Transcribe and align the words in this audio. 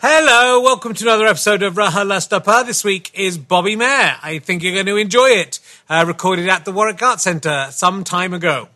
Hello, 0.00 0.60
welcome 0.60 0.94
to 0.94 1.04
another 1.04 1.26
episode 1.26 1.60
of 1.64 1.74
RHLSTP. 1.74 2.66
This 2.66 2.84
week 2.84 3.10
is 3.14 3.36
Bobby 3.36 3.74
Mair. 3.74 4.16
I 4.22 4.38
think 4.38 4.62
you're 4.62 4.72
going 4.72 4.86
to 4.86 4.94
enjoy 4.94 5.30
it. 5.30 5.58
Uh, 5.88 6.04
recorded 6.06 6.48
at 6.48 6.64
the 6.64 6.70
Warwick 6.70 7.02
Arts 7.02 7.24
Centre 7.24 7.66
some 7.70 8.04
time 8.04 8.32
ago. 8.32 8.68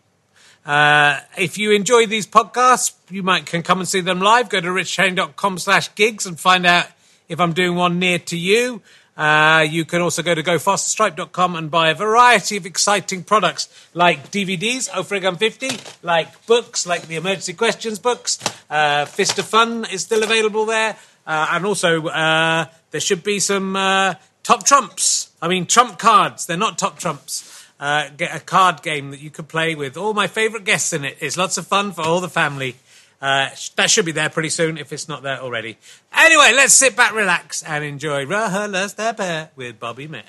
Uh, 0.67 1.21
if 1.39 1.59
you 1.59 1.71
enjoy 1.71 2.07
these 2.07 2.27
podcasts, 2.27 2.95
you 3.09 3.23
might 3.23 3.47
can 3.47 3.63
come 3.63 3.79
and 3.79 3.89
see 3.89 4.01
them 4.01 4.21
live. 4.21 4.49
Go 4.49 4.61
to 4.61 4.67
richchain.com 4.67 5.59
slash 5.59 5.95
gigs 5.95 6.27
and 6.27 6.41
find 6.41 6.67
out 6.67 6.87
if 7.29 7.39
I'm 7.39 7.53
doing 7.53 7.77
one 7.77 8.01
near 8.01 8.19
to 8.19 8.37
you. 8.37 8.83
Uh, 9.17 9.65
you 9.69 9.85
can 9.85 10.01
also 10.01 10.23
go 10.23 10.35
to 10.35 10.43
gofasterstripe.com 10.43 11.55
and 11.55 11.71
buy 11.71 11.91
a 11.91 11.95
variety 11.95 12.57
of 12.57 12.65
exciting 12.65 13.23
products 13.23 13.69
like 13.93 14.31
DVDs, 14.31 14.89
Ofregun 14.91 15.39
50, 15.39 15.79
like 16.03 16.47
books, 16.47 16.87
like 16.87 17.07
the 17.07 17.17
Emergency 17.17 17.53
Questions 17.53 17.99
books. 17.99 18.39
Uh, 18.71 19.05
Fist 19.05 19.39
of 19.39 19.47
Fun 19.47 19.87
is 19.93 20.03
still 20.03 20.23
available 20.23 20.65
there. 20.65 20.97
Uh, 21.27 21.49
and 21.53 21.65
also, 21.67 22.07
uh, 22.07 22.67
there 22.91 23.01
should 23.01 23.23
be 23.23 23.41
some 23.41 23.77
uh, 23.77 24.15
top 24.43 24.65
trumps. 24.65 25.31
I 25.41 25.49
mean, 25.49 25.67
trump 25.67 25.99
cards. 25.99 26.47
They're 26.47 26.57
not 26.57 26.79
top 26.79 26.99
trumps. 26.99 27.67
Uh, 27.79 28.09
get 28.17 28.35
a 28.35 28.41
card 28.41 28.83
game 28.83 29.11
that 29.11 29.21
you 29.21 29.31
can 29.31 29.45
play 29.45 29.75
with 29.75 29.97
all 29.97 30.15
my 30.15 30.27
favourite 30.27 30.65
guests 30.65 30.93
in 30.93 31.05
it. 31.05 31.17
It's 31.21 31.37
lots 31.37 31.59
of 31.59 31.67
fun 31.67 31.93
for 31.93 32.03
all 32.03 32.21
the 32.21 32.29
family. 32.29 32.77
Uh, 33.21 33.51
that 33.77 33.91
should 33.91 34.05
be 34.05 34.13
there 34.13 34.29
pretty 34.29 34.49
soon 34.49 34.79
if 34.79 34.93
it's 34.93 35.09
not 35.09 35.23
there 35.23 35.39
already. 35.39 35.79
Anyway, 36.13 36.53
let's 36.55 36.75
sit 36.75 36.97
back, 36.97 37.15
relax, 37.15 37.63
and 37.63 37.85
enjoy 37.85 38.25
RHLSTP 38.27 39.51
with 39.55 39.79
Bobby 39.79 40.09
Mair. 40.09 40.25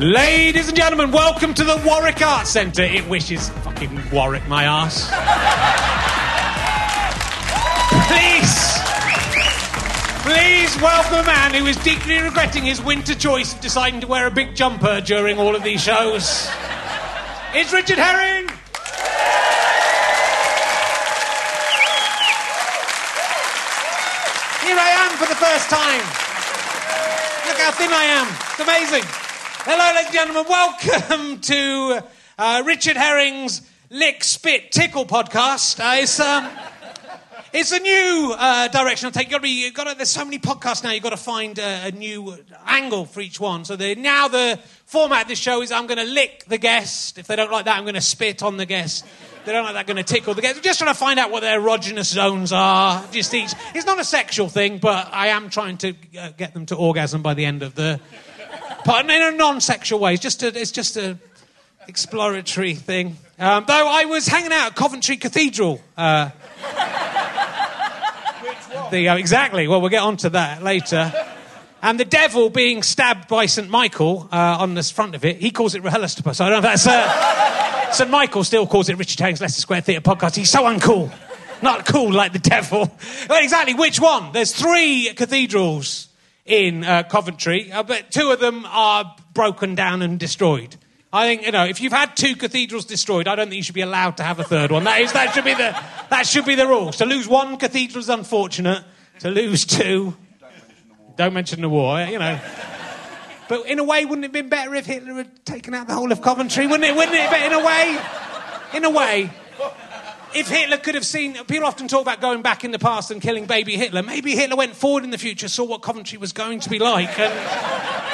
Ladies 0.00 0.68
and 0.68 0.76
gentlemen, 0.76 1.10
welcome 1.10 1.52
to 1.54 1.62
the 1.62 1.82
Warwick 1.84 2.22
Arts 2.22 2.50
Centre. 2.50 2.82
It 2.84 3.06
wishes 3.08 3.50
fucking 3.50 4.00
Warwick 4.10 4.46
my 4.48 4.64
ass. 4.64 5.10
Please 10.30 10.80
welcome 10.80 11.18
a 11.18 11.24
man 11.24 11.52
who 11.52 11.66
is 11.66 11.76
deeply 11.78 12.16
regretting 12.20 12.62
his 12.62 12.80
winter 12.80 13.16
choice 13.16 13.52
of 13.52 13.60
deciding 13.60 14.00
to 14.00 14.06
wear 14.06 14.28
a 14.28 14.30
big 14.30 14.54
jumper 14.54 15.00
during 15.00 15.40
all 15.40 15.56
of 15.56 15.64
these 15.64 15.82
shows. 15.82 16.48
It's 17.52 17.72
Richard 17.72 17.98
Herring. 17.98 18.46
Here 24.62 24.78
I 24.78 24.90
am 25.02 25.18
for 25.18 25.26
the 25.26 25.34
first 25.34 25.68
time. 25.68 26.04
Look 27.48 27.58
how 27.58 27.72
thin 27.72 27.90
I 27.92 28.04
am. 28.04 28.28
It's 28.50 28.60
amazing. 28.60 29.02
Hello, 29.64 29.94
ladies 29.96 30.06
and 30.06 30.14
gentlemen. 30.14 30.44
Welcome 30.48 31.40
to 31.50 32.06
uh, 32.38 32.62
Richard 32.64 32.96
Herring's 32.96 33.62
Lick, 33.90 34.22
Spit, 34.22 34.70
Tickle 34.70 35.06
podcast. 35.06 35.80
Uh, 35.80 36.02
it's, 36.02 36.20
um, 36.20 36.48
it's 37.52 37.72
a 37.72 37.78
new 37.78 38.34
uh, 38.38 38.68
direction 38.68 39.06
I'll 39.06 39.12
take. 39.12 39.24
You've 39.24 39.32
got 39.32 39.38
to 39.38 39.42
be, 39.42 39.64
you've 39.64 39.74
got 39.74 39.88
to, 39.88 39.96
there's 39.96 40.10
so 40.10 40.24
many 40.24 40.38
podcasts 40.38 40.84
now, 40.84 40.90
you've 40.90 41.02
got 41.02 41.10
to 41.10 41.16
find 41.16 41.58
a, 41.58 41.88
a 41.88 41.90
new 41.90 42.36
angle 42.64 43.06
for 43.06 43.20
each 43.20 43.40
one. 43.40 43.64
So 43.64 43.76
the, 43.76 43.94
now 43.96 44.28
the 44.28 44.58
format 44.86 45.22
of 45.22 45.28
this 45.28 45.38
show 45.38 45.62
is 45.62 45.72
I'm 45.72 45.86
going 45.86 45.98
to 45.98 46.12
lick 46.12 46.44
the 46.46 46.58
guest. 46.58 47.18
If 47.18 47.26
they 47.26 47.36
don't 47.36 47.50
like 47.50 47.64
that, 47.64 47.76
I'm 47.76 47.84
going 47.84 47.94
to 47.94 48.00
spit 48.00 48.42
on 48.42 48.56
the 48.56 48.66
guest. 48.66 49.04
They 49.44 49.52
don't 49.52 49.64
like 49.64 49.74
that, 49.74 49.80
I'm 49.80 49.86
going 49.86 49.96
to 49.96 50.02
tickle 50.04 50.34
the 50.34 50.42
guest. 50.42 50.56
We're 50.56 50.62
just 50.62 50.78
trying 50.78 50.92
to 50.92 50.98
find 50.98 51.18
out 51.18 51.30
what 51.30 51.40
their 51.40 51.60
erogenous 51.60 52.12
zones 52.12 52.52
are. 52.52 53.04
Just 53.10 53.34
each. 53.34 53.52
It's 53.74 53.86
not 53.86 53.98
a 53.98 54.04
sexual 54.04 54.48
thing, 54.48 54.78
but 54.78 55.08
I 55.12 55.28
am 55.28 55.50
trying 55.50 55.78
to 55.78 55.94
uh, 56.18 56.30
get 56.36 56.54
them 56.54 56.66
to 56.66 56.76
orgasm 56.76 57.22
by 57.22 57.34
the 57.34 57.44
end 57.44 57.62
of 57.62 57.74
the 57.74 58.00
part, 58.84 59.06
in 59.06 59.10
a 59.10 59.32
non-sexual 59.32 59.98
way. 59.98 60.14
It's 60.14 60.22
just 60.22 60.42
a, 60.42 60.48
it's 60.48 60.72
just 60.72 60.96
a 60.96 61.18
exploratory 61.88 62.74
thing. 62.74 63.16
Um, 63.38 63.64
though 63.66 63.88
I 63.88 64.04
was 64.04 64.28
hanging 64.28 64.52
out 64.52 64.68
at 64.68 64.76
Coventry 64.76 65.16
Cathedral. 65.16 65.80
Uh, 65.96 66.30
the, 68.90 69.08
uh, 69.08 69.16
exactly. 69.16 69.68
Well, 69.68 69.80
we'll 69.80 69.90
get 69.90 70.02
on 70.02 70.16
to 70.18 70.30
that 70.30 70.62
later. 70.62 71.12
And 71.82 71.98
the 71.98 72.04
devil 72.04 72.50
being 72.50 72.82
stabbed 72.82 73.28
by 73.28 73.46
St. 73.46 73.68
Michael 73.68 74.28
uh, 74.30 74.58
on 74.60 74.74
the 74.74 74.82
front 74.82 75.14
of 75.14 75.24
it, 75.24 75.36
he 75.38 75.50
calls 75.50 75.74
it 75.74 75.82
Rahellastopus. 75.82 76.40
I 76.40 76.50
don't 76.50 76.62
know 76.62 76.70
if 76.70 76.82
that's. 76.82 76.86
Uh, 76.86 77.92
St. 77.92 78.10
Michael 78.10 78.44
still 78.44 78.66
calls 78.66 78.88
it 78.88 78.98
Richard 78.98 79.18
Herring's 79.18 79.40
Leicester 79.40 79.60
Square 79.60 79.80
Theatre 79.82 80.00
podcast. 80.00 80.36
He's 80.36 80.50
so 80.50 80.64
uncool. 80.64 81.12
Not 81.62 81.86
cool 81.86 82.12
like 82.12 82.32
the 82.32 82.38
devil. 82.38 82.90
Well, 83.28 83.42
exactly. 83.42 83.74
Which 83.74 84.00
one? 84.00 84.32
There's 84.32 84.52
three 84.52 85.12
cathedrals 85.14 86.08
in 86.46 86.84
uh, 86.84 87.02
Coventry, 87.04 87.70
uh, 87.72 87.82
but 87.82 88.10
two 88.10 88.30
of 88.30 88.40
them 88.40 88.64
are 88.66 89.16
broken 89.34 89.74
down 89.74 90.02
and 90.02 90.18
destroyed. 90.18 90.76
I 91.12 91.26
think 91.26 91.44
you 91.44 91.52
know 91.52 91.64
if 91.64 91.80
you've 91.80 91.92
had 91.92 92.16
two 92.16 92.36
cathedrals 92.36 92.84
destroyed, 92.84 93.26
I 93.26 93.34
don't 93.34 93.48
think 93.48 93.56
you 93.56 93.62
should 93.62 93.74
be 93.74 93.80
allowed 93.80 94.16
to 94.18 94.22
have 94.22 94.38
a 94.38 94.44
third 94.44 94.70
one. 94.70 94.84
That 94.84 95.00
is 95.00 95.12
that 95.12 95.34
should 95.34 95.44
be 95.44 95.54
the 95.54 95.76
that 96.10 96.26
should 96.26 96.44
be 96.44 96.54
the 96.54 96.66
rule. 96.66 96.92
To 96.92 97.04
lose 97.04 97.26
one 97.26 97.56
cathedral 97.56 98.00
is 98.00 98.08
unfortunate. 98.08 98.84
To 99.20 99.30
lose 99.30 99.64
two, 99.64 100.16
don't 101.16 101.34
mention 101.34 101.62
the 101.62 101.68
war. 101.68 102.00
You 102.02 102.18
know. 102.18 102.40
But 103.48 103.66
in 103.66 103.80
a 103.80 103.84
way, 103.84 104.04
wouldn't 104.04 104.24
it 104.24 104.28
have 104.28 104.32
been 104.32 104.48
better 104.48 104.72
if 104.76 104.86
Hitler 104.86 105.14
had 105.14 105.44
taken 105.44 105.74
out 105.74 105.88
the 105.88 105.94
whole 105.94 106.12
of 106.12 106.22
Coventry? 106.22 106.68
Wouldn't 106.68 106.88
it? 106.88 106.94
Wouldn't 106.94 107.16
it? 107.16 107.28
But 107.28 107.42
in 107.42 107.52
a 107.52 107.66
way, 107.66 107.98
in 108.74 108.84
a 108.84 108.90
way, 108.90 109.30
if 110.32 110.48
Hitler 110.48 110.76
could 110.76 110.94
have 110.94 111.04
seen, 111.04 111.34
people 111.46 111.66
often 111.66 111.88
talk 111.88 112.02
about 112.02 112.20
going 112.20 112.42
back 112.42 112.62
in 112.62 112.70
the 112.70 112.78
past 112.78 113.10
and 113.10 113.20
killing 113.20 113.46
baby 113.46 113.76
Hitler. 113.76 114.04
Maybe 114.04 114.36
Hitler 114.36 114.54
went 114.54 114.76
forward 114.76 115.02
in 115.02 115.10
the 115.10 115.18
future, 115.18 115.48
saw 115.48 115.64
what 115.64 115.82
Coventry 115.82 116.18
was 116.18 116.32
going 116.32 116.60
to 116.60 116.70
be 116.70 116.78
like, 116.78 117.18
and. 117.18 118.09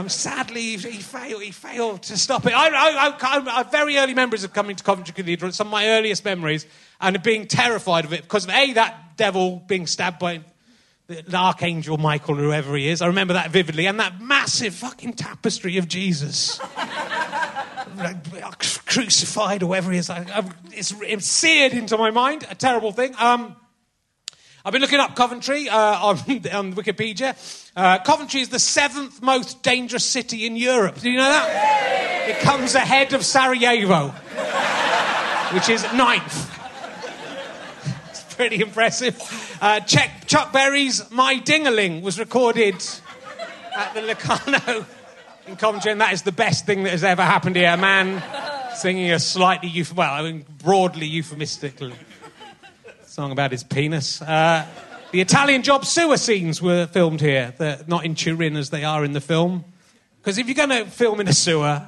Um, 0.00 0.08
sadly, 0.08 0.78
he, 0.78 0.78
failed. 0.78 1.42
He 1.42 1.50
failed 1.50 2.02
to 2.04 2.16
stop 2.16 2.46
it. 2.46 2.54
I, 2.54 2.68
I, 2.68 3.08
I, 3.20 3.58
I 3.60 3.62
very 3.64 3.98
early 3.98 4.14
memories 4.14 4.44
of 4.44 4.54
coming 4.54 4.74
to 4.74 4.82
Coventry 4.82 5.12
Cathedral. 5.12 5.52
Some 5.52 5.66
of 5.66 5.72
my 5.72 5.88
earliest 5.88 6.24
memories, 6.24 6.64
and 7.02 7.22
being 7.22 7.46
terrified 7.46 8.06
of 8.06 8.14
it 8.14 8.22
because 8.22 8.44
of 8.44 8.50
a 8.50 8.72
that 8.72 9.18
devil 9.18 9.62
being 9.66 9.86
stabbed 9.86 10.18
by 10.18 10.40
the, 11.06 11.36
archangel 11.36 11.98
Michael, 11.98 12.34
whoever 12.34 12.74
he 12.76 12.88
is. 12.88 13.02
I 13.02 13.08
remember 13.08 13.34
that 13.34 13.50
vividly, 13.50 13.84
and 13.84 14.00
that 14.00 14.22
massive 14.22 14.74
fucking 14.74 15.12
tapestry 15.14 15.76
of 15.76 15.86
Jesus. 15.86 16.58
crucified 18.86 19.62
or 19.62 19.66
whatever 19.66 19.92
he 19.92 19.98
is. 19.98 20.10
It's, 20.72 20.94
it's, 21.02 21.26
seared 21.26 21.72
into 21.72 21.98
my 21.98 22.10
mind. 22.10 22.46
A 22.48 22.54
terrible 22.54 22.92
thing. 22.92 23.14
Um, 23.18 23.54
I've 24.62 24.72
been 24.72 24.82
looking 24.82 25.00
up 25.00 25.16
Coventry 25.16 25.70
uh, 25.70 25.76
on, 25.76 26.18
on, 26.52 26.74
Wikipedia. 26.74 27.34
Uh, 27.74 27.98
Coventry 27.98 28.42
is 28.42 28.50
the 28.50 28.58
seventh 28.58 29.22
most 29.22 29.62
dangerous 29.62 30.04
city 30.04 30.44
in 30.44 30.56
Europe. 30.56 31.00
Do 31.00 31.10
you 31.10 31.16
know 31.16 31.30
that? 31.30 32.28
It 32.28 32.38
comes 32.40 32.74
ahead 32.74 33.14
of 33.14 33.24
Sarajevo, 33.24 34.08
which 35.54 35.68
is 35.68 35.82
ninth. 35.94 36.48
It's 38.10 38.34
pretty 38.34 38.60
impressive. 38.60 39.18
Uh, 39.60 39.80
Chuck, 39.80 40.10
Chuck 40.26 40.52
Berry's 40.52 41.10
My 41.10 41.36
Dingaling 41.36 42.02
was 42.02 42.18
recorded 42.18 42.74
at 43.76 43.94
the 43.94 44.02
Locarno 44.02 44.84
in 45.46 45.56
Coventry, 45.56 45.92
and 45.92 46.00
that 46.00 46.12
is 46.12 46.22
the 46.22 46.32
best 46.32 46.66
thing 46.66 46.82
that 46.84 46.90
has 46.90 47.04
ever 47.04 47.22
happened 47.22 47.56
here. 47.56 47.70
A 47.70 47.76
man 47.76 48.22
singing 48.74 49.10
a 49.12 49.18
slightly, 49.18 49.68
euph- 49.68 49.92
well, 49.92 50.12
I 50.12 50.22
mean, 50.22 50.44
broadly 50.58 51.06
euphemistic 51.06 51.80
song 53.10 53.32
about 53.32 53.50
his 53.50 53.64
penis. 53.64 54.22
Uh, 54.22 54.64
the 55.10 55.20
Italian 55.20 55.64
job 55.64 55.84
sewer 55.84 56.16
scenes 56.16 56.62
were 56.62 56.86
filmed 56.86 57.20
here. 57.20 57.52
They're 57.58 57.80
not 57.88 58.04
in 58.04 58.14
Turin 58.14 58.54
as 58.54 58.70
they 58.70 58.84
are 58.84 59.04
in 59.04 59.14
the 59.14 59.20
film. 59.20 59.64
Because 60.18 60.38
if 60.38 60.46
you're 60.46 60.54
going 60.54 60.68
to 60.68 60.88
film 60.88 61.18
in 61.18 61.26
a 61.26 61.32
sewer, 61.32 61.84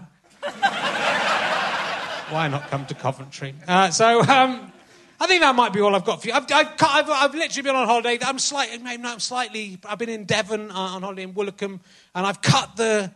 why 2.28 2.48
not 2.50 2.68
come 2.70 2.86
to 2.86 2.94
Coventry? 2.94 3.54
Uh, 3.68 3.90
so 3.90 4.20
um, 4.22 4.72
I 5.20 5.28
think 5.28 5.42
that 5.42 5.54
might 5.54 5.72
be 5.72 5.80
all 5.80 5.94
I've 5.94 6.04
got 6.04 6.22
for 6.22 6.26
you. 6.26 6.34
I've, 6.34 6.50
I've, 6.50 6.72
I've, 6.80 7.10
I've 7.10 7.34
literally 7.36 7.62
been 7.62 7.76
on 7.76 7.86
holiday. 7.86 8.18
I'm 8.20 8.40
slightly, 8.40 8.78
maybe 8.78 9.04
not 9.04 9.22
slightly. 9.22 9.78
I've 9.84 9.98
been 9.98 10.08
in 10.08 10.24
Devon 10.24 10.72
uh, 10.72 10.74
on 10.74 11.02
holiday 11.02 11.22
in 11.22 11.34
Woolacombe, 11.34 11.78
and 12.16 12.26
I've 12.26 12.42
cut 12.42 12.74
the 12.74 13.12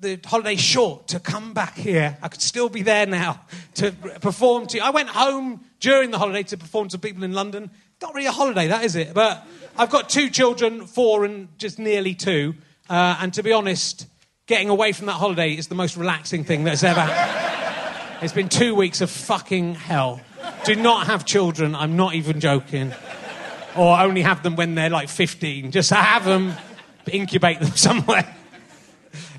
the 0.00 0.20
holiday 0.24 0.54
short 0.54 1.08
to 1.08 1.18
come 1.18 1.52
back 1.52 1.76
here. 1.76 2.16
I 2.22 2.28
could 2.28 2.40
still 2.40 2.68
be 2.68 2.82
there 2.82 3.04
now 3.04 3.40
to 3.74 3.90
perform 4.20 4.68
to 4.68 4.76
you. 4.76 4.82
I 4.84 4.90
went 4.90 5.08
home 5.08 5.64
during 5.80 6.10
the 6.10 6.18
holiday 6.18 6.42
to 6.44 6.56
perform 6.56 6.88
to 6.88 6.98
people 6.98 7.24
in 7.24 7.32
London. 7.32 7.70
Not 8.00 8.14
really 8.14 8.26
a 8.26 8.32
holiday, 8.32 8.68
that 8.68 8.84
is 8.84 8.96
it. 8.96 9.14
But 9.14 9.46
I've 9.76 9.90
got 9.90 10.08
two 10.08 10.30
children, 10.30 10.86
four 10.86 11.24
and 11.24 11.48
just 11.58 11.78
nearly 11.78 12.14
two. 12.14 12.54
Uh, 12.88 13.18
and 13.20 13.32
to 13.34 13.42
be 13.42 13.52
honest, 13.52 14.06
getting 14.46 14.68
away 14.68 14.92
from 14.92 15.06
that 15.06 15.12
holiday 15.12 15.52
is 15.52 15.68
the 15.68 15.74
most 15.74 15.96
relaxing 15.96 16.44
thing 16.44 16.64
that's 16.64 16.84
ever 16.84 17.00
happened. 17.00 17.44
It's 18.20 18.32
been 18.32 18.48
two 18.48 18.74
weeks 18.74 19.00
of 19.00 19.10
fucking 19.10 19.76
hell. 19.76 20.20
Do 20.64 20.74
not 20.74 21.06
have 21.06 21.24
children, 21.24 21.76
I'm 21.76 21.94
not 21.94 22.16
even 22.16 22.40
joking. 22.40 22.92
Or 23.76 23.96
only 23.96 24.22
have 24.22 24.42
them 24.42 24.56
when 24.56 24.74
they're 24.74 24.90
like 24.90 25.08
15. 25.08 25.70
Just 25.70 25.90
have 25.90 26.24
them, 26.24 26.54
incubate 27.06 27.60
them 27.60 27.70
somewhere 27.76 28.34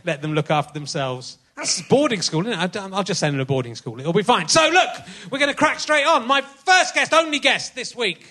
let 0.06 0.22
them 0.22 0.34
look 0.34 0.52
after 0.52 0.74
themselves. 0.74 1.38
That's 1.60 1.82
boarding 1.82 2.22
school, 2.22 2.48
isn't 2.48 2.58
it? 2.58 2.78
I'll 2.78 3.04
just 3.04 3.20
send 3.20 3.34
them 3.34 3.40
to 3.40 3.46
boarding 3.46 3.76
school. 3.76 4.00
It'll 4.00 4.14
be 4.14 4.24
fine. 4.24 4.48
So, 4.48 4.70
look, 4.70 4.90
we're 5.30 5.40
going 5.40 5.52
to 5.52 5.58
crack 5.58 5.82
straight 5.82 6.06
on. 6.06 6.26
My 6.26 6.40
first 6.40 6.96
guest, 6.96 7.14
only 7.14 7.40
guest 7.40 7.76
this 7.76 7.94
week. 7.94 8.26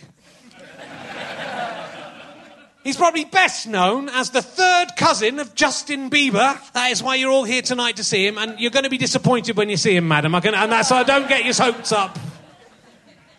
He's 2.85 2.97
probably 2.97 3.27
best 3.27 3.67
known 3.67 4.09
as 4.09 4.31
the 4.31 4.41
third 4.41 4.97
cousin 4.97 5.41
of 5.41 5.55
Justin 5.55 6.09
Bieber. 6.09 6.73
That 6.73 6.91
is 6.91 7.03
why 7.03 7.17
you're 7.17 7.31
all 7.31 7.45
here 7.45 7.61
tonight 7.61 7.97
to 7.97 8.05
see 8.05 8.27
him, 8.27 8.39
and 8.39 8.59
you're 8.59 8.71
going 8.71 8.85
to 8.85 8.91
be 8.91 8.97
disappointed 8.97 9.59
when 9.59 9.69
you 9.69 9.77
see 9.77 9.95
him, 9.95 10.09
madam. 10.09 10.35
I 10.35 10.41
Can, 10.41 10.55
and 10.55 10.73
that's 10.73 10.91
why 10.91 11.03
don't 11.03 11.29
get 11.29 11.45
your 11.45 11.53
hopes 11.53 11.93
up. 11.93 12.19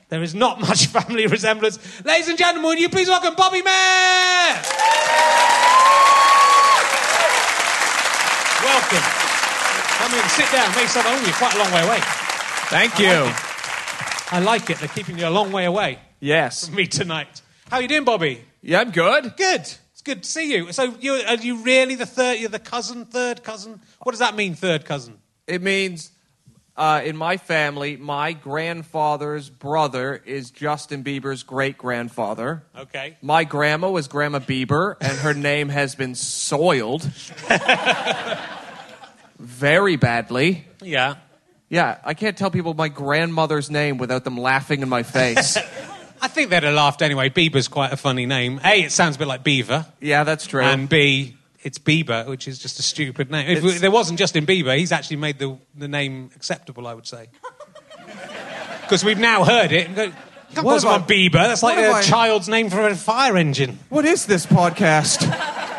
There 0.09 0.21
is 0.21 0.35
not 0.35 0.61
much 0.67 0.85
family 0.85 1.25
resemblance. 1.25 2.05
Ladies 2.05 2.29
and 2.29 2.37
gentlemen, 2.37 2.77
you 2.77 2.89
please 2.89 3.07
welcome 3.07 3.33
Bobby 3.33 3.63
Mair? 3.63 4.61
Welcome. 8.63 9.18
In, 10.13 10.29
sit 10.29 10.51
down, 10.51 10.69
make 10.71 10.83
yourself 10.83 11.05
home. 11.05 11.23
You're 11.23 11.33
quite 11.33 11.53
a 11.55 11.59
long 11.59 11.71
way 11.71 11.83
away. 11.85 11.99
Thank 12.69 12.99
you. 12.99 13.07
I 13.09 13.21
like, 13.21 14.33
I 14.33 14.39
like 14.39 14.69
it. 14.69 14.77
They're 14.79 14.87
keeping 14.89 15.17
you 15.17 15.27
a 15.27 15.29
long 15.29 15.51
way 15.51 15.65
away 15.65 15.99
Yes. 16.19 16.65
from 16.67 16.75
me 16.75 16.87
tonight. 16.87 17.41
How 17.69 17.77
are 17.77 17.81
you 17.81 17.87
doing, 17.87 18.03
Bobby? 18.05 18.41
Yeah, 18.61 18.81
I'm 18.81 18.91
good. 18.91 19.35
Good. 19.37 19.61
It's 19.61 20.01
good 20.03 20.23
to 20.23 20.29
see 20.29 20.51
you. 20.55 20.71
So, 20.71 20.95
you 20.99 21.13
are 21.13 21.35
you 21.35 21.57
really 21.63 21.95
the 21.95 22.05
third? 22.05 22.39
You're 22.39 22.49
the 22.49 22.59
cousin, 22.59 23.05
third 23.05 23.43
cousin. 23.43 23.79
What 24.01 24.11
does 24.13 24.19
that 24.19 24.35
mean, 24.35 24.55
third 24.55 24.85
cousin? 24.85 25.17
It 25.47 25.61
means 25.61 26.11
uh, 26.75 27.01
in 27.03 27.15
my 27.17 27.37
family, 27.37 27.97
my 27.97 28.33
grandfather's 28.33 29.49
brother 29.49 30.21
is 30.25 30.51
Justin 30.51 31.03
Bieber's 31.03 31.43
great 31.43 31.77
grandfather. 31.77 32.63
Okay. 32.77 33.17
My 33.21 33.43
grandma 33.43 33.89
was 33.89 34.07
Grandma 34.07 34.39
Bieber, 34.39 34.95
and 35.01 35.17
her 35.19 35.33
name 35.49 35.69
has 35.69 35.95
been 35.95 36.15
soiled 36.15 37.01
very 39.39 39.95
badly. 39.95 40.65
Yeah. 40.81 41.15
Yeah, 41.69 41.99
I 42.03 42.13
can't 42.15 42.35
tell 42.37 42.49
people 42.51 42.73
my 42.73 42.87
grandmother's 42.89 43.69
name 43.69 43.97
without 43.97 44.23
them 44.23 44.37
laughing 44.37 44.81
in 44.81 44.89
my 44.89 45.03
face. 45.03 45.57
I 46.21 46.27
think 46.27 46.49
they'd 46.49 46.63
have 46.63 46.73
laughed 46.73 47.01
anyway. 47.01 47.29
Bieber's 47.29 47.67
quite 47.67 47.93
a 47.93 47.97
funny 47.97 48.25
name. 48.25 48.59
A, 48.65 48.83
it 48.83 48.91
sounds 48.91 49.15
a 49.15 49.19
bit 49.19 49.27
like 49.27 49.43
Beaver. 49.43 49.85
yeah, 50.01 50.23
that's 50.23 50.45
true. 50.47 50.61
And 50.63 50.89
B, 50.89 51.37
it's 51.61 51.77
Bieber, 51.77 52.27
which 52.27 52.47
is 52.47 52.59
just 52.59 52.79
a 52.79 52.81
stupid 52.81 53.29
name. 53.31 53.47
If 53.49 53.59
It's- 53.63 53.79
there 53.81 53.91
wasn't 53.91 54.19
Justin 54.19 54.45
Bieber, 54.45 54.77
he's 54.77 54.91
actually 54.91 55.17
made 55.17 55.39
the, 55.39 55.57
the 55.77 55.87
name 55.87 56.31
acceptable, 56.35 56.87
I 56.87 56.93
would 56.93 57.07
say. 57.07 57.27
Because 58.81 59.05
we've 59.05 59.19
now 59.19 59.43
heard 59.43 59.71
it. 59.71 59.85
and 59.85 59.95
go, 59.95 60.03
Can't 60.05 60.15
What 60.65 60.71
call 60.71 60.79
someone 60.79 61.01
have 61.01 61.09
I- 61.11 61.13
Bieber. 61.13 61.31
That's 61.33 61.61
like 61.61 61.77
a 61.77 62.01
child's 62.07 62.49
name 62.49 62.71
for 62.71 62.87
a 62.87 62.95
fire 62.95 63.37
engine. 63.37 63.77
what 63.89 64.03
is 64.03 64.25
this 64.25 64.47
podcast? 64.47 65.21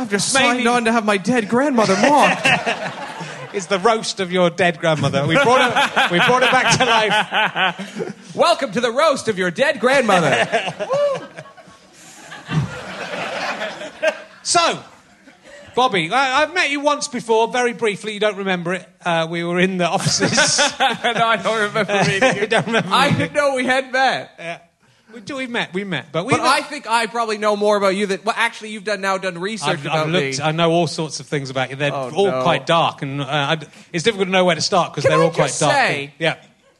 I've 0.00 0.10
just 0.10 0.32
Mainly- 0.32 0.64
signed 0.64 0.68
on 0.68 0.84
to 0.86 0.92
have 0.92 1.04
my 1.04 1.18
dead 1.18 1.48
grandmother 1.48 1.94
mocked. 1.96 2.46
It's 3.52 3.66
the 3.66 3.80
roast 3.80 4.20
of 4.20 4.30
your 4.30 4.48
dead 4.48 4.78
grandmother. 4.78 5.26
We 5.26 5.34
brought 5.34 5.60
it, 5.72 6.10
we 6.12 6.18
brought 6.18 6.44
it 6.44 6.52
back 6.52 6.78
to 6.78 6.84
life. 6.84 8.32
Welcome 8.36 8.70
to 8.70 8.80
the 8.80 8.92
roast 8.92 9.26
of 9.26 9.38
your 9.38 9.50
dead 9.50 9.80
grandmother. 9.80 10.46
So, 14.42 14.82
Bobby, 15.76 16.10
I, 16.10 16.42
I've 16.42 16.54
met 16.54 16.70
you 16.70 16.80
once 16.80 17.06
before, 17.08 17.48
very 17.48 17.72
briefly. 17.72 18.14
You 18.14 18.20
don't 18.20 18.38
remember 18.38 18.72
it. 18.74 18.88
Uh, 19.04 19.26
we 19.30 19.44
were 19.44 19.60
in 19.60 19.76
the 19.78 19.86
offices. 19.86 20.30
no, 20.80 20.86
I 20.88 21.38
don't 21.42 21.60
remember 21.68 21.92
meeting 22.04 22.34
you 22.36 22.40
you. 22.42 22.46
don't 22.46 22.66
remember 22.66 22.88
I 22.90 23.04
meeting 23.06 23.18
didn't 23.18 23.34
know 23.34 23.54
we 23.54 23.66
had 23.66 23.92
met. 23.92 24.30
Yeah. 24.38 24.58
We, 25.12 25.20
do, 25.20 25.36
we 25.36 25.46
met, 25.46 25.72
we 25.74 25.84
met. 25.84 26.12
But, 26.12 26.26
we 26.26 26.32
But 26.32 26.40
I 26.40 26.60
think 26.62 26.86
I 26.88 27.06
probably 27.06 27.38
know 27.38 27.56
more 27.56 27.76
about 27.76 27.96
you 27.96 28.06
than. 28.06 28.20
Well, 28.24 28.34
actually, 28.36 28.70
you've 28.70 28.84
done 28.84 29.00
now 29.00 29.18
done 29.18 29.38
research 29.38 29.68
I've, 29.68 29.86
about 29.86 30.06
I've 30.06 30.08
looked, 30.10 30.38
me. 30.38 30.44
I 30.44 30.52
know 30.52 30.70
all 30.70 30.86
sorts 30.86 31.20
of 31.20 31.26
things 31.26 31.50
about 31.50 31.70
you. 31.70 31.76
They're 31.76 31.92
Oh, 31.92 32.10
all 32.14 32.30
no. 32.30 32.42
quite 32.42 32.66
dark, 32.66 33.02
and 33.02 33.20
uh, 33.20 33.56
it's 33.92 34.04
difficult 34.04 34.28
to 34.28 34.32
know 34.32 34.44
where 34.44 34.54
to 34.54 34.60
start 34.60 34.92
because 34.92 35.04
they're 35.08 35.20
I 35.20 35.24
all 35.24 35.30
quite 35.30 35.48
just 35.48 35.60
dark. 35.60 35.74
say- 35.74 36.14
yeah. 36.18 36.36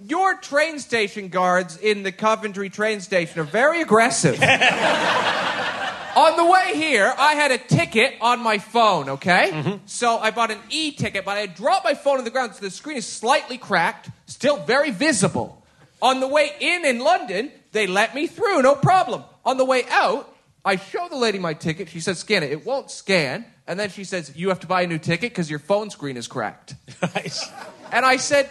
Your 0.06 0.34
train 0.36 0.78
station 0.78 1.28
guards 1.28 1.76
in 1.76 2.04
the 2.04 2.12
Coventry 2.12 2.70
train 2.70 3.00
station 3.00 3.38
are 3.40 3.44
very 3.44 3.82
aggressive. 3.82 4.40
on 6.16 6.36
the 6.36 6.44
way 6.44 6.72
here, 6.74 7.12
I 7.18 7.34
had 7.34 7.50
a 7.50 7.58
ticket 7.58 8.14
on 8.20 8.40
my 8.40 8.58
phone, 8.58 9.10
okay? 9.10 9.50
Mm-hmm. 9.52 9.76
So 9.86 10.18
I 10.18 10.30
bought 10.30 10.50
an 10.50 10.58
e 10.70 10.92
ticket, 10.92 11.24
but 11.26 11.36
I 11.36 11.46
dropped 11.46 11.84
my 11.84 11.94
phone 11.94 12.18
on 12.18 12.24
the 12.24 12.30
ground, 12.30 12.54
so 12.54 12.62
the 12.62 12.70
screen 12.70 12.96
is 12.96 13.06
slightly 13.06 13.58
cracked, 13.58 14.08
still 14.26 14.56
very 14.64 14.90
visible. 14.90 15.59
On 16.02 16.20
the 16.20 16.28
way 16.28 16.50
in 16.60 16.84
in 16.84 16.98
London, 17.00 17.50
they 17.72 17.86
let 17.86 18.14
me 18.14 18.26
through, 18.26 18.62
no 18.62 18.74
problem. 18.74 19.22
On 19.44 19.56
the 19.56 19.64
way 19.64 19.84
out, 19.90 20.34
I 20.64 20.76
show 20.76 21.08
the 21.08 21.16
lady 21.16 21.38
my 21.38 21.54
ticket. 21.54 21.88
She 21.88 22.00
says, 22.00 22.18
scan 22.18 22.42
it. 22.42 22.50
It 22.52 22.66
won't 22.66 22.90
scan. 22.90 23.44
And 23.66 23.78
then 23.78 23.90
she 23.90 24.04
says, 24.04 24.32
you 24.36 24.48
have 24.48 24.60
to 24.60 24.66
buy 24.66 24.82
a 24.82 24.86
new 24.86 24.98
ticket 24.98 25.30
because 25.30 25.48
your 25.48 25.58
phone 25.58 25.90
screen 25.90 26.16
is 26.16 26.26
cracked. 26.28 26.74
And 27.92 28.06
I 28.06 28.18
said, 28.18 28.48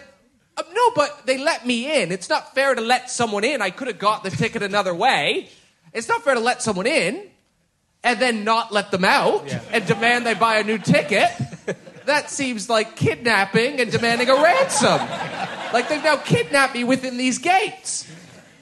"Uh, 0.58 0.64
no, 0.74 0.92
but 0.96 1.26
they 1.26 1.38
let 1.38 1.66
me 1.66 2.02
in. 2.02 2.12
It's 2.12 2.28
not 2.28 2.54
fair 2.54 2.76
to 2.76 2.82
let 2.82 3.10
someone 3.10 3.46
in. 3.46 3.62
I 3.62 3.70
could 3.70 3.88
have 3.88 4.00
got 4.00 4.24
the 4.24 4.30
ticket 4.30 4.62
another 4.64 4.94
way. 4.94 5.48
It's 5.94 6.10
not 6.10 6.24
fair 6.24 6.34
to 6.34 6.42
let 6.42 6.62
someone 6.62 6.88
in. 6.88 7.30
and 8.04 8.20
then 8.20 8.44
not 8.44 8.72
let 8.72 8.92
them 8.92 9.04
out 9.06 9.44
and 9.72 9.86
demand 9.86 10.26
they 10.26 10.34
buy 10.34 10.58
a 10.60 10.64
new 10.64 10.78
ticket. 10.78 11.30
that 12.06 12.30
seems 12.30 12.70
like 12.70 12.96
kidnapping 12.96 13.80
and 13.80 13.92
demanding 13.92 14.30
a 14.30 14.36
ransom. 14.36 15.00
Like 15.74 15.90
they've 15.90 16.04
now 16.04 16.18
kidnapped 16.18 16.74
me 16.74 16.84
within 16.84 17.18
these 17.18 17.38
gates. 17.38 18.10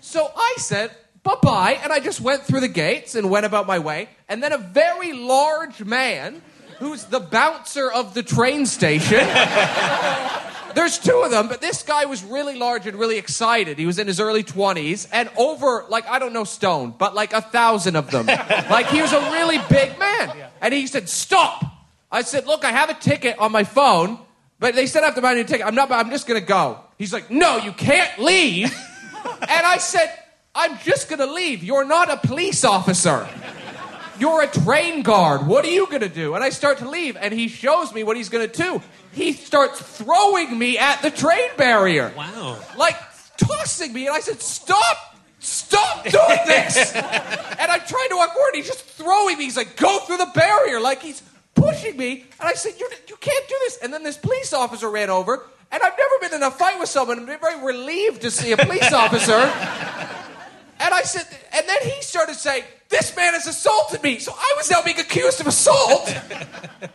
So 0.01 0.31
I 0.35 0.55
said, 0.57 0.91
bye 1.23 1.35
bye, 1.41 1.79
and 1.83 1.91
I 1.91 1.99
just 1.99 2.21
went 2.21 2.43
through 2.43 2.61
the 2.61 2.67
gates 2.67 3.15
and 3.15 3.29
went 3.29 3.45
about 3.45 3.67
my 3.67 3.79
way. 3.79 4.09
And 4.29 4.41
then 4.41 4.53
a 4.53 4.57
very 4.57 5.13
large 5.13 5.83
man, 5.83 6.41
who's 6.79 7.05
the 7.05 7.19
bouncer 7.19 7.91
of 7.91 8.13
the 8.13 8.23
train 8.23 8.65
station, 8.65 9.19
there's 10.75 10.99
two 10.99 11.21
of 11.25 11.31
them, 11.31 11.47
but 11.47 11.59
this 11.59 11.83
guy 11.83 12.05
was 12.05 12.23
really 12.23 12.57
large 12.57 12.85
and 12.87 12.97
really 12.97 13.17
excited. 13.17 13.77
He 13.77 13.85
was 13.85 13.99
in 13.99 14.07
his 14.07 14.19
early 14.19 14.43
20s, 14.43 15.07
and 15.11 15.29
over, 15.37 15.85
like, 15.89 16.07
I 16.07 16.19
don't 16.19 16.33
know 16.33 16.43
stone, 16.43 16.93
but 16.97 17.15
like 17.15 17.33
a 17.33 17.41
thousand 17.41 17.95
of 17.95 18.11
them. 18.11 18.25
like, 18.69 18.87
he 18.87 19.01
was 19.01 19.11
a 19.11 19.19
really 19.31 19.57
big 19.69 19.97
man. 19.99 20.31
And 20.61 20.73
he 20.73 20.87
said, 20.87 21.09
Stop! 21.09 21.76
I 22.11 22.21
said, 22.21 22.45
Look, 22.45 22.65
I 22.65 22.71
have 22.71 22.89
a 22.89 22.93
ticket 22.93 23.37
on 23.39 23.51
my 23.51 23.63
phone, 23.63 24.19
but 24.59 24.75
they 24.75 24.87
said 24.87 25.03
I 25.03 25.07
have 25.07 25.15
to 25.15 25.21
buy 25.21 25.33
a 25.33 25.35
new 25.35 25.43
ticket. 25.43 25.65
I'm 25.65 25.75
not, 25.75 25.91
I'm 25.91 26.09
just 26.09 26.27
gonna 26.27 26.41
go. 26.41 26.79
He's 26.97 27.13
like, 27.13 27.29
No, 27.29 27.57
you 27.57 27.71
can't 27.71 28.19
leave. 28.19 28.65
and 29.25 29.65
I 29.65 29.77
said, 29.77 30.11
I'm 30.55 30.77
just 30.79 31.09
gonna 31.09 31.27
leave. 31.27 31.63
You're 31.63 31.85
not 31.85 32.11
a 32.11 32.17
police 32.17 32.63
officer. 32.63 33.27
You're 34.19 34.41
a 34.41 34.47
train 34.47 35.03
guard. 35.03 35.45
What 35.45 35.63
are 35.65 35.69
you 35.69 35.85
going 35.87 36.01
to 36.01 36.09
do? 36.09 36.33
And 36.33 36.43
I 36.43 36.49
start 36.49 36.79
to 36.79 36.89
leave, 36.89 37.15
and 37.17 37.33
he 37.33 37.47
shows 37.47 37.93
me 37.93 38.03
what 38.03 38.17
he's 38.17 38.29
going 38.29 38.49
to 38.49 38.57
do. 38.63 38.81
He 39.11 39.33
starts 39.33 39.79
throwing 39.79 40.57
me 40.57 40.77
at 40.77 41.01
the 41.01 41.11
train 41.11 41.49
barrier. 41.55 42.11
Wow. 42.17 42.59
Like 42.77 42.95
tossing 43.37 43.93
me. 43.93 44.07
And 44.07 44.15
I 44.15 44.19
said, 44.19 44.41
Stop! 44.41 44.97
Stop 45.39 46.03
doing 46.03 46.39
this! 46.47 46.95
and 46.95 47.71
I'm 47.71 47.81
trying 47.81 48.09
to 48.09 48.15
walk 48.15 48.33
forward, 48.33 48.49
and 48.49 48.57
he's 48.57 48.67
just 48.67 48.83
throwing 48.83 49.37
me. 49.37 49.43
He's 49.45 49.57
like, 49.57 49.77
Go 49.77 49.99
through 49.99 50.17
the 50.17 50.31
barrier. 50.33 50.79
Like 50.79 51.01
he's 51.01 51.21
pushing 51.57 51.97
me. 51.97 52.25
And 52.39 52.47
I 52.47 52.53
said, 52.53 52.73
You're, 52.79 52.89
You 53.09 53.17
can't 53.17 53.47
do 53.47 53.55
this. 53.65 53.77
And 53.83 53.91
then 53.91 54.03
this 54.03 54.17
police 54.17 54.53
officer 54.53 54.89
ran 54.89 55.09
over, 55.09 55.45
and 55.71 55.83
I've 55.83 55.97
never 55.97 56.13
been 56.21 56.33
in 56.33 56.43
a 56.43 56.51
fight 56.51 56.79
with 56.79 56.89
someone. 56.89 57.19
I'm 57.19 57.25
very 57.25 57.63
relieved 57.63 58.21
to 58.21 58.31
see 58.31 58.51
a 58.51 58.57
police 58.57 58.93
officer. 58.93 59.33
And 60.79 60.93
I 60.93 61.01
said, 61.01 61.25
and 61.53 61.67
then 61.67 61.77
he 61.81 62.01
started 62.01 62.35
saying, 62.35 62.63
This 62.89 63.15
man 63.15 63.33
has 63.33 63.47
assaulted 63.47 64.03
me. 64.03 64.19
So 64.19 64.31
I 64.31 64.53
was 64.55 64.69
now 64.69 64.81
being 64.83 64.99
accused 64.99 65.41
of 65.41 65.47
assault. 65.47 66.07
and 66.07 66.91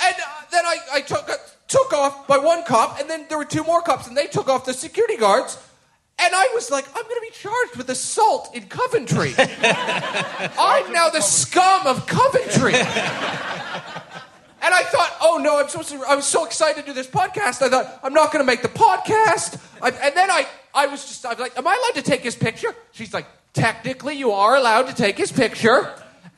uh, 0.00 0.42
then 0.50 0.64
I, 0.64 0.76
I 0.94 1.00
took, 1.00 1.28
uh, 1.28 1.34
took 1.68 1.92
off 1.92 2.26
by 2.26 2.38
one 2.38 2.64
cop, 2.64 3.00
and 3.00 3.10
then 3.10 3.26
there 3.28 3.38
were 3.38 3.44
two 3.44 3.64
more 3.64 3.82
cops, 3.82 4.06
and 4.06 4.16
they 4.16 4.26
took 4.26 4.48
off 4.48 4.64
the 4.64 4.72
security 4.72 5.16
guards. 5.16 5.58
And 6.22 6.34
I 6.34 6.50
was 6.54 6.70
like, 6.70 6.86
I'm 6.88 7.02
going 7.02 7.14
to 7.14 7.20
be 7.22 7.30
charged 7.32 7.76
with 7.76 7.88
assault 7.88 8.54
in 8.54 8.66
Coventry. 8.66 9.34
I'm 9.38 10.92
now 10.92 11.08
the 11.08 11.22
scum 11.22 11.86
of 11.86 12.06
Coventry. 12.06 12.74
And 14.62 14.74
I 14.74 14.82
thought, 14.82 15.16
oh 15.22 15.40
no, 15.42 15.58
I'm 15.58 15.68
supposed 15.68 15.88
to. 15.90 16.04
I 16.06 16.14
was 16.14 16.26
so 16.26 16.44
excited 16.44 16.82
to 16.82 16.86
do 16.86 16.92
this 16.92 17.06
podcast. 17.06 17.62
I 17.62 17.70
thought 17.70 18.00
I'm 18.02 18.12
not 18.12 18.32
going 18.32 18.44
to 18.44 18.46
make 18.46 18.60
the 18.60 18.68
podcast. 18.68 19.58
I, 19.80 19.88
and 19.88 20.14
then 20.14 20.30
I, 20.30 20.46
I 20.74 20.86
was 20.88 21.06
just, 21.06 21.24
I 21.24 21.30
was 21.30 21.38
like, 21.38 21.56
am 21.56 21.66
I 21.66 21.72
allowed 21.72 22.02
to 22.02 22.08
take 22.08 22.20
his 22.20 22.36
picture? 22.36 22.74
She's 22.92 23.14
like, 23.14 23.26
technically, 23.54 24.16
you 24.16 24.32
are 24.32 24.56
allowed 24.56 24.88
to 24.88 24.94
take 24.94 25.16
his 25.16 25.32
picture. 25.32 25.90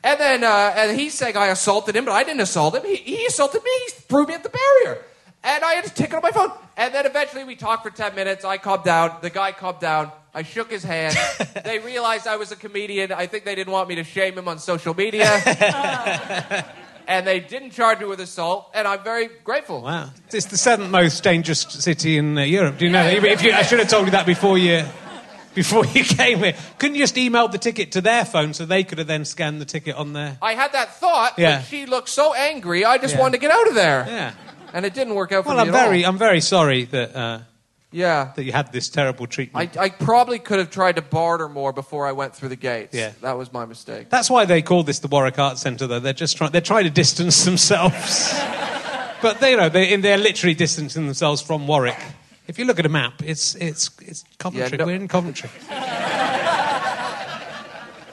And 0.05 0.19
then, 0.19 0.43
uh, 0.43 0.73
and 0.75 0.97
he's 0.97 1.13
saying 1.13 1.35
I 1.35 1.47
assaulted 1.47 1.95
him, 1.95 2.05
but 2.05 2.11
I 2.13 2.23
didn't 2.23 2.41
assault 2.41 2.75
him. 2.75 2.83
He, 2.85 2.95
he 2.95 3.25
assaulted 3.25 3.61
me. 3.63 3.71
He 3.85 3.91
threw 3.91 4.25
me 4.25 4.33
at 4.33 4.43
the 4.43 4.49
barrier. 4.49 5.03
And 5.43 5.63
I 5.63 5.73
had 5.73 5.83
to 5.85 5.93
take 5.93 6.09
it 6.11 6.15
on 6.15 6.21
my 6.21 6.31
phone. 6.31 6.51
And 6.77 6.93
then 6.93 7.05
eventually 7.05 7.43
we 7.43 7.55
talked 7.55 7.83
for 7.83 7.89
10 7.89 8.15
minutes. 8.15 8.45
I 8.45 8.57
calmed 8.57 8.85
down. 8.85 9.17
The 9.21 9.29
guy 9.29 9.51
calmed 9.51 9.79
down. 9.79 10.11
I 10.33 10.43
shook 10.43 10.71
his 10.71 10.83
hand. 10.83 11.15
they 11.65 11.79
realized 11.79 12.27
I 12.27 12.37
was 12.37 12.51
a 12.51 12.55
comedian. 12.55 13.11
I 13.11 13.27
think 13.27 13.43
they 13.43 13.53
didn't 13.53 13.73
want 13.73 13.89
me 13.89 13.95
to 13.95 14.03
shame 14.03 14.37
him 14.37 14.47
on 14.47 14.57
social 14.57 14.93
media. 14.93 15.25
and 17.07 17.27
they 17.27 17.39
didn't 17.41 17.71
charge 17.71 17.99
me 17.99 18.05
with 18.05 18.19
assault. 18.21 18.71
And 18.73 18.87
I'm 18.87 19.03
very 19.03 19.29
grateful. 19.43 19.81
Wow. 19.81 20.11
It's 20.31 20.45
the 20.45 20.57
seventh 20.57 20.91
most 20.91 21.23
dangerous 21.23 21.61
city 21.61 22.17
in 22.17 22.37
uh, 22.37 22.41
Europe. 22.43 22.77
Do 22.77 22.85
you 22.85 22.91
know? 22.91 23.03
that? 23.03 23.43
You, 23.43 23.51
I 23.51 23.63
should 23.63 23.79
have 23.79 23.89
told 23.89 24.05
you 24.05 24.11
that 24.11 24.25
before 24.25 24.57
you, 24.57 24.85
before 25.53 25.85
you 25.87 26.03
came 26.05 26.39
here. 26.39 26.55
Couldn't 26.79 26.95
you 26.95 27.01
just 27.03 27.17
email 27.17 27.49
the 27.49 27.57
ticket 27.57 27.91
to 27.91 28.01
their 28.01 28.23
phone 28.25 28.53
so 28.53 28.65
they 28.65 28.83
could 28.83 28.97
have 28.97 29.07
then 29.07 29.25
scanned 29.25 29.59
the 29.59 29.65
ticket 29.65 29.95
on 29.95 30.13
their. 30.13 30.37
I 30.41 30.53
had 30.53 30.71
that 30.71 30.95
thought, 30.95 31.33
Yeah. 31.37 31.57
but 31.57 31.65
she 31.65 31.85
looked 31.85 32.09
so 32.09 32.33
angry. 32.33 32.85
I 32.85 32.97
just 32.97 33.15
Yeah. 33.15 33.19
wanted 33.19 33.33
to 33.33 33.41
get 33.41 33.51
out 33.51 33.67
of 33.67 33.75
there. 33.75 34.05
Yeah. 34.07 34.31
And 34.73 34.85
it 34.85 34.93
didn't 34.93 35.13
work 35.15 35.31
out 35.31 35.43
for 35.43 35.49
Well, 35.53 35.57
me 35.65 35.69
I'm 35.69 35.75
at 35.75 35.85
very, 35.85 36.03
all. 36.03 36.11
I'm 36.11 36.17
very 36.17 36.41
sorry 36.41 36.85
that 36.85 37.15
uh, 37.15 37.39
Yeah. 37.91 38.31
that 38.35 38.43
you 38.43 38.51
had 38.51 38.71
this 38.73 38.89
terrible 38.89 39.27
treatment. 39.27 39.77
I, 39.77 39.83
I 39.83 39.89
probably 39.89 40.39
could 40.39 40.57
have 40.59 40.71
tried 40.71 40.95
to 40.95 41.01
barter 41.03 41.47
more 41.47 41.71
before 41.71 42.07
I 42.07 42.11
went 42.11 42.35
through 42.35 42.49
the 42.49 42.55
gates. 42.55 42.95
Yeah. 42.95 43.11
That 43.21 43.37
was 43.37 43.53
my 43.53 43.65
mistake. 43.65 44.09
That's 44.09 44.29
why 44.31 44.45
they 44.45 44.61
call 44.63 44.81
this 44.83 44.99
the 44.99 45.07
Warwick 45.07 45.37
Arts 45.37 45.61
Centre, 45.61 45.85
though. 45.87 45.99
They're 45.99 46.11
just 46.13 46.35
trying, 46.37 46.51
they're 46.51 46.61
trying 46.61 46.85
to 46.85 46.89
distance 46.89 47.43
themselves. 47.49 48.33
but 49.21 49.39
they, 49.39 49.51
you 49.51 49.57
know, 49.57 49.69
they, 49.69 49.95
they're 49.97 50.17
literally 50.17 50.55
distancing 50.55 51.05
themselves 51.05 51.41
from 51.41 51.67
Warwick. 51.67 51.99
If 52.47 52.57
you 52.59 52.65
look 52.65 52.79
at 52.79 52.85
a 52.85 52.89
map, 52.89 53.21
it's, 53.23 53.55
it's, 53.55 53.89
it's 54.01 54.25
Coventry. 54.39 54.77
no- 54.77 54.85
We're 54.87 54.95
in 54.95 55.07
Coventry. 55.07 55.49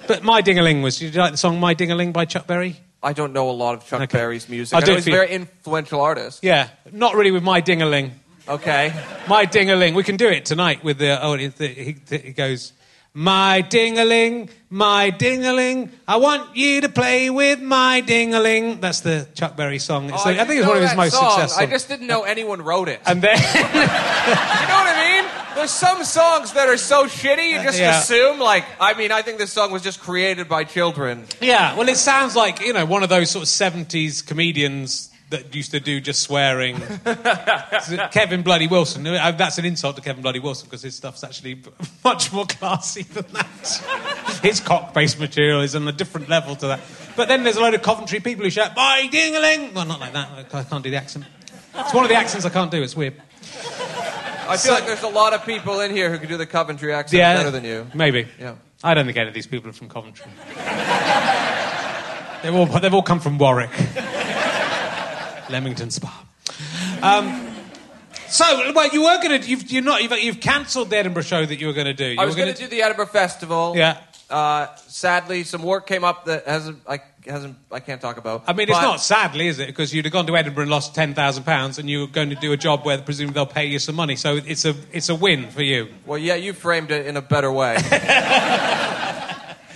but 0.06 0.22
My 0.22 0.42
Dingaling 0.42 0.82
was, 0.82 0.98
did 0.98 1.14
you 1.14 1.20
like 1.20 1.32
the 1.32 1.38
song 1.38 1.58
My 1.58 1.74
Dingaling 1.74 2.12
by 2.12 2.24
Chuck 2.26 2.46
Berry? 2.46 2.76
I 3.02 3.12
don't 3.14 3.32
know 3.32 3.48
a 3.50 3.52
lot 3.52 3.74
of 3.74 3.86
Chuck 3.86 4.02
Okay. 4.02 4.18
Berry's 4.18 4.48
music. 4.48 4.76
I 4.76 4.82
I 4.82 4.84
know 4.86 4.94
he's 4.96 5.08
a 5.08 5.10
very 5.10 5.30
influential 5.30 6.00
artist. 6.00 6.40
Yeah, 6.42 6.68
not 6.92 7.14
really 7.14 7.30
with 7.30 7.42
My 7.42 7.62
Dingaling. 7.62 8.10
Okay. 8.48 8.92
My 9.28 9.46
Dingaling. 9.46 9.94
We 9.94 10.02
can 10.02 10.16
do 10.16 10.28
it 10.28 10.44
tonight 10.44 10.82
with 10.84 10.98
the, 10.98 11.22
oh, 11.22 11.34
it, 11.34 11.54
he, 11.58 11.96
he 12.10 12.32
goes, 12.32 12.72
My 13.14 13.62
Dingaling, 13.68 14.50
My 14.68 15.10
Dingaling, 15.12 15.88
I 16.06 16.16
want 16.16 16.56
you 16.56 16.80
to 16.82 16.88
play 16.88 17.30
with 17.30 17.60
My 17.62 18.02
Dingaling. 18.02 18.80
That's 18.80 19.00
the 19.00 19.26
Chuck 19.34 19.56
Berry 19.56 19.78
song. 19.78 20.10
It's 20.10 20.14
Oh, 20.14 20.16
like- 20.16 20.26
I, 20.26 20.44
didn't 20.44 20.48
think 20.48 20.58
it's 20.60 20.68
one 20.68 20.76
of 20.78 20.82
his 20.82 20.96
most 20.96 21.12
song. 21.14 21.30
successful. 21.30 21.62
I 21.62 21.66
just 21.70 21.88
didn't 21.88 22.06
know 22.06 22.22
anyone 22.24 22.60
wrote 22.62 22.88
it. 22.88 23.00
And 23.06 23.22
then, 23.22 23.36
you 23.54 23.60
know 23.62 23.86
what 23.86 23.86
I 23.86 25.22
mean? 25.22 25.29
There's 25.54 25.70
some 25.70 26.04
songs 26.04 26.52
that 26.54 26.68
are 26.68 26.76
so 26.76 27.06
shitty, 27.06 27.50
you 27.50 27.62
just 27.62 27.78
Yeah. 27.78 27.98
assume, 28.00 28.38
like, 28.38 28.64
I 28.80 28.94
mean, 28.94 29.12
I 29.12 29.22
think 29.22 29.38
this 29.38 29.52
song 29.52 29.70
was 29.72 29.82
just 29.82 30.00
created 30.00 30.48
by 30.48 30.64
children. 30.64 31.26
yeah, 31.40 31.74
well, 31.76 31.88
it 31.88 31.96
sounds 31.96 32.34
like, 32.36 32.60
you 32.60 32.72
know, 32.72 32.84
one 32.86 33.02
of 33.02 33.08
those 33.08 33.30
sort 33.30 33.42
of 33.42 33.48
70s 33.48 34.22
comedians 34.26 35.08
that 35.30 35.54
used 35.54 35.70
to 35.70 35.78
do 35.80 36.00
just 36.00 36.22
swearing. 36.22 36.76
Kevin 38.10 38.42
Bloody 38.42 38.66
Wilson. 38.66 39.06
Uh, 39.06 39.30
That's 39.30 39.58
an 39.58 39.64
insult 39.64 39.94
to 39.96 40.02
Kevin 40.02 40.22
Bloody 40.22 40.40
Wilson 40.40 40.66
because 40.66 40.82
his 40.82 40.96
stuff's 40.96 41.22
actually 41.22 41.62
much 42.04 42.32
more 42.32 42.46
classy 42.46 43.02
than 43.02 43.26
that. 43.32 44.40
his 44.42 44.58
cock 44.60 44.92
based 44.92 45.20
material 45.20 45.60
is 45.60 45.76
on 45.76 45.86
a 45.86 45.92
different 45.92 46.28
level 46.28 46.56
to 46.56 46.66
that. 46.68 46.80
But 47.16 47.28
then 47.28 47.44
there's 47.44 47.56
a 47.56 47.60
load 47.60 47.74
of 47.74 47.82
Coventry 47.82 48.18
people 48.20 48.44
who 48.44 48.50
shout, 48.50 48.74
By 48.74 49.06
Dingaling! 49.06 49.72
Well, 49.72 49.84
not 49.84 50.00
like 50.00 50.12
that. 50.14 50.30
I 50.52 50.62
can't 50.64 50.82
do 50.82 50.90
the 50.90 50.96
accent. 50.96 51.24
It's 51.76 51.94
one 51.94 52.02
of 52.04 52.08
the 52.10 52.16
accents 52.16 52.44
I 52.44 52.48
can't 52.50 52.70
do. 52.70 52.82
It's 52.82 52.96
weird. 52.96 53.14
I 54.50 54.56
feel 54.56 54.72
like 54.72 54.86
there's 54.86 55.02
a 55.02 55.08
lot 55.08 55.32
of 55.32 55.44
people 55.46 55.80
in 55.80 55.92
here 55.92 56.10
who 56.10 56.18
can 56.18 56.28
do 56.28 56.36
the 56.36 56.46
Coventry 56.46 56.92
accent 56.92 57.18
Yeah, 57.18 57.36
better 57.36 57.50
than 57.50 57.64
you. 57.64 57.86
Maybe. 57.94 58.26
Yeah. 58.38 58.56
I 58.82 58.94
don't 58.94 59.04
think 59.04 59.16
any 59.16 59.28
of 59.28 59.34
these 59.34 59.46
people 59.46 59.70
are 59.70 59.72
from 59.72 59.88
Coventry. 59.88 60.30
they've, 62.42 62.54
all, 62.54 62.66
they've 62.66 62.94
all 62.94 63.02
come 63.02 63.20
from 63.20 63.38
Warwick, 63.38 63.70
Leamington 65.50 65.90
Spa. 65.90 66.24
Um, 67.02 67.46
so, 68.28 68.72
well, 68.74 68.88
you 68.88 69.02
were 69.02 69.22
going 69.22 69.40
to. 69.40 69.48
You've, 69.48 69.70
you're 69.70 69.82
not. 69.82 70.02
You've, 70.02 70.12
you've 70.22 70.40
cancelled 70.40 70.90
the 70.90 70.96
Edinburgh 70.96 71.22
show 71.24 71.44
that 71.44 71.60
you 71.60 71.66
were 71.66 71.72
going 71.72 71.86
to 71.86 71.94
do. 71.94 72.06
You 72.06 72.20
I 72.20 72.24
was 72.24 72.36
were 72.36 72.42
going 72.42 72.54
to 72.54 72.62
do 72.62 72.68
the 72.68 72.82
Edinburgh 72.82 73.06
Festival. 73.06 73.74
Yeah. 73.76 73.98
Uh, 74.30 74.68
sadly, 74.86 75.42
some 75.44 75.62
work 75.62 75.86
came 75.86 76.04
up 76.04 76.26
that 76.26 76.46
hasn't. 76.46 76.78
I 76.88 77.00
hasn't. 77.26 77.56
I 77.70 77.80
can't 77.80 78.00
talk 78.00 78.16
about. 78.16 78.44
I 78.46 78.52
mean, 78.52 78.68
it's 78.68 78.78
But- 78.78 78.82
not 78.82 79.00
sadly, 79.00 79.48
is 79.48 79.58
it? 79.58 79.66
Because 79.66 79.92
you'd 79.92 80.04
have 80.04 80.12
gone 80.12 80.26
to 80.28 80.36
Edinburgh 80.36 80.62
and 80.62 80.70
lost 80.70 80.94
ten 80.94 81.14
thousand 81.14 81.44
pounds, 81.44 81.78
and 81.78 81.90
you 81.90 82.00
were 82.00 82.06
going 82.06 82.30
to 82.30 82.36
do 82.36 82.52
a 82.52 82.56
job 82.56 82.84
where 82.84 82.98
presumably 82.98 83.34
they'll 83.34 83.46
pay 83.46 83.66
you 83.66 83.78
some 83.78 83.96
money. 83.96 84.16
So 84.16 84.36
it's 84.36 84.64
a 84.64 84.74
it's 84.92 85.08
a 85.08 85.14
win 85.14 85.50
for 85.50 85.62
you. 85.62 85.88
Well, 86.06 86.18
yeah, 86.18 86.36
you 86.36 86.52
framed 86.52 86.90
it 86.92 87.06
in 87.06 87.16
a 87.16 87.22
better 87.22 87.50
way. 87.50 87.76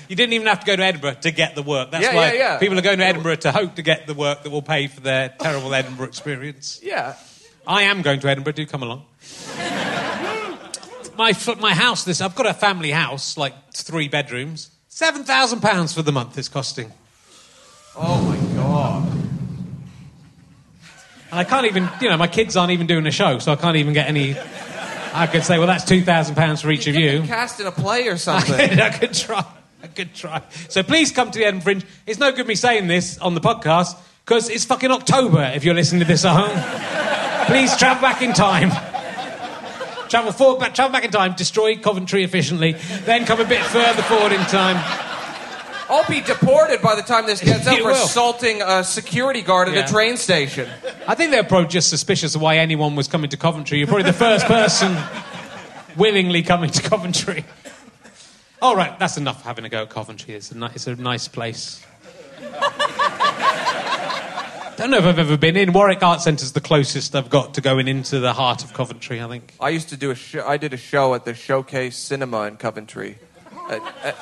You 0.07 0.17
didn't 0.17 0.35
even 0.35 0.47
have 0.49 0.61
to 0.61 0.67
go 0.67 0.77
to 0.77 0.85
Edinburgh 0.85 1.15
to 1.23 1.31
get 1.31 1.55
the 1.55 1.63
work. 1.63 1.91
That's 1.91 2.05
Yeah, 2.05 2.15
why 2.15 2.27
yeah, 2.35 2.39
yeah. 2.39 2.59
people 2.59 2.79
are 2.79 2.83
going 2.83 2.99
to 2.99 3.07
Edinburgh 3.07 3.37
to 3.37 3.53
hope 3.53 3.77
to 3.77 3.83
get 3.83 4.07
the 4.07 4.13
work 4.13 4.43
that 4.43 4.51
will 4.51 4.61
pay 4.63 4.87
for 4.87 5.01
their 5.01 5.31
terrible 5.31 5.75
Edinburgh 5.75 6.09
experience. 6.09 6.79
yeah. 6.83 7.15
I 7.67 7.85
am 7.85 8.03
going 8.03 8.21
to 8.21 8.29
Edinburgh. 8.29 8.53
Do 8.53 8.67
come 8.67 8.83
along. 8.83 9.07
My 11.17 11.33
my 11.61 11.75
house. 11.75 12.05
This 12.05 12.21
I've 12.21 12.35
got 12.35 12.47
a 12.47 12.55
family 12.55 12.91
house, 12.91 13.37
like 13.37 13.55
three 13.73 14.09
bedrooms. 14.09 14.71
Seven 14.89 15.25
thousand 15.25 15.61
pounds 15.61 15.93
for 15.93 16.03
the 16.03 16.13
month 16.13 16.39
it's 16.39 16.49
costing, 16.49 16.93
Oh 17.97 18.21
my 18.23 18.37
god. 18.57 19.05
and 21.31 21.41
I 21.41 21.45
can't 21.45 21.67
even. 21.67 21.89
You 22.01 22.11
know, 22.11 22.17
my 22.17 22.29
kids 22.29 22.57
aren't 22.57 22.73
even 22.73 22.87
doing 22.87 23.07
a 23.07 23.11
show, 23.11 23.39
so 23.39 23.53
I 23.53 23.57
can't 23.57 23.77
even 23.77 23.93
get 23.93 24.09
any. 24.09 24.37
I 25.13 25.27
could 25.29 25.45
say, 25.45 25.59
well, 25.59 25.67
that's 25.67 25.85
two 25.85 26.03
thousand 26.03 26.35
pounds 26.37 26.61
for 26.63 26.71
each 26.71 26.87
of 26.87 26.95
you. 26.95 27.23
Cast 27.23 27.61
in 27.61 27.67
a 27.67 27.73
play 27.73 28.07
or 28.09 28.13
I 28.15 28.17
something. 28.17 28.69
could, 28.69 28.81
I 28.81 28.91
could 28.91 29.15
try. 29.15 29.45
I 29.83 29.87
could 29.89 30.15
try. 30.15 30.43
So 30.69 30.83
please 30.83 31.13
come 31.13 31.31
to 31.31 31.39
the 31.39 31.45
Edinburgh 31.45 31.65
Fringe. 31.65 31.85
It's 32.07 32.19
no 32.19 32.33
good 32.33 32.47
me 32.47 32.55
saying 32.55 32.87
this 32.89 33.19
on 33.19 33.35
the 33.35 33.41
podcast 33.41 33.97
because 34.25 34.49
it's 34.49 34.65
fucking 34.65 34.91
October 34.91 35.43
if 35.55 35.65
you're 35.65 35.75
listening 35.75 36.01
to 36.01 36.07
this 36.07 36.25
at 36.25 36.35
home. 36.35 37.47
please 37.47 37.77
travel 37.77 38.01
back 38.01 38.23
in 38.23 38.33
time. 38.33 38.71
Travel 40.15 40.31
forward, 40.31 40.61
back, 40.61 40.75
travel 40.77 40.93
back 40.93 41.05
in 41.05 41.11
time, 41.11 41.35
destroy 41.35 41.77
Coventry 41.77 42.23
efficiently, 42.23 42.75
then 43.05 43.27
come 43.27 43.41
a 43.41 43.45
bit 43.45 43.61
further 43.65 44.01
forward 44.03 44.31
in 44.31 44.39
time. 44.43 44.77
I'll 45.91 46.09
be 46.09 46.21
deported 46.21 46.81
by 46.81 46.95
the 46.95 47.03
time 47.03 47.27
this 47.27 47.41
gets 47.41 47.67
out 47.67 47.79
for 47.79 47.87
will. 47.87 47.95
assaulting 47.95 48.63
a 48.63 48.85
security 48.85 49.43
guard 49.43 49.67
at 49.69 49.75
Yeah. 49.75 49.85
a 49.85 49.89
train 49.89 50.17
station. 50.17 50.69
I 51.09 51.17
think 51.17 51.33
they're 51.33 51.43
probably 51.43 51.67
just 51.67 51.91
suspicious 51.91 52.37
of 52.37 52.41
why 52.43 52.59
anyone 52.59 52.95
was 52.95 53.09
coming 53.09 53.29
to 53.31 53.37
Coventry. 53.37 53.79
You're 53.79 53.89
probably 53.89 54.05
the 54.05 54.13
first 54.13 54.47
person 54.47 54.97
willingly 55.97 56.43
coming 56.45 56.71
to 56.71 56.81
Coventry. 56.89 57.45
All 58.63 58.77
right, 58.77 58.97
that's 59.01 59.17
enough 59.17 59.43
having 59.43 59.65
a 59.65 59.69
go 59.69 59.83
at 59.83 59.91
Coventry. 59.91 60.35
It's 60.37 60.53
a, 60.53 60.57
ni- 60.57 60.69
it's 60.77 60.87
a 60.87 60.95
nice 60.95 61.27
place. 61.27 61.85
I 64.75 64.77
don't 64.77 64.91
know 64.91 64.99
if 64.99 65.05
I've 65.05 65.21
ever 65.21 65.37
been 65.37 65.57
in. 65.57 65.73
Warwick 65.73 66.03
Art 66.03 66.21
Centre's 66.21 66.51
the 66.51 66.61
closest 66.61 67.15
I've 67.15 67.31
got 67.31 67.55
to 67.55 67.61
going 67.61 67.87
into 67.87 68.19
the 68.19 68.33
heart 68.33 68.65
of 68.65 68.73
Coventry, 68.75 69.23
I 69.23 69.29
think. 69.29 69.55
I 69.61 69.69
used 69.69 69.91
to 69.91 69.97
do 69.97 70.11
a 70.11 70.17
show. 70.17 70.45
I 70.45 70.57
did 70.57 70.75
a 70.75 70.77
show 70.77 71.15
at 71.15 71.25
the 71.25 71.33
Showcase 71.33 71.97
Cinema 71.97 72.43
in 72.49 72.57
Coventry, 72.57 73.17
Uh, 73.71 73.79
uh, 74.03 74.13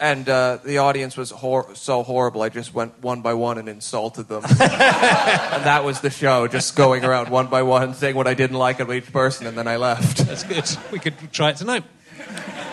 and 0.00 0.28
uh, 0.28 0.58
the 0.64 0.78
audience 0.78 1.16
was 1.16 1.30
hor- 1.30 1.72
so 1.76 2.02
horrible. 2.02 2.42
I 2.42 2.48
just 2.48 2.74
went 2.74 3.00
one 3.04 3.20
by 3.22 3.34
one 3.34 3.56
and 3.56 3.68
insulted 3.68 4.26
them, 4.26 4.42
and 4.48 4.58
that 4.58 5.84
was 5.84 6.00
the 6.00 6.10
show. 6.10 6.48
Just 6.48 6.74
going 6.74 7.04
around 7.04 7.28
one 7.28 7.46
by 7.46 7.62
one, 7.62 7.94
saying 7.94 8.16
what 8.16 8.26
I 8.26 8.34
didn't 8.34 8.58
like 8.58 8.80
of 8.80 8.90
each 8.92 9.12
person, 9.12 9.46
and 9.46 9.56
then 9.56 9.68
I 9.68 9.76
left. 9.76 10.16
That's 10.26 10.42
good. 10.42 10.68
We 10.90 10.98
could 10.98 11.14
try 11.32 11.50
it 11.50 11.56
tonight. 11.56 11.84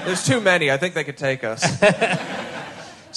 There's 0.05 0.25
too 0.25 0.41
many. 0.41 0.71
I 0.71 0.77
think 0.77 0.95
they 0.95 1.03
could 1.03 1.17
take 1.17 1.43
us. 1.43 1.61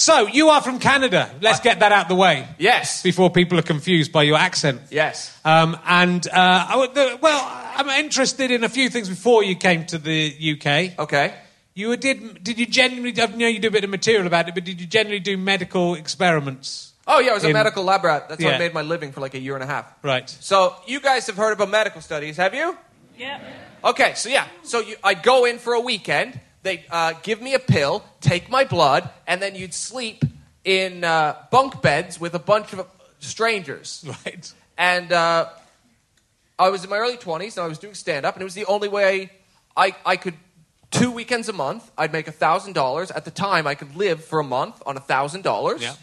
So, 0.01 0.27
you 0.27 0.49
are 0.49 0.63
from 0.63 0.79
Canada. 0.79 1.29
Let's 1.43 1.61
get 1.61 1.81
that 1.81 1.93
out 1.93 2.09
the 2.09 2.15
way 2.15 2.49
Yes. 2.59 3.03
before 3.03 3.29
people 3.29 3.59
are 3.59 3.63
confused 3.63 4.13
by 4.13 4.23
your 4.23 4.39
accent. 4.39 4.81
Yes. 4.91 5.39
Um, 5.45 5.77
and 5.85 6.27
uh, 6.27 6.67
I 6.71 6.77
would, 6.79 6.95
the, 6.95 7.19
well, 7.21 7.39
I'm 7.77 7.87
interested 7.91 8.51
in 8.51 8.65
a 8.65 8.71
few 8.71 8.89
things 8.89 9.11
before 9.11 9.45
you 9.45 9.57
came 9.57 9.85
to 9.89 9.99
the 9.99 10.35
UK. 10.55 10.99
Okay. 10.99 11.35
You 11.75 11.89
were- 11.89 11.97
did 11.99 12.43
did 12.43 12.59
you 12.59 12.65
genuinely? 12.65 13.13
I 13.23 13.27
know 13.27 13.47
you 13.47 13.59
do 13.59 13.69
a 13.69 13.71
bit 13.71 13.85
of 13.85 13.91
material 13.91 14.27
about 14.27 14.49
it, 14.49 14.55
but 14.55 14.65
did 14.65 14.81
you 14.81 14.87
generally 14.87 15.21
do 15.21 15.37
medical 15.37 15.95
experiments? 15.97 16.95
Oh 17.07 17.21
yeah, 17.21 17.33
I 17.33 17.35
was 17.35 17.45
a 17.45 17.49
In- 17.49 17.53
medical 17.53 17.85
lab 17.85 18.03
rat. 18.03 18.29
That's 18.31 18.43
how 18.43 18.49
Yeah. 18.51 18.57
I 18.57 18.59
made 18.59 18.73
my 18.73 18.83
living 18.83 19.13
for 19.13 19.21
like 19.21 19.35
a 19.35 19.39
year 19.39 19.55
and 19.55 19.63
a 19.63 19.67
half. 19.67 19.85
Right. 20.03 20.29
So 20.41 20.75
you 20.87 21.01
guys 21.01 21.27
have 21.27 21.37
heard 21.37 21.53
about 21.53 21.69
medical 21.69 22.01
studies, 22.01 22.39
have 22.39 22.55
you? 22.55 22.75
Yeah. 23.19 23.39
Okay, 23.85 24.15
so 24.15 24.31
yeah, 24.31 24.47
so 24.63 24.81
you, 24.81 24.97
I 25.05 25.13
go 25.15 25.45
in 25.45 25.59
for 25.59 25.75
a 25.75 25.81
weekend. 25.81 26.41
They 26.63 26.85
uh, 26.91 27.15
give 27.23 27.41
me 27.41 27.55
a 27.55 27.59
pill, 27.59 28.05
take 28.21 28.51
my 28.51 28.65
blood, 28.65 29.09
and 29.27 29.41
then 29.41 29.55
you'd 29.55 29.75
sleep 29.75 30.25
in 30.65 31.05
uh, 31.05 31.37
bunk 31.51 31.81
beds 31.81 32.21
with 32.21 32.35
a 32.35 32.39
bunch 32.39 32.73
of 32.73 32.87
strangers. 33.19 34.05
Right. 34.27 34.53
And 34.77 35.13
uh, 35.13 35.47
I 36.59 36.71
was 36.71 36.85
in 36.85 36.91
my 36.91 36.97
early 36.97 37.19
20s, 37.19 37.57
and 37.57 37.65
I 37.65 37.69
was 37.69 37.79
doing 37.79 37.93
stand 37.93 38.25
up, 38.25 38.35
and 38.35 38.41
it 38.41 38.45
was 38.45 38.55
the 38.55 38.65
only 38.65 38.89
way 38.89 39.31
I, 39.77 39.95
I 40.07 40.17
could. 40.17 40.35
Two 40.91 41.11
weekends 41.11 41.49
a 41.49 41.53
month, 41.53 41.89
I'd 41.97 42.13
make 42.13 42.27
$1,000. 42.27 43.15
At 43.15 43.25
the 43.25 43.31
time, 43.31 43.67
I 43.67 43.75
could 43.75 43.95
live 43.95 44.25
for 44.25 44.41
a 44.41 44.45
month 44.45 44.83
on 44.87 44.97
$1,000. 44.97 45.81
Yeah. 45.81 45.95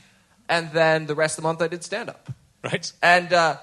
And 0.47 0.71
then 0.71 1.07
the 1.07 1.15
rest 1.15 1.37
of 1.37 1.41
the 1.41 1.47
month, 1.47 1.61
I 1.61 1.67
did 1.67 1.83
stand 1.83 2.09
up. 2.09 2.31
Right. 2.63 2.91
And 3.01 3.33
uh, 3.33 3.57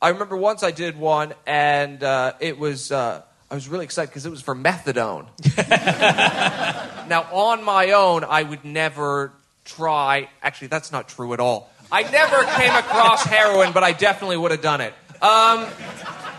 I 0.00 0.08
remember 0.08 0.36
once 0.36 0.62
I 0.62 0.70
did 0.70 0.96
one, 0.96 1.34
and 1.46 2.02
uh, 2.02 2.32
it 2.40 2.58
was 2.58 2.90
uh, 2.90 3.22
I 3.50 3.54
was 3.54 3.68
really 3.68 3.84
excited 3.84 4.10
because 4.10 4.26
it 4.26 4.30
was 4.30 4.40
for 4.40 4.54
methadone. 4.54 5.26
now, 7.08 7.26
on 7.32 7.64
my 7.64 7.90
own, 7.92 8.22
I 8.22 8.42
would 8.44 8.64
never 8.64 9.32
try. 9.64 10.28
Actually, 10.42 10.68
that's 10.68 10.92
not 10.92 11.08
true 11.08 11.32
at 11.32 11.40
all. 11.40 11.70
I 11.90 12.02
never 12.02 12.44
came 12.44 12.74
across 12.74 13.24
heroin, 13.24 13.72
but 13.72 13.82
I 13.82 13.92
definitely 13.92 14.36
would 14.36 14.52
have 14.52 14.62
done 14.62 14.80
it. 14.80 14.94
Um, 15.20 15.66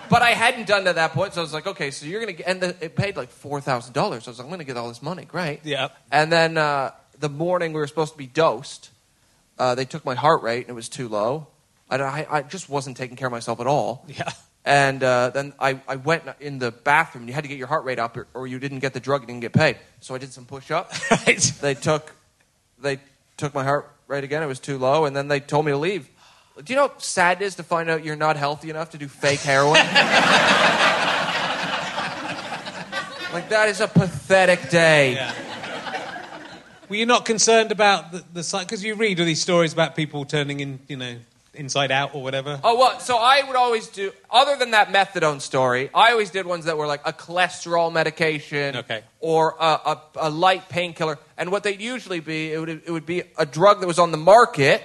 but 0.09 0.21
I 0.21 0.31
hadn't 0.31 0.67
done 0.67 0.83
it 0.83 0.87
at 0.87 0.95
that 0.95 1.11
point, 1.11 1.33
so 1.33 1.41
I 1.41 1.43
was 1.43 1.53
like, 1.53 1.67
okay, 1.67 1.91
so 1.91 2.05
you're 2.05 2.21
gonna 2.21 2.33
get, 2.33 2.47
and 2.47 2.61
the, 2.61 2.75
it 2.79 2.95
paid 2.95 3.17
like 3.17 3.29
four 3.29 3.59
thousand 3.59 3.93
dollars. 3.93 4.23
So 4.23 4.29
I 4.29 4.31
was 4.31 4.39
like, 4.39 4.45
I'm 4.45 4.51
gonna 4.51 4.63
get 4.63 4.77
all 4.77 4.87
this 4.87 5.01
money, 5.01 5.25
great. 5.25 5.59
Yeah. 5.63 5.89
And 6.11 6.31
then 6.31 6.57
uh, 6.57 6.91
the 7.19 7.29
morning 7.29 7.73
we 7.73 7.81
were 7.81 7.87
supposed 7.87 8.13
to 8.13 8.17
be 8.17 8.27
dosed, 8.27 8.89
uh, 9.59 9.75
they 9.75 9.85
took 9.85 10.05
my 10.05 10.15
heart 10.15 10.41
rate 10.43 10.61
and 10.61 10.69
it 10.69 10.73
was 10.73 10.89
too 10.89 11.09
low. 11.09 11.47
I, 11.89 11.97
I, 11.97 12.37
I 12.37 12.41
just 12.41 12.69
wasn't 12.69 12.95
taking 12.97 13.17
care 13.17 13.27
of 13.27 13.31
myself 13.31 13.59
at 13.59 13.67
all. 13.67 14.05
Yeah. 14.07 14.31
And 14.63 15.01
uh, 15.01 15.31
then 15.31 15.53
I, 15.59 15.79
I 15.87 15.95
went 15.95 16.23
in 16.39 16.59
the 16.59 16.71
bathroom. 16.71 17.27
You 17.27 17.33
had 17.33 17.43
to 17.43 17.47
get 17.47 17.57
your 17.57 17.67
heart 17.67 17.83
rate 17.83 17.97
up, 17.97 18.15
or, 18.15 18.27
or 18.33 18.45
you 18.45 18.59
didn't 18.59 18.79
get 18.79 18.93
the 18.93 18.99
drug. 18.99 19.21
You 19.21 19.27
didn't 19.27 19.41
get 19.41 19.53
paid. 19.53 19.77
So 20.01 20.13
I 20.13 20.19
did 20.19 20.31
some 20.31 20.45
push-ups. 20.45 21.01
Right. 21.11 21.39
they 21.61 21.73
took, 21.73 22.13
they 22.79 22.99
took 23.37 23.53
my 23.53 23.63
heart 23.63 23.91
rate 24.07 24.23
again. 24.23 24.43
It 24.43 24.47
was 24.47 24.59
too 24.59 24.77
low, 24.77 25.05
and 25.05 25.15
then 25.15 25.27
they 25.27 25.39
told 25.39 25.65
me 25.65 25.71
to 25.71 25.77
leave. 25.77 26.07
Do 26.63 26.73
you 26.73 26.77
know 26.77 26.89
how 26.89 26.97
sad 26.97 27.41
it 27.41 27.45
is 27.45 27.55
to 27.55 27.63
find 27.63 27.89
out 27.89 28.03
you're 28.03 28.15
not 28.15 28.37
healthy 28.37 28.69
enough 28.69 28.91
to 28.91 28.97
do 28.97 29.07
fake 29.07 29.39
heroin? 29.39 29.73
like 33.33 33.49
that 33.49 33.69
is 33.69 33.79
a 33.79 33.87
pathetic 33.87 34.69
day. 34.69 35.13
Yeah. 35.13 35.33
Were 36.89 36.97
you 36.97 37.05
not 37.05 37.23
concerned 37.25 37.71
about 37.71 38.11
the, 38.11 38.23
the? 38.33 38.57
Because 38.59 38.83
you 38.83 38.95
read 38.95 39.19
all 39.19 39.25
these 39.25 39.41
stories 39.41 39.71
about 39.71 39.95
people 39.95 40.25
turning 40.25 40.59
in, 40.59 40.79
you 40.89 40.97
know, 40.97 41.15
inside 41.53 41.91
out 41.91 42.15
or 42.15 42.23
whatever. 42.23 42.59
Oh 42.63 42.77
well, 42.77 42.99
so 42.99 43.17
I 43.17 43.43
would 43.45 43.55
always 43.55 43.87
do. 43.87 44.11
Other 44.29 44.55
than 44.57 44.71
that 44.71 44.87
methadone 44.89 45.41
story, 45.41 45.89
I 45.93 46.11
always 46.11 46.29
did 46.31 46.45
ones 46.45 46.65
that 46.65 46.77
were 46.77 46.87
like 46.87 47.01
a 47.05 47.11
cholesterol 47.13 47.91
medication, 47.91 48.77
Okay. 48.77 49.03
or 49.19 49.55
a, 49.59 49.65
a, 49.65 50.01
a 50.15 50.29
light 50.29 50.69
painkiller. 50.69 51.19
And 51.37 51.51
what 51.51 51.63
they'd 51.63 51.81
usually 51.81 52.19
be, 52.21 52.53
it 52.53 52.59
would 52.59 52.69
it 52.69 52.89
would 52.91 53.05
be 53.05 53.23
a 53.37 53.45
drug 53.45 53.81
that 53.81 53.87
was 53.87 53.99
on 53.99 54.11
the 54.11 54.17
market, 54.17 54.81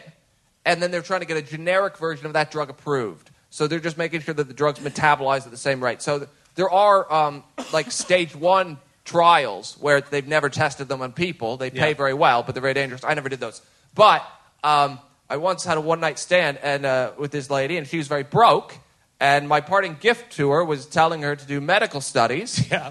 and 0.64 0.83
then 0.83 0.90
they're 0.90 1.02
trying 1.02 1.20
to 1.20 1.26
get 1.26 1.37
a 1.37 1.42
generic 1.42 1.98
version 1.98 2.26
of 2.26 2.33
that 2.33 2.50
drug 2.50 2.68
approved. 2.70 3.31
So 3.50 3.66
they're 3.68 3.81
just 3.81 3.96
making 3.96 4.20
sure 4.22 4.35
that 4.35 4.48
the 4.48 4.55
drug's 4.55 4.81
metabolized 4.81 5.44
at 5.46 5.50
the 5.50 5.57
same 5.57 5.83
rate. 5.83 6.02
So 6.02 6.18
th- 6.18 6.31
there 6.57 6.68
are 6.68 7.11
um, 7.12 7.44
like 7.72 7.90
stage 7.92 8.35
one 8.35 8.79
trials 9.05 9.76
where 9.81 10.00
they've 10.00 10.26
never 10.26 10.48
tested 10.50 10.88
them 10.88 11.00
on 11.00 11.12
people. 11.12 11.57
They 11.57 11.70
pay 11.70 11.90
Yeah. 11.90 11.94
very 11.94 12.12
well, 12.12 12.42
but 12.42 12.55
they're 12.55 12.61
very 12.62 12.74
dangerous. 12.74 13.05
I 13.05 13.14
never 13.14 13.29
did 13.29 13.38
those. 13.40 13.62
But 13.94 14.26
um, 14.64 14.98
I 15.28 15.38
once 15.38 15.64
had 15.64 15.76
a 15.76 15.80
one 15.80 16.00
night 16.00 16.18
stand 16.18 16.58
and 16.62 16.86
uh, 16.86 17.12
with 17.18 17.32
this 17.32 17.50
lady, 17.50 17.76
and 17.76 17.86
she 17.86 17.98
was 17.98 18.06
very 18.06 18.22
broke. 18.22 18.78
And 19.18 19.48
my 19.48 19.60
parting 19.60 19.96
gift 19.98 20.32
to 20.32 20.50
her 20.50 20.64
was 20.64 20.86
telling 20.86 21.22
her 21.22 21.34
to 21.34 21.46
do 21.46 21.60
medical 21.60 22.00
studies. 22.00 22.64
Yeah. 22.70 22.90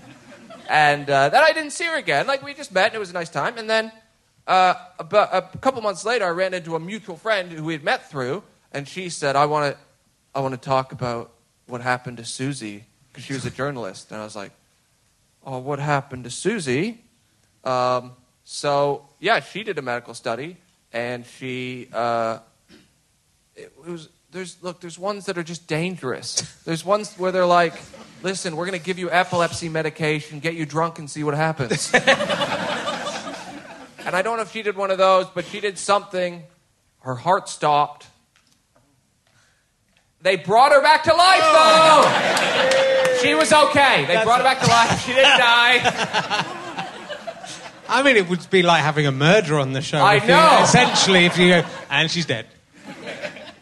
And 0.67 1.07
uh, 1.07 1.29
then 1.29 1.43
I 1.43 1.51
didn't 1.51 1.73
see 1.73 1.85
her 1.85 1.95
again. 1.95 2.25
Like 2.25 2.41
we 2.41 2.55
just 2.55 2.71
met, 2.73 2.87
and 2.87 2.95
it 2.95 2.99
was 2.99 3.11
a 3.11 3.13
nice 3.13 3.29
time. 3.29 3.59
And 3.59 3.69
then 3.69 3.91
uh, 4.47 4.73
about 4.97 5.29
a 5.31 5.57
couple 5.59 5.79
months 5.81 6.03
later, 6.03 6.25
I 6.25 6.29
ran 6.29 6.55
into 6.55 6.75
a 6.75 6.79
mutual 6.79 7.17
friend 7.17 7.51
who 7.51 7.63
we 7.63 7.73
had 7.73 7.83
met 7.83 8.09
through, 8.09 8.41
and 8.71 8.87
she 8.87 9.09
said, 9.09 9.35
"I 9.35 9.45
want 9.45 9.73
to, 9.73 9.79
I 10.33 10.39
want 10.39 10.53
to 10.53 10.59
talk 10.59 10.91
about 10.91 11.31
what 11.67 11.81
happened 11.81 12.17
to 12.17 12.25
Susie 12.25 12.85
because 13.11 13.23
she 13.23 13.33
was 13.33 13.45
a 13.45 13.51
journalist." 13.51 14.11
And 14.11 14.19
I 14.19 14.23
was 14.23 14.35
like, 14.35 14.51
"Oh, 15.45 15.59
what 15.59 15.77
happened 15.77 16.23
to 16.23 16.31
Susie?" 16.31 17.03
Um, 17.63 18.13
so 18.43 19.07
yeah, 19.19 19.39
she 19.41 19.63
did 19.63 19.77
a 19.77 19.83
medical 19.83 20.15
study, 20.15 20.57
and 20.95 21.25
she 21.25 21.89
uh, 21.93 22.39
it 23.55 23.71
was 23.85 24.09
there's 24.31 24.57
look 24.63 24.79
there's 24.79 24.97
ones 24.97 25.25
that 25.25 25.37
are 25.37 25.43
just 25.43 25.67
dangerous. 25.67 26.41
There's 26.63 26.83
ones 26.85 27.13
where 27.17 27.31
they're 27.33 27.45
like, 27.45 27.73
listen, 28.23 28.55
we're 28.55 28.65
gonna 28.65 28.79
give 28.79 28.97
you 28.97 29.11
epilepsy 29.11 29.67
medication, 29.69 30.39
get 30.39 30.55
you 30.55 30.65
drunk, 30.65 30.97
and 30.97 31.09
see 31.09 31.23
what 31.23 31.35
happens. 31.35 31.93
and 31.93 32.05
I 34.05 34.21
don't 34.23 34.37
know 34.37 34.43
if 34.43 34.51
she 34.51 34.63
did 34.63 34.77
one 34.77 34.89
of 34.89 34.97
those, 34.97 35.27
but 35.27 35.45
she 35.45 35.59
did 35.59 35.77
something. 35.77 36.43
Her 37.01 37.15
heart 37.15 37.49
stopped. 37.49 38.07
They 40.21 40.37
brought 40.37 40.71
her 40.71 40.81
back 40.81 41.03
to 41.03 41.13
life, 41.13 41.41
though. 41.41 43.21
She 43.21 43.35
was 43.35 43.53
okay. 43.53 44.05
They 44.05 44.23
brought 44.23 44.39
her 44.39 44.43
back 44.43 44.59
to 44.61 44.67
life. 44.67 45.05
She 45.05 45.13
didn't 45.13 45.37
die. 45.37 46.61
I 47.87 48.01
mean, 48.03 48.15
it 48.15 48.29
would 48.29 48.49
be 48.49 48.63
like 48.63 48.81
having 48.83 49.05
a 49.05 49.11
murder 49.11 49.59
on 49.59 49.73
the 49.73 49.81
show. 49.81 49.99
I 49.99 50.15
you- 50.15 50.27
know. 50.27 50.59
essentially, 50.63 51.25
if 51.25 51.37
you 51.37 51.49
go, 51.49 51.63
and 51.89 52.09
she's 52.09 52.25
dead. 52.25 52.47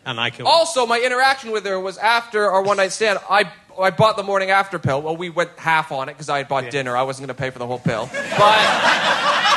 And 0.06 0.20
I 0.20 0.30
killed 0.32 0.48
her. 0.50 0.54
Also, 0.54 0.86
my 0.86 1.00
interaction 1.00 1.52
with 1.52 1.66
her 1.66 1.80
was 1.80 1.98
after 1.98 2.52
our 2.52 2.62
one 2.62 2.78
night 2.78 2.92
stand. 2.92 3.20
I 3.30 3.46
I 3.80 3.90
bought 3.90 4.18
the 4.18 4.24
morning 4.24 4.50
after 4.52 4.78
pill. 4.80 5.02
Well, 5.02 5.18
we 5.18 5.30
went 5.30 5.50
half 5.58 5.92
on 5.92 6.10
it 6.10 6.14
because 6.14 6.30
I 6.30 6.38
had 6.40 6.48
bought 6.48 6.70
dinner. 6.70 6.96
I 6.96 7.04
wasn't 7.04 7.28
going 7.28 7.36
to 7.36 7.42
pay 7.42 7.50
for 7.50 7.60
the 7.60 7.66
whole 7.68 7.80
pill. 7.80 8.10
But 8.38 8.60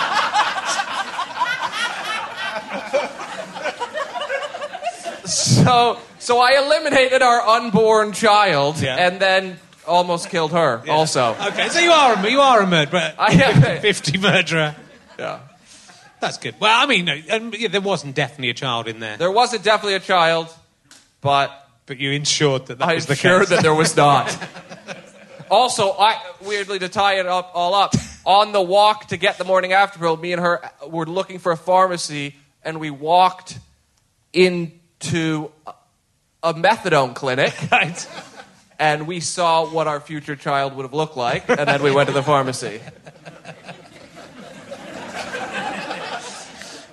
so 5.25 5.99
so 6.19 6.39
I 6.39 6.59
eliminated 6.65 7.23
our 7.23 7.41
unborn 7.41 8.13
child 8.13 8.81
Yeah. 8.81 8.97
and 8.97 9.21
then 9.21 9.59
almost 9.87 10.29
killed 10.31 10.53
her. 10.53 10.83
Also, 10.89 11.35
Okay, 11.49 11.69
so 11.69 11.79
you 11.81 11.91
are 11.93 12.15
a, 12.15 12.31
you 12.31 12.41
are 12.41 12.63
a 12.63 12.67
murderer. 12.67 13.13
I 13.19 13.33
am. 13.33 13.81
50 13.83 14.19
murderer. 14.19 14.77
yeah. 15.19 15.41
That's 16.21 16.39
good. 16.39 16.55
Well, 16.59 16.73
I 16.75 16.87
mean, 16.87 17.05
no, 17.05 17.15
um, 17.31 17.53
yeah, 17.57 17.69
there 17.69 17.81
wasn't 17.81 18.15
definitely 18.15 18.51
a 18.51 18.55
child 18.55 18.89
in 18.89 19.01
there. 19.01 19.17
There 19.19 19.31
wasn't 19.31 19.63
definitely 19.63 19.95
a 19.97 20.01
child, 20.01 20.49
but 21.21 21.51
But 21.85 21.99
you 21.99 22.11
ensured 22.13 22.67
that 22.67 22.79
that 22.79 22.89
I'm 22.89 22.95
was 22.95 23.07
the 23.07 23.17
case. 23.17 23.49
that 23.51 23.63
there 23.63 23.75
was 23.75 23.95
not. 23.97 24.35
also, 25.51 25.93
I 25.93 26.19
weirdly 26.43 26.79
to 26.81 26.89
tie 26.89 27.19
it 27.21 27.27
up 27.27 27.51
all 27.55 27.75
up 27.75 27.95
on 28.25 28.53
the 28.53 28.63
walk 28.63 29.09
to 29.09 29.17
get 29.19 29.37
the 29.39 29.45
morning 29.45 29.73
after 29.75 29.99
pill, 29.99 30.17
me 30.17 30.33
and 30.33 30.41
her 30.43 30.61
were 30.89 31.07
looking 31.07 31.39
for 31.39 31.53
a 31.53 31.57
pharmacy, 31.57 32.35
and 32.65 32.81
we 32.81 32.91
walked 32.91 33.59
into 34.33 35.51
a- 35.67 35.75
a 36.43 36.55
methadone 36.55 37.15
clinic, 37.15 37.55
Right. 37.73 38.09
And 38.79 39.07
we 39.07 39.21
saw 39.21 39.69
what 39.69 39.87
our 39.87 40.01
future 40.01 40.37
child 40.37 40.75
would 40.77 40.83
have 40.83 40.95
looked 40.95 41.17
like, 41.17 41.49
and 41.49 41.69
then 41.69 41.83
we 41.83 41.91
went 41.91 42.09
to 42.09 42.15
the 42.15 42.23
pharmacy. 42.23 42.81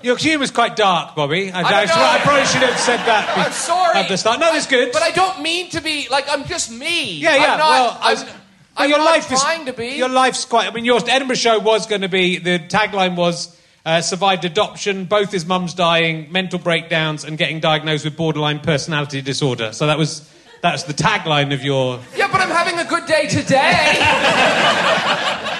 Your 0.02 0.18
humour's 0.18 0.52
quite 0.52 0.76
dark, 0.76 1.16
Bobby. 1.16 1.50
I, 1.50 1.62
I 1.62 1.84
I, 1.84 2.20
probably 2.20 2.46
should 2.46 2.62
have 2.62 2.78
said 2.78 2.98
that. 2.98 3.38
I'm 3.38 3.54
sorry. 3.54 3.98
At 3.98 4.10
the 4.10 4.18
start. 4.18 4.38
No, 4.42 4.54
it's 4.54 4.68
good. 4.68 4.92
But 4.92 5.02
I 5.02 5.12
don't 5.12 5.42
mean 5.42 5.70
to 5.70 5.82
be 5.82 6.10
like 6.12 6.26
I'm 6.30 6.44
just 6.44 6.70
me. 6.72 7.14
Yeah, 7.20 7.36
yeah. 7.36 7.54
I'm 7.54 7.58
not, 7.58 7.70
well, 7.70 7.98
I 8.02 8.12
I'm, 8.12 8.18
was- 8.18 8.36
I'm 8.76 8.90
your 8.90 9.00
not 9.00 9.06
life 9.06 9.28
trying 9.30 9.62
is, 9.62 9.68
to 9.68 9.74
be. 9.74 9.88
Your 9.96 10.10
life's 10.10 10.44
quite. 10.44 10.68
I 10.68 10.72
mean, 10.74 10.84
your 10.84 11.00
Edinburgh 11.08 11.38
show 11.38 11.60
was 11.60 11.88
going 11.88 12.02
to 12.02 12.10
be. 12.10 12.38
The 12.38 12.60
tagline 12.60 13.16
was 13.16 13.58
uh, 13.86 14.02
survived 14.02 14.44
adoption, 14.44 15.06
both 15.06 15.32
his 15.32 15.46
mum's 15.46 15.74
dying, 15.74 16.30
mental 16.34 16.60
breakdowns, 16.60 17.24
and 17.24 17.38
getting 17.38 17.62
diagnosed 17.62 18.04
with 18.04 18.18
borderline 18.18 18.60
personality 18.60 19.22
disorder. 19.22 19.72
So 19.72 19.88
that 19.88 19.98
was 19.98 20.30
that's 20.64 20.84
the 20.84 20.94
tagline 20.94 21.54
of 21.54 21.64
your. 21.64 22.00
Yeah, 22.16 22.30
but 22.32 22.42
I'm 22.42 22.50
having 22.50 22.80
a 22.80 22.86
good 22.86 23.06
day 23.06 23.28
today. 23.28 24.00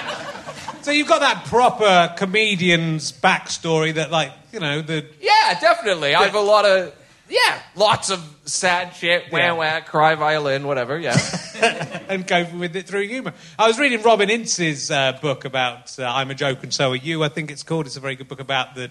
So 0.84 0.90
you've 0.90 1.08
got 1.08 1.20
that 1.20 1.46
proper 1.46 2.12
comedian's 2.18 3.10
backstory 3.10 3.94
that, 3.94 4.10
like, 4.10 4.32
you 4.52 4.60
know, 4.60 4.82
the 4.82 5.06
yeah, 5.18 5.58
definitely. 5.58 6.14
I 6.14 6.24
have 6.24 6.34
a 6.34 6.40
lot 6.40 6.66
of 6.66 6.94
yeah, 7.26 7.58
lots 7.74 8.10
of 8.10 8.20
sad 8.44 8.94
shit. 8.94 9.32
Wah 9.32 9.38
Yeah. 9.38 9.52
wah, 9.52 9.80
cry 9.80 10.14
violin, 10.14 10.66
whatever. 10.66 10.98
Yeah. 10.98 11.16
and 12.10 12.26
go 12.26 12.44
with 12.58 12.76
it 12.76 12.86
through 12.86 13.08
humour. 13.08 13.32
I 13.58 13.66
was 13.66 13.78
reading 13.78 14.02
Robin 14.02 14.28
Ince's 14.28 14.90
uh, 14.90 15.18
book 15.22 15.46
about 15.46 15.98
uh, 15.98 16.04
"I'm 16.04 16.30
a 16.30 16.34
Joke 16.34 16.62
and 16.62 16.74
So 16.74 16.90
Are 16.92 16.96
You." 16.96 17.24
I 17.24 17.30
think 17.30 17.50
it's 17.50 17.62
called. 17.62 17.86
It's 17.86 17.96
a 17.96 18.00
very 18.00 18.16
good 18.16 18.28
book 18.28 18.40
about 18.40 18.74
the 18.74 18.90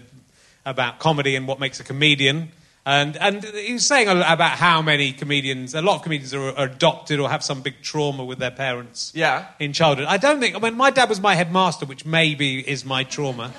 about 0.65 0.97
comedy 0.97 1.35
and 1.35 1.47
what 1.47 1.59
makes 1.59 1.79
a 1.79 1.83
comedian. 1.83 2.51
And 2.85 3.15
and 3.15 3.43
he 3.45 3.73
was 3.73 3.85
saying 3.85 4.09
about 4.09 4.57
how 4.57 4.81
many 4.81 5.13
comedians, 5.13 5.73
a 5.73 5.81
lot 5.81 5.95
of 5.95 6.01
comedians 6.03 6.33
are, 6.33 6.49
are 6.57 6.65
adopted 6.65 7.19
or 7.21 7.29
have 7.29 7.41
some 7.41 7.61
big 7.61 7.75
trauma 7.81 8.25
with 8.25 8.39
their 8.39 8.51
parents. 8.51 9.13
Yeah. 9.15 9.45
In 9.57 9.71
childhood, 9.71 10.07
I 10.07 10.17
don't 10.17 10.41
think. 10.41 10.55
I 10.55 10.59
mean, 10.59 10.75
my 10.75 10.91
dad 10.91 11.07
was 11.07 11.21
my 11.21 11.33
headmaster, 11.35 11.85
which 11.85 12.05
maybe 12.05 12.59
is 12.59 12.83
my 12.83 13.05
trauma. 13.05 13.53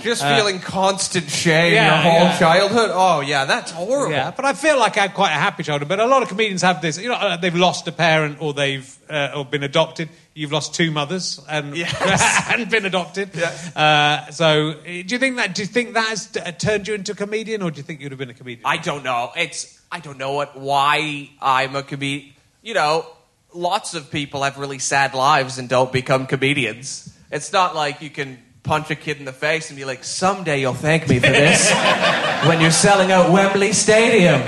Just 0.00 0.22
feeling 0.22 0.60
constant 0.60 1.28
shame 1.28 1.72
Uh, 1.72 1.76
yeah, 1.76 2.02
your 2.02 2.12
whole 2.12 2.28
yeah. 2.28 2.38
childhood. 2.38 2.90
Oh 2.92 3.20
yeah, 3.20 3.44
that's 3.44 3.72
horrible. 3.72 4.12
Yeah, 4.12 4.30
but 4.30 4.44
I 4.44 4.52
feel 4.52 4.78
like 4.78 4.96
I 4.98 5.02
had 5.02 5.14
quite 5.14 5.30
a 5.30 5.40
happy 5.40 5.64
childhood. 5.64 5.88
But 5.88 5.98
a 5.98 6.06
lot 6.06 6.22
of 6.22 6.28
comedians 6.28 6.62
have 6.62 6.80
this. 6.80 6.98
You 6.98 7.08
know, 7.08 7.14
uh, 7.14 7.36
they've 7.36 7.54
lost 7.54 7.88
a 7.88 7.92
parent 7.92 8.38
or 8.40 8.52
they've 8.52 8.88
uh, 9.10 9.32
or 9.34 9.44
been 9.44 9.62
adopted. 9.64 10.08
You've 10.34 10.52
lost 10.52 10.74
two 10.74 10.90
mothers 10.90 11.40
and 11.48 11.76
and 12.48 12.70
been 12.70 12.86
adopted. 12.86 13.30
Yes. 13.34 13.76
Uh, 13.76 14.30
so, 14.30 14.70
uh, 14.70 14.82
do 14.82 15.04
you 15.06 15.18
think 15.18 15.36
that? 15.36 15.54
Do 15.54 15.62
you 15.62 15.66
think 15.66 15.92
that 15.92 16.08
has 16.08 16.34
uh, 16.36 16.52
turned 16.52 16.88
you 16.88 16.94
into 16.94 17.12
a 17.12 17.14
comedian, 17.14 17.62
or 17.62 17.70
do 17.70 17.76
you 17.76 17.82
think 17.82 18.00
you'd 18.00 18.12
have 18.12 18.18
been 18.18 18.30
a 18.30 18.34
comedian? 18.34 18.64
I 18.64 18.78
don't 18.78 19.04
know. 19.04 19.30
It's 19.36 19.80
I 19.90 20.00
don't 20.00 20.16
know 20.16 20.32
what 20.32 20.58
why 20.58 21.30
I'm 21.40 21.76
a 21.76 21.82
comedian. 21.82 22.32
You 22.62 22.72
know, 22.72 23.06
lots 23.52 23.94
of 23.94 24.10
people 24.10 24.42
have 24.42 24.56
really 24.56 24.78
sad 24.78 25.12
lives 25.12 25.58
and 25.58 25.68
don't 25.68 25.92
become 25.92 26.26
comedians. 26.26 27.14
It's 27.30 27.52
not 27.52 27.74
like 27.74 28.00
you 28.00 28.08
can 28.08 28.38
punch 28.62 28.90
a 28.90 28.94
kid 28.94 29.18
in 29.18 29.26
the 29.26 29.32
face 29.34 29.68
and 29.68 29.76
be 29.76 29.84
like, 29.84 30.02
"Someday 30.02 30.60
you'll 30.62 30.72
thank 30.72 31.08
me 31.10 31.18
for 31.18 31.26
this." 31.26 31.70
when 32.46 32.62
you're 32.62 32.70
selling 32.70 33.12
out 33.12 33.30
Wembley 33.30 33.74
Stadium. 33.74 34.40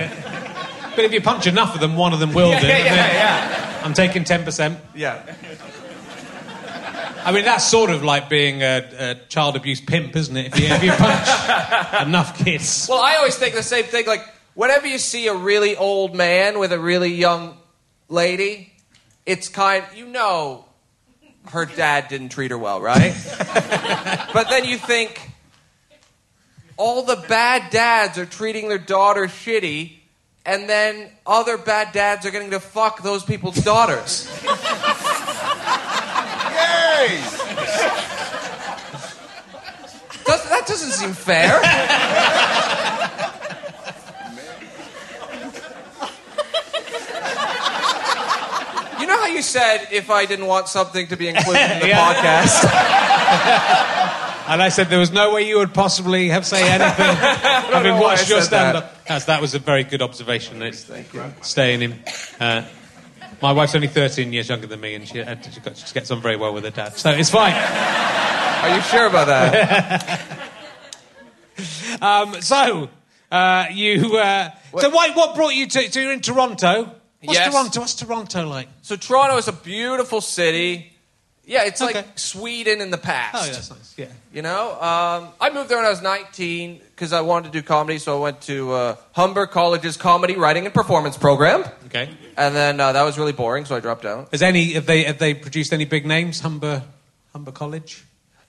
but 0.97 1.05
if 1.05 1.13
you 1.13 1.21
punch 1.21 1.47
enough 1.47 1.75
of 1.75 1.81
them, 1.83 1.95
one 1.97 2.15
of 2.15 2.21
them 2.21 2.33
will. 2.33 2.49
Yeah, 2.49 2.61
do. 2.61 2.67
yeah, 2.69 2.79
yeah, 2.79 3.13
yeah. 3.13 3.74
I'm 3.85 3.93
taking 3.93 4.25
ten 4.25 4.45
percent. 4.45 4.79
Yeah. 4.95 5.23
I 7.25 7.33
mean, 7.33 7.45
that's 7.45 7.67
sort 7.67 7.91
of 7.91 8.03
like 8.03 8.29
being 8.29 8.63
a, 8.63 8.85
a 8.99 9.15
child 9.29 9.57
abuse 9.57 9.81
pimp, 9.81 10.15
isn't 10.15 10.37
it? 10.37 10.55
If 10.55 10.61
you, 10.61 10.67
if 10.67 10.83
you 10.83 10.91
punch 10.93 12.03
enough 12.07 12.39
kids. 12.39 12.87
Well, 12.89 13.01
I 13.01 13.17
always 13.17 13.37
think 13.37 13.55
the 13.55 13.63
same 13.63 13.85
thing. 13.85 14.07
Like, 14.07 14.23
whenever 14.55 14.87
you 14.87 14.99
see 14.99 15.27
a 15.29 15.35
really 15.35 15.77
old 15.77 16.15
man 16.15 16.59
with 16.59 16.73
a 16.73 16.79
really 16.79 17.13
young 17.15 17.57
lady, 18.09 18.73
it's 19.25 19.49
kind. 19.49 19.85
You 19.95 20.07
know, 20.07 20.67
her 21.51 21.65
dad 21.65 22.09
didn't 22.09 22.31
treat 22.31 22.51
her 22.51 22.59
well, 22.59 22.81
right? 22.81 23.15
but 24.35 24.49
then 24.51 24.65
you 24.65 24.77
think 24.77 25.31
all 26.77 27.03
the 27.03 27.17
bad 27.17 27.71
dads 27.71 28.19
are 28.19 28.27
treating 28.27 28.69
their 28.69 28.79
daughter 28.79 29.27
shitty, 29.27 29.93
and 30.47 30.69
then 30.69 31.09
other 31.27 31.57
bad 31.59 31.93
dads 31.93 32.27
are 32.27 32.31
getting 32.31 32.51
to 32.51 32.61
fuck 32.61 33.03
those 33.03 33.25
people's 33.25 33.57
daughters. 33.57 34.29
Does, 40.25 40.49
that 40.49 40.65
doesn't 40.67 40.93
seem 40.93 41.13
fair. 41.13 41.61
You 49.01 49.07
know 49.09 49.19
how 49.19 49.27
you 49.27 49.43
said 49.43 49.89
if 49.93 50.09
I 50.11 50.25
didn't 50.25 50.47
want 50.47 50.69
something 50.69 51.09
to 51.09 51.17
be 51.17 51.29
included 51.29 51.71
in 51.73 51.81
the 51.81 51.89
Yeah. 51.93 52.15
podcast? 52.15 52.65
And 54.47 54.63
I 54.63 54.69
said 54.69 54.89
there 54.89 54.99
was 54.99 55.13
no 55.13 55.33
way 55.35 55.49
you 55.49 55.59
would 55.59 55.73
possibly 55.73 56.29
have 56.29 56.45
say 56.45 56.69
anything 56.69 57.07
having 57.17 57.99
watched 57.99 58.29
your 58.29 58.43
stand 58.43 58.77
up. 58.77 59.05
That's, 59.07 59.25
that 59.27 59.41
was 59.41 59.55
a 59.55 59.59
very 59.59 59.85
good 59.85 60.03
observation. 60.03 60.61
It's 60.63 60.89
you. 60.89 61.33
staying 61.41 61.83
in. 61.83 61.93
Uh, 62.39 62.67
my 63.41 63.53
wife's 63.53 63.75
only 63.75 63.89
13 63.89 64.33
years 64.33 64.49
younger 64.49 64.67
than 64.67 64.81
me, 64.81 64.95
and 64.95 65.09
she, 65.09 65.21
uh, 65.21 65.37
she, 65.41 65.61
got, 65.61 65.77
she 65.77 65.93
gets 65.95 66.11
on 66.11 66.21
very 66.21 66.37
well 66.37 66.53
with 66.53 66.65
her 66.65 66.71
dad. 66.71 66.97
So 66.97 67.11
it's 67.11 67.31
fine. 67.31 67.55
Are 67.55 68.77
you 68.77 68.83
sure 68.83 69.07
about 69.07 69.27
that? 69.27 70.21
Um, 72.03 72.43
so, 72.43 72.91
uh, 73.31 73.67
you. 73.71 74.17
Uh, 74.17 74.51
so, 74.77 74.91
why, 74.91 75.11
what 75.11 75.37
brought 75.37 75.55
you 75.55 75.69
to. 75.69 75.93
So, 75.93 76.01
you're 76.01 76.13
in 76.13 76.21
Toronto. 76.21 76.93
What's 77.23 77.39
Yes. 77.39 77.53
Toronto? 77.53 77.81
What's 77.81 77.95
Toronto 77.95 78.49
like? 78.49 78.69
So 78.83 78.97
Toronto 78.97 79.37
is 79.37 79.49
a 79.49 79.53
beautiful 79.53 80.21
city. 80.21 80.93
Yeah, 81.47 81.65
it's 81.65 81.83
Okay. 81.83 81.93
like 81.95 82.19
Sweden 82.19 82.81
in 82.81 82.91
the 82.91 82.97
past. 82.99 83.35
Oh, 83.37 83.45
yeah, 83.47 83.53
that's 83.53 83.71
nice. 83.71 83.95
Yeah. 83.99 84.07
You 84.33 84.41
know, 84.43 84.73
um, 84.81 85.29
I 85.41 85.51
moved 85.53 85.69
there 85.69 85.77
when 85.77 85.85
I 85.87 85.91
was 85.91 86.01
19 86.01 86.81
because 86.95 87.13
I 87.13 87.21
wanted 87.21 87.53
to 87.53 87.61
do 87.61 87.63
comedy, 87.63 87.99
so 87.99 88.17
I 88.17 88.21
went 88.21 88.41
to 88.43 88.73
uh, 88.73 88.97
Humber 89.13 89.47
College's 89.47 89.97
comedy 89.99 90.37
writing 90.37 90.65
and 90.65 90.73
performance 90.73 91.19
program, 91.19 91.65
Okay. 91.87 92.09
and 92.39 92.55
then 92.57 92.81
uh, 92.81 92.93
that 92.93 93.03
was 93.03 93.19
really 93.19 93.33
boring, 93.33 93.67
so 93.67 93.77
I 93.77 93.81
dropped 93.81 94.07
out. 94.07 94.29
Has 94.31 94.41
any. 94.43 94.73
Have 94.73 94.87
they, 94.87 95.05
have 95.05 95.19
they 95.19 95.35
produced 95.35 95.73
any 95.75 95.85
big 95.85 96.07
names? 96.07 96.41
Humber, 96.41 96.83
Humber 97.33 97.53
College? 97.53 98.05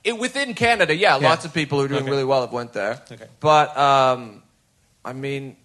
It, 0.05 0.17
within 0.17 0.53
Canada, 0.53 0.95
yeah, 0.95 1.17
Yeah. 1.19 1.27
lots 1.29 1.43
of 1.45 1.53
people 1.53 1.79
who 1.79 1.85
are 1.85 1.87
doing 1.89 2.03
Okay. 2.03 2.11
really 2.11 2.23
well 2.23 2.41
have 2.41 2.53
went 2.53 2.71
there. 2.73 3.01
Okay. 3.11 3.25
But 3.41 3.75
um, 3.77 4.41
I 5.03 5.11
mean, 5.13 5.57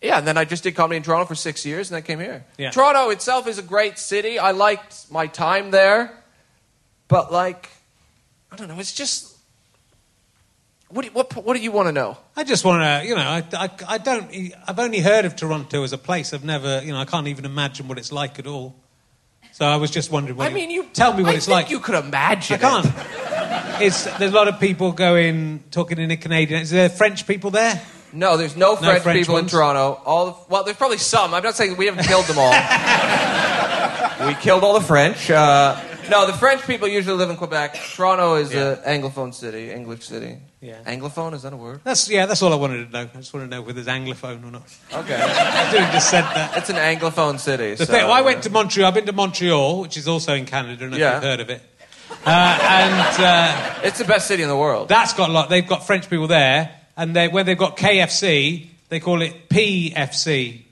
yeah, 0.00 0.18
and 0.18 0.26
then 0.28 0.36
I 0.38 0.44
just 0.44 0.62
did 0.62 0.76
comedy 0.76 0.98
in 0.98 1.02
Toronto 1.02 1.24
for 1.26 1.34
six 1.34 1.66
years, 1.66 1.90
and 1.90 1.96
then 1.96 2.02
came 2.04 2.20
here. 2.20 2.44
Yeah. 2.56 2.70
Toronto 2.70 3.10
itself 3.10 3.48
is 3.48 3.58
a 3.58 3.62
great 3.62 3.98
city. 3.98 4.38
I 4.38 4.52
liked 4.52 5.10
my 5.10 5.26
time 5.26 5.70
there, 5.72 6.12
but 7.08 7.32
like, 7.32 7.70
I 8.50 8.56
don't 8.56 8.68
know. 8.68 8.78
It's 8.78 8.94
just. 8.94 9.34
What 10.88 11.02
do 11.02 11.08
you, 11.08 11.14
what, 11.14 11.34
what 11.44 11.56
do 11.56 11.62
you 11.62 11.72
want 11.72 11.88
to 11.88 11.92
know? 11.92 12.16
I 12.36 12.44
just 12.44 12.64
want 12.64 12.80
to, 12.82 13.08
you 13.08 13.16
know, 13.16 13.22
I, 13.22 13.42
I, 13.52 13.70
I 13.88 13.98
don't, 13.98 14.30
I've 14.68 14.78
only 14.78 15.00
heard 15.00 15.24
of 15.24 15.34
Toronto 15.34 15.82
as 15.82 15.92
a 15.92 15.98
place. 15.98 16.32
I've 16.32 16.44
never, 16.44 16.80
you 16.84 16.92
know, 16.92 17.00
I 17.00 17.04
can't 17.04 17.26
even 17.26 17.44
imagine 17.44 17.88
what 17.88 17.98
it's 17.98 18.12
like 18.12 18.38
at 18.38 18.46
all. 18.46 18.76
So 19.50 19.64
I 19.64 19.76
was 19.76 19.90
just 19.90 20.12
wondering. 20.12 20.38
I 20.40 20.50
mean, 20.50 20.70
you 20.70 20.84
tell 20.92 21.14
me 21.14 21.22
what 21.22 21.32
I 21.32 21.36
it's 21.36 21.46
think 21.46 21.54
like. 21.54 21.70
You 21.70 21.80
could 21.80 21.94
imagine. 21.94 22.56
I 22.56 22.58
can't. 22.58 23.82
It's 23.82 24.04
there's 24.18 24.32
a 24.32 24.34
lot 24.34 24.48
of 24.48 24.60
people 24.60 24.92
going 24.92 25.64
talking 25.70 25.98
in 25.98 26.10
a 26.10 26.16
Canadian. 26.18 26.60
Is 26.60 26.70
there 26.70 26.88
French 26.90 27.26
people 27.26 27.50
there? 27.50 27.82
No, 28.12 28.36
there's 28.36 28.54
no 28.54 28.76
French, 28.76 29.02
French 29.02 29.20
people 29.20 29.38
in? 29.38 29.46
Toronto. 29.46 30.00
All 30.04 30.26
the, 30.26 30.34
well, 30.48 30.62
there's 30.62 30.76
probably 30.76 30.98
some. 30.98 31.32
I'm 31.32 31.42
not 31.42 31.54
saying 31.54 31.76
we 31.78 31.86
haven't 31.86 32.06
killed 32.06 32.26
them 32.26 32.38
all. 32.38 32.52
we 34.26 34.34
killed 34.34 34.62
all 34.62 34.74
the 34.74 34.86
French. 34.86 35.30
Uh, 35.30 35.80
no, 36.10 36.26
the 36.26 36.32
French 36.32 36.62
people 36.66 36.88
usually 36.88 37.16
live 37.16 37.30
in 37.30 37.36
Quebec. 37.36 37.74
Toronto 37.94 38.36
is 38.36 38.54
an 38.54 38.76
anglophone 38.78 39.32
city, 39.34 39.70
English 39.70 40.04
city. 40.06 40.38
Yeah. 40.60 40.82
Anglophone 40.84 41.34
is 41.34 41.42
that 41.42 41.52
a 41.52 41.56
word? 41.56 41.80
That's 41.84 42.08
yeah. 42.08 42.26
That's 42.26 42.42
all 42.42 42.52
I 42.52 42.56
wanted 42.56 42.86
to 42.86 42.92
know. 42.92 43.00
I 43.12 43.16
just 43.18 43.32
want 43.32 43.48
to 43.48 43.56
know 43.56 43.62
whether 43.62 43.78
it's 43.80 43.88
anglophone 43.88 44.42
or 44.44 44.50
not. 44.50 44.74
Okay, 44.92 45.14
I 45.20 45.70
should 45.70 45.80
have 45.80 45.92
just 45.92 46.10
said 46.10 46.22
that. 46.22 46.56
it's 46.56 46.70
an 46.70 46.76
anglophone 46.76 47.38
city. 47.38 47.74
The 47.74 47.86
so, 47.86 47.92
thing, 47.92 48.04
well, 48.04 48.12
I 48.12 48.22
went 48.22 48.42
to 48.44 48.50
Montreal. 48.50 48.88
I've 48.88 48.94
been 48.94 49.06
to 49.06 49.12
Montreal, 49.12 49.80
which 49.82 49.96
is 49.96 50.08
also 50.08 50.34
in 50.34 50.44
Canada, 50.46 50.84
and 50.86 50.94
Yeah. 50.94 51.16
I've 51.16 51.22
heard 51.22 51.40
of 51.40 51.50
it. 51.50 51.62
Uh, 52.24 52.30
and 52.30 53.22
uh, 53.22 53.80
It's 53.84 53.98
the 53.98 54.04
best 54.04 54.26
city 54.26 54.42
in 54.42 54.48
the 54.48 54.56
world. 54.56 54.88
That's 54.88 55.12
got 55.12 55.28
a 55.28 55.32
lot. 55.32 55.48
They've 55.50 55.66
got 55.66 55.86
French 55.86 56.10
people 56.10 56.26
there, 56.26 56.74
and 56.96 57.14
they, 57.14 57.28
when 57.28 57.46
they've 57.46 57.58
got 57.58 57.76
KFC, 57.76 58.66
they 58.88 58.98
call 59.00 59.22
it 59.22 59.48
PFC 59.48 60.62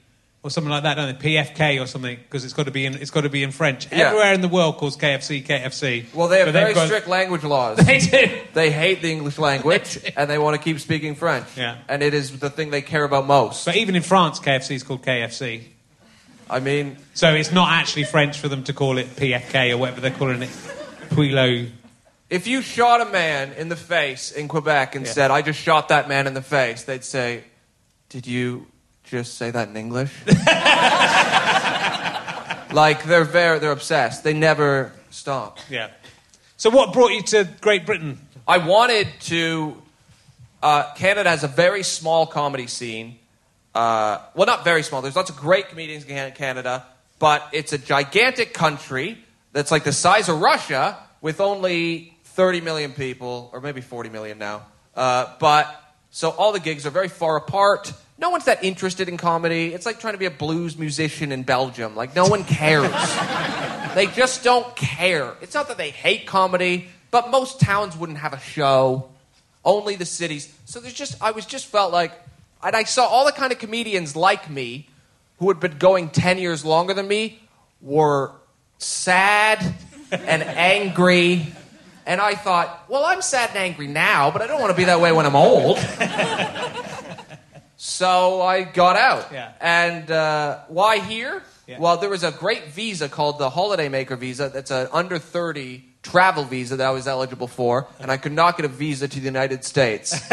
or 0.45 0.51
something 0.51 0.69
like 0.69 0.83
that, 0.83 0.93
don't 0.93 1.19
they? 1.19 1.35
PFK 1.37 1.81
or 1.81 1.87
something 1.87 2.17
because 2.17 2.45
it's 2.45 2.53
got 2.53 2.67
to 2.67 2.71
be 2.71 2.85
in 2.85 2.93
it's 2.93 3.09
got 3.09 3.21
to 3.21 3.29
be 3.29 3.41
in 3.41 3.49
French. 3.49 3.91
Yeah. 3.91 4.09
Everywhere 4.09 4.33
in 4.33 4.41
the 4.41 4.47
world 4.47 4.77
calls 4.77 4.95
KFC 4.95 5.43
KFC. 5.43 6.13
well, 6.13 6.27
they 6.27 6.37
have 6.37 6.53
very 6.53 6.75
got- 6.75 6.85
strict 6.85 7.07
language 7.07 7.43
laws. 7.43 7.77
They 7.85 7.97
do. 7.97 8.41
They 8.53 8.69
hate 8.69 9.01
the 9.01 9.11
English 9.11 9.39
language 9.39 9.99
and 10.15 10.29
they 10.29 10.37
want 10.37 10.55
to 10.55 10.61
keep 10.61 10.79
speaking 10.79 11.15
French. 11.15 11.47
Yeah. 11.57 11.77
And 11.89 12.03
it 12.03 12.13
is 12.13 12.37
the 12.39 12.51
thing 12.51 12.69
they 12.69 12.83
care 12.83 13.03
about 13.03 13.25
most. 13.25 13.65
But 13.65 13.75
even 13.75 13.95
in 13.95 14.03
France, 14.03 14.39
KFC 14.39 14.75
is 14.75 14.83
called 14.83 15.01
KFC. 15.01 15.63
I 16.47 16.59
mean, 16.59 16.97
So 17.15 17.33
it's 17.33 17.51
not 17.51 17.71
actually 17.71 18.03
French 18.03 18.37
for 18.37 18.47
them 18.47 18.63
to 18.65 18.73
call 18.73 18.99
it 18.99 19.07
PFK 19.15 19.71
or 19.73 19.77
whatever 19.77 19.99
they're 19.99 20.11
calling 20.11 20.43
it. 20.43 20.49
Puilo. 21.09 21.71
if 22.29 22.45
you 22.45 22.61
shot 22.61 23.01
a 23.01 23.05
man 23.05 23.53
in 23.53 23.69
the 23.69 23.75
face 23.75 24.31
in 24.31 24.47
Quebec 24.47 24.93
and 24.93 25.07
Yeah. 25.07 25.11
said, 25.11 25.31
I 25.31 25.41
just 25.41 25.59
shot 25.59 25.89
that 25.89 26.07
man 26.07 26.27
in 26.27 26.35
the 26.35 26.43
face, 26.43 26.83
they'd 26.83 27.03
say, 27.03 27.43
Did 28.09 28.27
you 28.27 28.67
just 29.05 29.35
say 29.35 29.51
that 29.51 29.69
in 29.69 29.77
English? 29.77 30.11
like, 32.73 33.03
they're 33.05 33.23
very, 33.23 33.59
they're 33.59 33.71
obsessed. 33.71 34.23
They 34.23 34.33
never 34.33 34.91
stop. 35.09 35.59
Yeah. 35.69 35.89
So 36.57 36.69
what 36.69 36.93
brought 36.93 37.11
you 37.11 37.21
to 37.23 37.47
Great 37.61 37.85
Britain? 37.85 38.19
I 38.47 38.59
wanted 38.59 39.07
to 39.21 39.81
Uh, 40.65 40.91
Canada 40.95 41.29
has 41.29 41.43
a 41.43 41.47
very 41.47 41.83
small 41.83 42.25
comedy 42.25 42.65
scene. 42.65 43.19
Uh, 43.75 44.17
well, 44.33 44.47
not 44.47 44.63
very 44.63 44.81
small. 44.81 45.03
There's 45.03 45.15
lots 45.15 45.29
of 45.29 45.35
great 45.35 45.69
comedians 45.69 46.05
in 46.05 46.31
Canada, 46.31 46.83
but 47.19 47.47
it's 47.51 47.71
a 47.71 47.77
gigantic 47.77 48.51
country 48.51 49.19
that's 49.53 49.69
like 49.69 49.83
the 49.83 49.91
size 49.93 50.27
of 50.27 50.41
Russia 50.41 50.97
with 51.21 51.39
only 51.39 52.17
30 52.23 52.61
million 52.61 52.93
people, 52.93 53.51
or 53.53 53.61
maybe 53.61 53.81
40 53.81 54.09
million 54.09 54.39
now. 54.39 54.65
Uh, 54.95 55.27
but 55.39 55.67
so 56.09 56.31
all 56.31 56.51
the 56.51 56.59
gigs 56.59 56.87
are 56.87 56.89
very 56.89 57.09
far 57.09 57.37
apart. 57.37 57.93
No 58.17 58.29
one's 58.29 58.45
that 58.45 58.63
interested 58.63 59.09
in 59.09 59.17
comedy. 59.17 59.73
It's 59.73 59.85
like 59.85 59.99
trying 59.99 60.13
to 60.13 60.17
be 60.17 60.25
a 60.25 60.31
blues 60.31 60.77
musician 60.77 61.31
in 61.31 61.43
Belgium. 61.43 61.95
Like, 61.95 62.15
no 62.15 62.27
one 62.27 62.45
cares. 62.45 62.91
they 63.95 64.07
just 64.07 64.43
don't 64.43 64.73
care. 64.75 65.33
It's 65.41 65.53
not 65.53 65.67
that 65.67 65.77
they 65.77 65.89
hate 65.89 66.25
comedy, 66.25 66.87
but 67.11 67.29
most 67.29 67.59
towns 67.59 67.97
wouldn't 67.97 68.19
have 68.19 68.33
a 68.33 68.39
show. 68.39 69.09
Only 69.65 69.95
the 69.95 70.05
cities. 70.05 70.53
So 70.65 70.79
there's 70.79 70.93
just, 70.93 71.21
I 71.21 71.31
was 71.31 71.45
just 71.45 71.65
felt 71.65 71.91
like, 71.91 72.13
and 72.63 72.75
I 72.75 72.83
saw 72.83 73.05
all 73.05 73.25
the 73.25 73.33
kind 73.33 73.51
of 73.51 73.59
comedians 73.59 74.15
like 74.15 74.49
me 74.49 74.87
who 75.39 75.49
had 75.49 75.59
been 75.59 75.77
going 75.77 76.09
10 76.09 76.37
years 76.37 76.63
longer 76.63 76.93
than 76.93 77.07
me 77.07 77.39
were 77.81 78.31
sad 78.77 79.75
and 80.11 80.41
angry. 80.41 81.47
And 82.05 82.21
I 82.21 82.35
thought, 82.35 82.85
well, 82.87 83.03
I'm 83.03 83.21
sad 83.21 83.49
and 83.49 83.57
angry 83.57 83.87
now, 83.87 84.31
but 84.31 84.41
I 84.41 84.47
don't 84.47 84.61
want 84.61 84.71
to 84.71 84.77
be 84.77 84.85
that 84.85 85.01
way 85.01 85.11
when 85.11 85.25
I'm 85.25 85.35
old. 85.35 85.77
so 87.85 88.41
I 88.41 88.63
got 88.63 88.95
out. 88.95 89.31
Yeah. 89.31 89.51
And 89.61 90.09
uh, 90.09 90.59
why 90.69 90.97
here? 90.97 91.43
Yeah. 91.67 91.79
Well, 91.79 91.97
there 91.97 92.09
was 92.09 92.23
a 92.23 92.31
great 92.31 92.67
visa 92.69 93.07
called 93.07 93.37
the 93.37 93.49
Holiday 93.49 93.89
Maker 93.89 94.15
visa. 94.15 94.49
That's 94.49 94.71
an 94.71 94.87
under 94.91 95.19
30 95.19 95.83
travel 96.01 96.43
visa 96.43 96.77
that 96.77 96.87
I 96.87 96.91
was 96.91 97.07
eligible 97.07 97.47
for, 97.47 97.87
and 97.99 98.11
I 98.11 98.17
could 98.17 98.31
not 98.31 98.57
get 98.57 98.65
a 98.65 98.69
visa 98.69 99.07
to 99.07 99.19
the 99.19 99.25
United 99.25 99.63
States. 99.63 100.09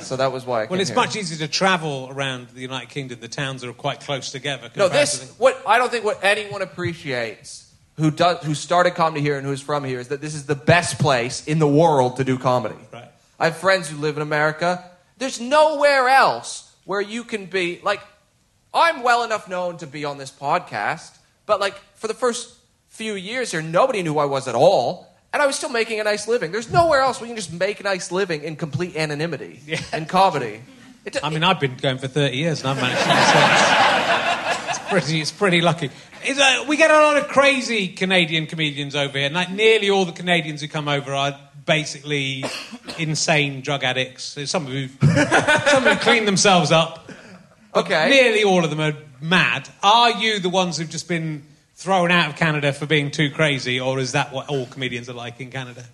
so 0.00 0.16
that 0.16 0.30
was 0.32 0.44
why 0.44 0.62
I 0.62 0.66
Well, 0.66 0.80
it's 0.80 0.90
here. 0.90 0.96
much 0.96 1.16
easier 1.16 1.38
to 1.46 1.52
travel 1.52 2.08
around 2.10 2.48
the 2.48 2.60
United 2.62 2.88
Kingdom. 2.88 3.20
The 3.20 3.28
towns 3.28 3.62
are 3.64 3.72
quite 3.72 4.00
close 4.00 4.30
together. 4.32 4.70
No, 4.76 4.88
this 4.88 5.34
what 5.38 5.60
I 5.66 5.78
don't 5.78 5.90
think 5.90 6.04
what 6.04 6.18
anyone 6.22 6.62
appreciates 6.62 7.72
who 7.96 8.10
does 8.10 8.44
who 8.44 8.54
started 8.54 8.94
comedy 8.94 9.20
here 9.20 9.36
and 9.38 9.46
who's 9.46 9.60
from 9.60 9.84
here 9.84 10.00
is 10.00 10.08
that 10.08 10.20
this 10.20 10.34
is 10.34 10.46
the 10.46 10.54
best 10.54 10.98
place 10.98 11.46
in 11.46 11.58
the 11.58 11.68
world 11.68 12.16
to 12.16 12.24
do 12.24 12.38
comedy. 12.38 12.76
Right. 12.92 13.10
I 13.38 13.46
have 13.46 13.56
friends 13.56 13.88
who 13.88 13.98
live 13.98 14.16
in 14.16 14.22
America. 14.22 14.84
There's 15.18 15.40
nowhere 15.40 16.08
else 16.08 16.72
where 16.84 17.00
you 17.00 17.24
can 17.24 17.46
be 17.46 17.80
like 17.82 18.00
I'm 18.72 19.02
well 19.02 19.24
enough 19.24 19.48
known 19.48 19.78
to 19.78 19.86
be 19.86 20.04
on 20.04 20.18
this 20.18 20.30
podcast, 20.30 21.16
but 21.46 21.58
like 21.60 21.74
for 21.96 22.06
the 22.06 22.14
first 22.14 22.54
few 22.88 23.14
years 23.14 23.50
here, 23.50 23.62
nobody 23.62 24.02
knew 24.02 24.14
who 24.14 24.18
I 24.18 24.26
was 24.26 24.46
at 24.48 24.54
all. 24.54 25.06
And 25.32 25.42
I 25.42 25.46
was 25.46 25.56
still 25.56 25.68
making 25.68 26.00
a 26.00 26.04
nice 26.04 26.26
living. 26.26 26.52
There's 26.52 26.70
nowhere 26.72 27.00
else 27.00 27.20
where 27.20 27.28
you 27.28 27.34
can 27.34 27.42
just 27.42 27.52
make 27.52 27.80
a 27.80 27.82
nice 27.82 28.10
living 28.10 28.42
in 28.44 28.56
complete 28.56 28.96
anonymity 28.96 29.60
Yeah. 29.66 29.80
in 29.92 30.06
comedy. 30.06 30.62
It, 31.04 31.18
I 31.22 31.28
mean, 31.30 31.44
I've 31.44 31.60
been 31.60 31.76
going 31.76 31.98
for 31.98 32.08
30 32.08 32.36
years 32.36 32.60
and 32.60 32.70
I've 32.70 32.76
managed 32.80 33.02
to 33.02 33.08
myself. 33.08 33.84
It's 34.68 34.78
pretty, 34.90 35.20
it's 35.20 35.30
pretty 35.32 35.60
lucky. 35.60 35.90
It's, 36.22 36.40
uh, 36.40 36.64
we 36.68 36.76
get 36.78 36.90
a 36.90 36.94
lot 36.94 37.16
of 37.18 37.28
crazy 37.28 37.88
Canadian 37.88 38.46
comedians 38.46 38.94
over 38.96 39.16
here. 39.18 39.26
and, 39.26 39.34
Like, 39.34 39.50
nearly 39.50 39.90
all 39.90 40.04
the 40.06 40.12
Canadians 40.12 40.60
who 40.62 40.68
come 40.68 40.88
over 40.88 41.12
are 41.14 41.38
basically 41.68 42.44
insane 42.98 43.60
drug 43.60 43.84
addicts. 43.84 44.34
There's 44.34 44.50
some 44.50 44.66
who 44.66 44.88
some 45.68 45.84
who 45.84 45.94
clean 45.96 46.24
themselves 46.24 46.72
up. 46.72 47.08
Okay. 47.76 48.08
Nearly 48.10 48.42
all 48.42 48.64
of 48.64 48.70
them 48.70 48.80
are 48.80 48.96
mad. 49.20 49.68
Are 49.82 50.10
you 50.10 50.40
the 50.40 50.48
ones 50.48 50.78
who've 50.78 50.90
just 50.90 51.06
been 51.06 51.44
thrown 51.76 52.10
out 52.10 52.30
of 52.30 52.36
Canada 52.36 52.72
for 52.72 52.86
being 52.86 53.12
too 53.12 53.30
crazy, 53.30 53.78
or 53.78 54.00
is 54.00 54.12
that 54.12 54.32
what 54.32 54.48
all 54.48 54.66
comedians 54.66 55.08
are 55.08 55.12
like 55.12 55.40
in 55.40 55.50
Canada? 55.50 55.84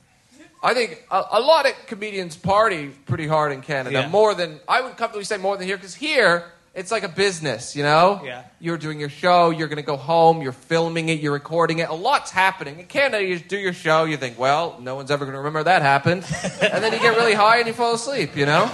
I 0.62 0.72
think 0.72 1.04
a, 1.10 1.22
a 1.32 1.40
lot 1.40 1.66
of 1.66 1.72
comedians 1.86 2.36
party 2.36 2.88
pretty 3.04 3.26
hard 3.26 3.52
in 3.52 3.60
Canada, 3.60 4.00
Yeah. 4.00 4.08
more 4.08 4.34
than 4.34 4.60
I 4.66 4.80
would 4.80 4.96
comfortably 4.96 5.24
say 5.24 5.36
more 5.36 5.58
than 5.58 5.66
here, 5.66 5.76
because 5.76 5.94
here 5.94 6.44
it's 6.74 6.90
like 6.90 7.02
a 7.04 7.08
business, 7.08 7.76
you 7.76 7.82
know. 7.82 8.20
Yeah. 8.24 8.42
You're 8.60 8.78
doing 8.78 8.98
your 8.98 9.08
show, 9.08 9.50
you're 9.50 9.68
going 9.68 9.76
to 9.76 9.82
go 9.82 9.96
home, 9.96 10.42
you're 10.42 10.52
filming 10.52 11.08
it, 11.08 11.20
you're 11.20 11.32
recording 11.32 11.78
it. 11.78 11.88
A 11.88 11.94
lot's 11.94 12.30
happening 12.30 12.80
in 12.80 12.86
Canada. 12.86 13.24
You 13.24 13.38
do 13.38 13.56
your 13.56 13.72
show, 13.72 14.04
you 14.04 14.16
think, 14.16 14.38
well, 14.38 14.78
no 14.80 14.94
one's 14.96 15.10
ever 15.10 15.24
going 15.24 15.34
to 15.34 15.38
remember 15.38 15.62
that 15.64 15.82
happened, 15.82 16.24
and 16.60 16.82
then 16.82 16.92
you 16.92 16.98
get 16.98 17.16
really 17.16 17.34
high 17.34 17.58
and 17.58 17.66
you 17.66 17.72
fall 17.72 17.94
asleep, 17.94 18.36
you 18.36 18.46
know. 18.46 18.70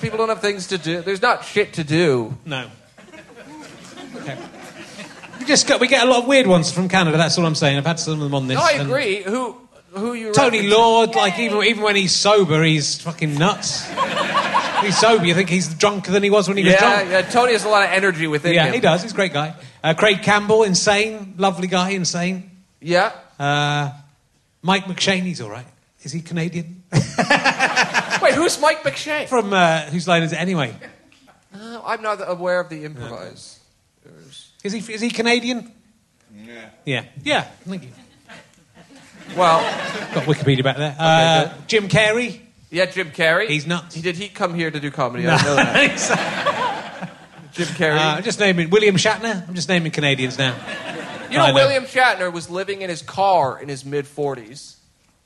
People 0.00 0.18
don't 0.18 0.28
have 0.28 0.40
things 0.40 0.68
to 0.68 0.78
do. 0.78 1.02
There's 1.02 1.22
not 1.22 1.44
shit 1.44 1.72
to 1.72 1.82
do. 1.82 2.38
No. 2.44 2.70
Okay. 4.14 4.38
We 5.40 5.46
just 5.46 5.66
got, 5.66 5.80
we 5.80 5.88
get 5.88 6.06
a 6.06 6.08
lot 6.08 6.22
of 6.22 6.28
weird 6.28 6.46
ones 6.46 6.70
from 6.70 6.88
Canada. 6.88 7.16
That's 7.16 7.36
all 7.36 7.44
I'm 7.44 7.56
saying. 7.56 7.78
I've 7.78 7.86
had 7.86 7.98
some 7.98 8.12
of 8.14 8.20
them 8.20 8.32
on 8.32 8.46
this. 8.46 8.56
No, 8.56 8.62
I 8.62 8.72
and 8.74 8.88
agree. 8.88 9.24
Who 9.24 9.56
who 9.90 10.12
you? 10.12 10.32
Tony? 10.32 10.68
Law, 10.68 11.00
like 11.00 11.36
even 11.40 11.64
even 11.64 11.82
when 11.82 11.96
he's 11.96 12.14
sober, 12.14 12.62
he's 12.62 13.00
fucking 13.00 13.34
nuts. 13.34 13.90
He's 14.82 14.98
sober. 14.98 15.24
You 15.24 15.34
think 15.34 15.48
he's 15.48 15.72
drunker 15.74 16.10
than 16.12 16.22
he 16.22 16.30
was 16.30 16.48
when 16.48 16.56
he 16.56 16.64
was 16.64 16.72
Yeah, 16.74 16.78
drunk? 17.04 17.10
yeah. 17.10 17.22
Tony 17.30 17.52
has 17.52 17.64
a 17.64 17.68
lot 17.68 17.82
of 17.84 17.90
energy 17.90 18.26
within 18.26 18.50
him. 18.52 18.56
Yeah, 18.56 18.66
him. 18.66 18.74
he 18.74 18.80
does. 18.80 19.02
He's 19.02 19.12
a 19.12 19.14
great 19.14 19.32
guy. 19.32 19.54
Uh, 19.82 19.94
Craig 19.94 20.22
Campbell, 20.22 20.62
insane, 20.62 21.34
lovely 21.38 21.66
guy, 21.68 21.90
insane. 21.90 22.50
Yeah. 22.80 23.12
Uh, 23.38 23.90
Mike 24.62 24.84
McShane's 24.84 25.40
all 25.40 25.50
right. 25.50 25.66
Is 26.02 26.12
he 26.12 26.20
Canadian? 26.20 26.82
Wait, 26.92 28.34
who's 28.34 28.60
Mike 28.60 28.82
McShane? 28.82 29.28
From 29.28 29.52
uh, 29.52 29.82
whose 29.86 30.06
line 30.06 30.22
is 30.22 30.32
it 30.32 30.40
anyway? 30.40 30.74
Uh, 31.54 31.80
I'm 31.84 32.02
not 32.02 32.18
aware 32.28 32.60
of 32.60 32.68
the 32.68 32.84
improvise. 32.84 33.58
Is 34.64 34.72
he 34.72 34.92
is 34.92 35.00
he 35.00 35.10
Canadian? 35.10 35.72
Yeah. 36.34 36.70
Yeah. 36.84 37.04
Yeah. 37.24 37.40
Thank 37.64 37.82
you. 37.84 37.88
Well, 39.36 39.60
Got 40.14 40.24
Wikipedia 40.24 40.62
back 40.62 40.76
there. 40.76 40.94
Uh. 40.98 41.52
Jim 41.66 41.88
Carrey. 41.88 42.40
Yeah, 42.72 42.86
Jim 42.86 43.10
Carrey. 43.10 43.48
He's 43.48 43.66
nuts. 43.66 43.94
He 43.94 44.00
did 44.00 44.16
he 44.16 44.28
come 44.28 44.54
here 44.54 44.70
to 44.70 44.80
do 44.80 44.90
comedy? 44.90 45.28
I 45.28 45.36
didn't 45.36 45.46
know 45.46 45.56
that. 45.56 46.10
uh, 47.02 47.06
Jim 47.52 47.66
Carrey. 47.68 47.98
I'm 47.98 48.22
just 48.22 48.40
naming 48.40 48.70
William 48.70 48.96
Shatner. 48.96 49.46
I'm 49.46 49.54
just 49.54 49.68
naming 49.68 49.92
Canadians 49.92 50.38
now. 50.38 50.56
you 51.30 51.36
know, 51.36 51.48
know. 51.48 51.54
William 51.54 51.84
Shatner 51.84 52.32
was 52.32 52.48
living 52.48 52.80
in 52.80 52.88
his 52.88 53.02
car 53.02 53.60
in 53.60 53.68
his 53.68 53.84
mid 53.84 54.06
40s 54.06 54.76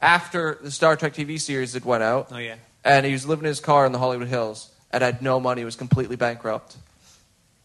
after 0.01 0.59
the 0.61 0.73
Star 0.73 0.97
Trek 0.97 1.15
TV 1.15 1.41
series 1.41 1.73
had 1.75 1.85
went 1.85 2.03
out, 2.03 2.29
Oh 2.33 2.39
yeah. 2.39 2.57
and 2.85 3.07
he 3.07 3.13
was 3.13 3.27
living 3.27 3.45
in 3.45 3.49
his 3.49 3.61
car 3.61 3.87
in 3.87 3.93
the 3.93 3.99
Hollywood 3.99 4.29
Hills 4.29 4.71
and 4.91 5.03
had 5.03 5.23
no 5.23 5.39
money. 5.39 5.65
Was 5.65 5.77
completely 5.77 6.17
bankrupt, 6.17 6.77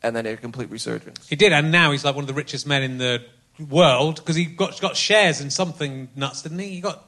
and 0.03 0.15
then 0.15 0.25
he 0.25 0.29
had 0.29 0.37
a 0.37 0.41
complete 0.41 0.69
resurgence. 0.69 1.27
He 1.27 1.35
did, 1.35 1.53
and 1.53 1.71
now 1.71 1.91
he's 1.91 2.05
like 2.05 2.15
one 2.15 2.23
of 2.23 2.27
the 2.27 2.33
richest 2.35 2.67
men 2.67 2.83
in 2.83 2.97
the 2.99 3.23
world 3.69 4.17
because 4.17 4.35
he 4.35 4.45
got 4.45 4.79
got 4.79 4.95
shares 4.95 5.41
in 5.41 5.49
something 5.49 6.09
nuts, 6.15 6.43
didn't 6.43 6.59
he? 6.59 6.69
He 6.69 6.81
got 6.81 7.03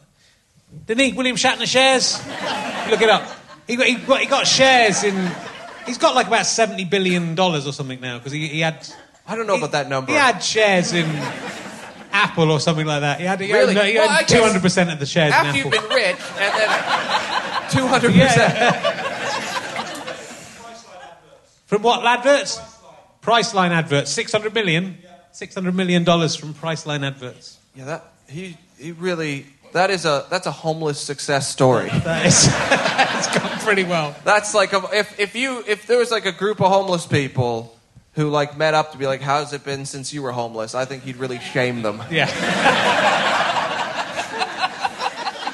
didn't 0.85 1.05
he? 1.05 1.13
William 1.13 1.35
Shatner 1.35 1.65
shares. 1.65 2.17
Look 2.89 3.01
it 3.01 3.09
up. 3.09 3.23
He 3.67 3.75
got, 3.75 3.87
he 3.87 3.95
he 3.95 4.25
got 4.27 4.45
shares 4.47 5.03
in. 5.03 5.31
He's 5.85 5.97
got 5.97 6.15
like 6.15 6.27
about 6.27 6.45
seventy 6.45 6.85
billion 6.85 7.35
dollars 7.35 7.65
or 7.67 7.73
something 7.73 7.99
now 8.01 8.17
because 8.17 8.31
he, 8.33 8.47
he 8.47 8.59
had. 8.61 8.87
I 9.27 9.35
don't 9.35 9.47
know 9.47 9.55
about 9.57 9.71
that 9.71 9.87
number. 9.89 10.11
He 10.11 10.17
had 10.17 10.39
shares 10.39 10.91
in 10.93 11.05
Apple 12.11 12.51
or 12.51 12.59
something 12.59 12.85
like 12.85 13.01
that. 13.01 13.19
He 13.19 13.25
had, 13.25 13.39
he 13.39 13.51
Really? 13.53 13.73
he 13.73 13.97
Well, 13.97 14.09
had 14.09 14.29
hundred 14.29 14.61
percent 14.61 14.91
of 14.91 14.99
the 14.99 15.05
shares 15.05 15.33
After 15.33 15.49
in 15.49 15.55
you've 15.55 15.73
Apple. 15.73 15.87
been 15.89 15.97
rich, 15.97 16.17
and 16.37 16.53
then 16.59 17.69
200 17.71 18.11
percent. 18.11 18.53
Yeah. 18.57 19.83
From 21.65 21.81
what 21.81 22.05
adverts? 22.05 22.59
Priceline 23.21 23.71
adverts. 23.71 24.11
Six 24.11 24.31
hundred 24.31 24.53
million. 24.53 24.97
Six 25.31 25.55
hundred 25.55 25.75
million 25.75 26.03
dollars 26.03 26.35
from 26.35 26.53
Priceline 26.53 27.05
adverts. 27.05 27.57
Yeah, 27.75 27.85
that 27.85 28.03
he 28.27 28.57
he 28.77 28.91
really 28.91 29.45
that 29.73 29.89
is 29.89 30.05
a 30.05 30.25
that's 30.29 30.47
a 30.47 30.51
homeless 30.51 30.99
success 30.99 31.49
story. 31.49 31.89
That 32.03 32.25
is, 32.25 32.47
it's 33.17 33.37
gone 33.37 33.59
pretty 33.59 33.83
well. 33.83 34.15
That's 34.23 34.53
like 34.53 34.73
a, 34.73 34.83
if 34.93 35.19
if 35.19 35.35
you 35.35 35.63
if 35.67 35.87
there 35.87 35.97
was 35.97 36.11
like 36.11 36.25
a 36.25 36.31
group 36.31 36.61
of 36.61 36.71
homeless 36.71 37.05
people 37.05 37.77
who 38.13 38.29
like 38.29 38.57
met 38.57 38.73
up 38.73 38.91
to 38.91 38.97
be 38.97 39.07
like, 39.07 39.21
"How's 39.21 39.53
it 39.53 39.63
been 39.63 39.85
since 39.85 40.13
you 40.13 40.21
were 40.21 40.31
homeless?" 40.31 40.75
I 40.75 40.85
think 40.85 41.03
he'd 41.03 41.17
really 41.17 41.39
shame 41.39 41.81
them. 41.81 42.01
Yeah. 42.11 42.29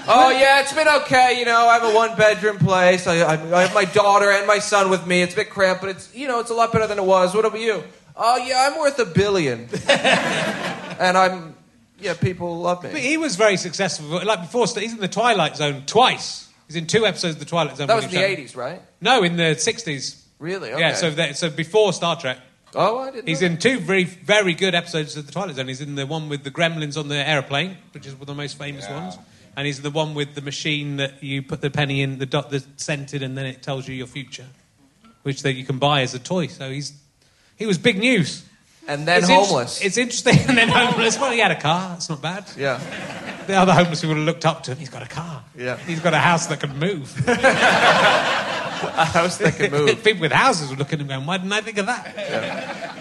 oh 0.07 0.31
yeah, 0.31 0.61
it's 0.61 0.73
been 0.73 0.87
okay. 0.87 1.39
You 1.39 1.45
know, 1.45 1.67
I 1.67 1.79
have 1.79 1.83
a 1.83 1.95
one 1.95 2.17
bedroom 2.17 2.57
place. 2.57 3.07
I, 3.07 3.19
I 3.19 3.33
I 3.33 3.61
have 3.63 3.73
my 3.73 3.85
daughter 3.85 4.31
and 4.31 4.45
my 4.47 4.59
son 4.59 4.89
with 4.89 5.05
me. 5.05 5.21
It's 5.21 5.33
a 5.33 5.37
bit 5.37 5.49
cramped, 5.49 5.81
but 5.81 5.91
it's 5.91 6.13
you 6.13 6.27
know 6.27 6.39
it's 6.39 6.49
a 6.49 6.55
lot 6.55 6.73
better 6.73 6.87
than 6.87 6.97
it 6.97 7.05
was. 7.05 7.33
What 7.33 7.45
about 7.45 7.61
you? 7.61 7.83
Oh 8.17 8.37
yeah, 8.37 8.67
I'm 8.69 8.77
worth 8.79 8.99
a 8.99 9.05
billion, 9.05 9.69
and 9.87 11.17
I'm 11.17 11.55
yeah, 12.01 12.13
people 12.13 12.59
love 12.59 12.81
But 12.81 12.93
me. 12.93 13.01
he 13.01 13.17
was 13.17 13.35
very 13.35 13.57
successful. 13.57 14.07
Like 14.25 14.41
before, 14.41 14.65
he's 14.67 14.93
in 14.93 14.99
the 14.99 15.07
Twilight 15.07 15.55
Zone 15.55 15.83
twice. 15.85 16.47
He's 16.67 16.75
in 16.75 16.85
two 16.87 17.05
episodes 17.05 17.35
of 17.35 17.39
the 17.39 17.45
Twilight 17.45 17.77
Zone. 17.77 17.87
That 17.87 17.95
was 17.95 18.05
in 18.05 18.11
the 18.11 18.17
'80s, 18.17 18.55
right? 18.55 18.81
No, 19.01 19.23
in 19.23 19.37
the 19.37 19.55
'60s. 19.55 20.21
Really? 20.37 20.71
Okay. 20.71 20.79
Yeah. 20.79 20.93
So 20.93 21.09
that, 21.11 21.37
so 21.37 21.49
before 21.49 21.91
Star 21.93 22.15
Trek. 22.19 22.37
oh, 22.75 22.99
I 22.99 23.11
didn't. 23.11 23.27
He's 23.27 23.41
know 23.41 23.47
in 23.47 23.57
two 23.57 23.79
very 23.79 24.03
very 24.05 24.53
good 24.53 24.75
episodes 24.75 25.17
of 25.17 25.25
the 25.25 25.31
Twilight 25.31 25.55
Zone. 25.55 25.67
He's 25.67 25.81
in 25.81 25.95
the 25.95 26.05
one 26.05 26.29
with 26.29 26.43
the 26.43 26.51
gremlins 26.51 26.97
on 26.97 27.07
the 27.07 27.15
aeroplane, 27.15 27.77
which 27.93 28.05
is 28.05 28.13
one 28.13 28.21
of 28.21 28.27
the 28.27 28.35
most 28.35 28.57
famous 28.57 28.87
ones. 28.87 29.17
And 29.57 29.65
he's 29.65 29.81
the 29.81 29.89
one 29.91 30.13
with 30.13 30.35
the 30.35 30.41
machine 30.41 30.97
that 30.97 31.21
you 31.23 31.41
put 31.41 31.59
the 31.59 31.69
penny 31.69 32.01
in, 32.01 32.19
the 32.19 32.25
dot 32.25 32.49
that's 32.51 32.65
scented, 32.77 33.23
and 33.23 33.37
then 33.37 33.45
it 33.45 33.61
tells 33.61 33.87
you 33.87 33.95
your 33.95 34.07
future, 34.07 34.45
which 35.23 35.41
that 35.41 35.53
you 35.53 35.65
can 35.65 35.79
buy 35.79 36.01
as 36.01 36.13
a 36.13 36.19
toy. 36.19 36.47
So 36.47 36.69
he's 36.69 36.93
he 37.57 37.65
was 37.65 37.77
big 37.77 37.97
news. 37.97 38.45
That. 38.85 38.93
And 38.93 39.07
then 39.07 39.19
It's 39.19 39.29
int- 39.29 39.39
homeless. 39.45 39.81
it's 39.81 39.97
interesting, 39.97 40.37
and 40.47 40.57
then 40.57 40.69
homeless. 40.69 41.17
Well, 41.19 41.31
he 41.31 41.39
had 41.39 41.51
a 41.51 41.59
car. 41.59 41.93
It's 41.97 42.09
not 42.09 42.21
bad. 42.21 42.45
yeah. 42.57 42.79
the 43.47 43.55
other 43.55 43.73
homeless 43.73 44.01
people 44.01 44.15
looked 44.15 44.45
up 44.45 44.63
to 44.63 44.71
him. 44.71 44.77
He's 44.77 44.89
got 44.89 45.03
a 45.03 45.07
car. 45.07 45.43
Yeah. 45.57 45.77
He's 45.77 45.99
got 45.99 46.13
a 46.13 46.19
house 46.19 46.47
that 46.47 46.59
can 46.59 46.77
move. 46.79 47.13
A 48.81 49.03
house 49.03 49.37
that 49.39 49.57
can 49.57 49.71
move. 49.71 50.01
people 50.05 50.21
with 50.21 50.31
houses 50.31 50.69
would 50.69 50.79
look 50.79 50.93
at 50.93 51.01
him 51.01 51.07
going, 51.07 51.25
why 51.25 51.37
didn't 51.37 51.51
I 51.51 51.59
think 51.59 51.77
of 51.79 51.85
that? 51.87 52.13
Yeah. 52.15 52.95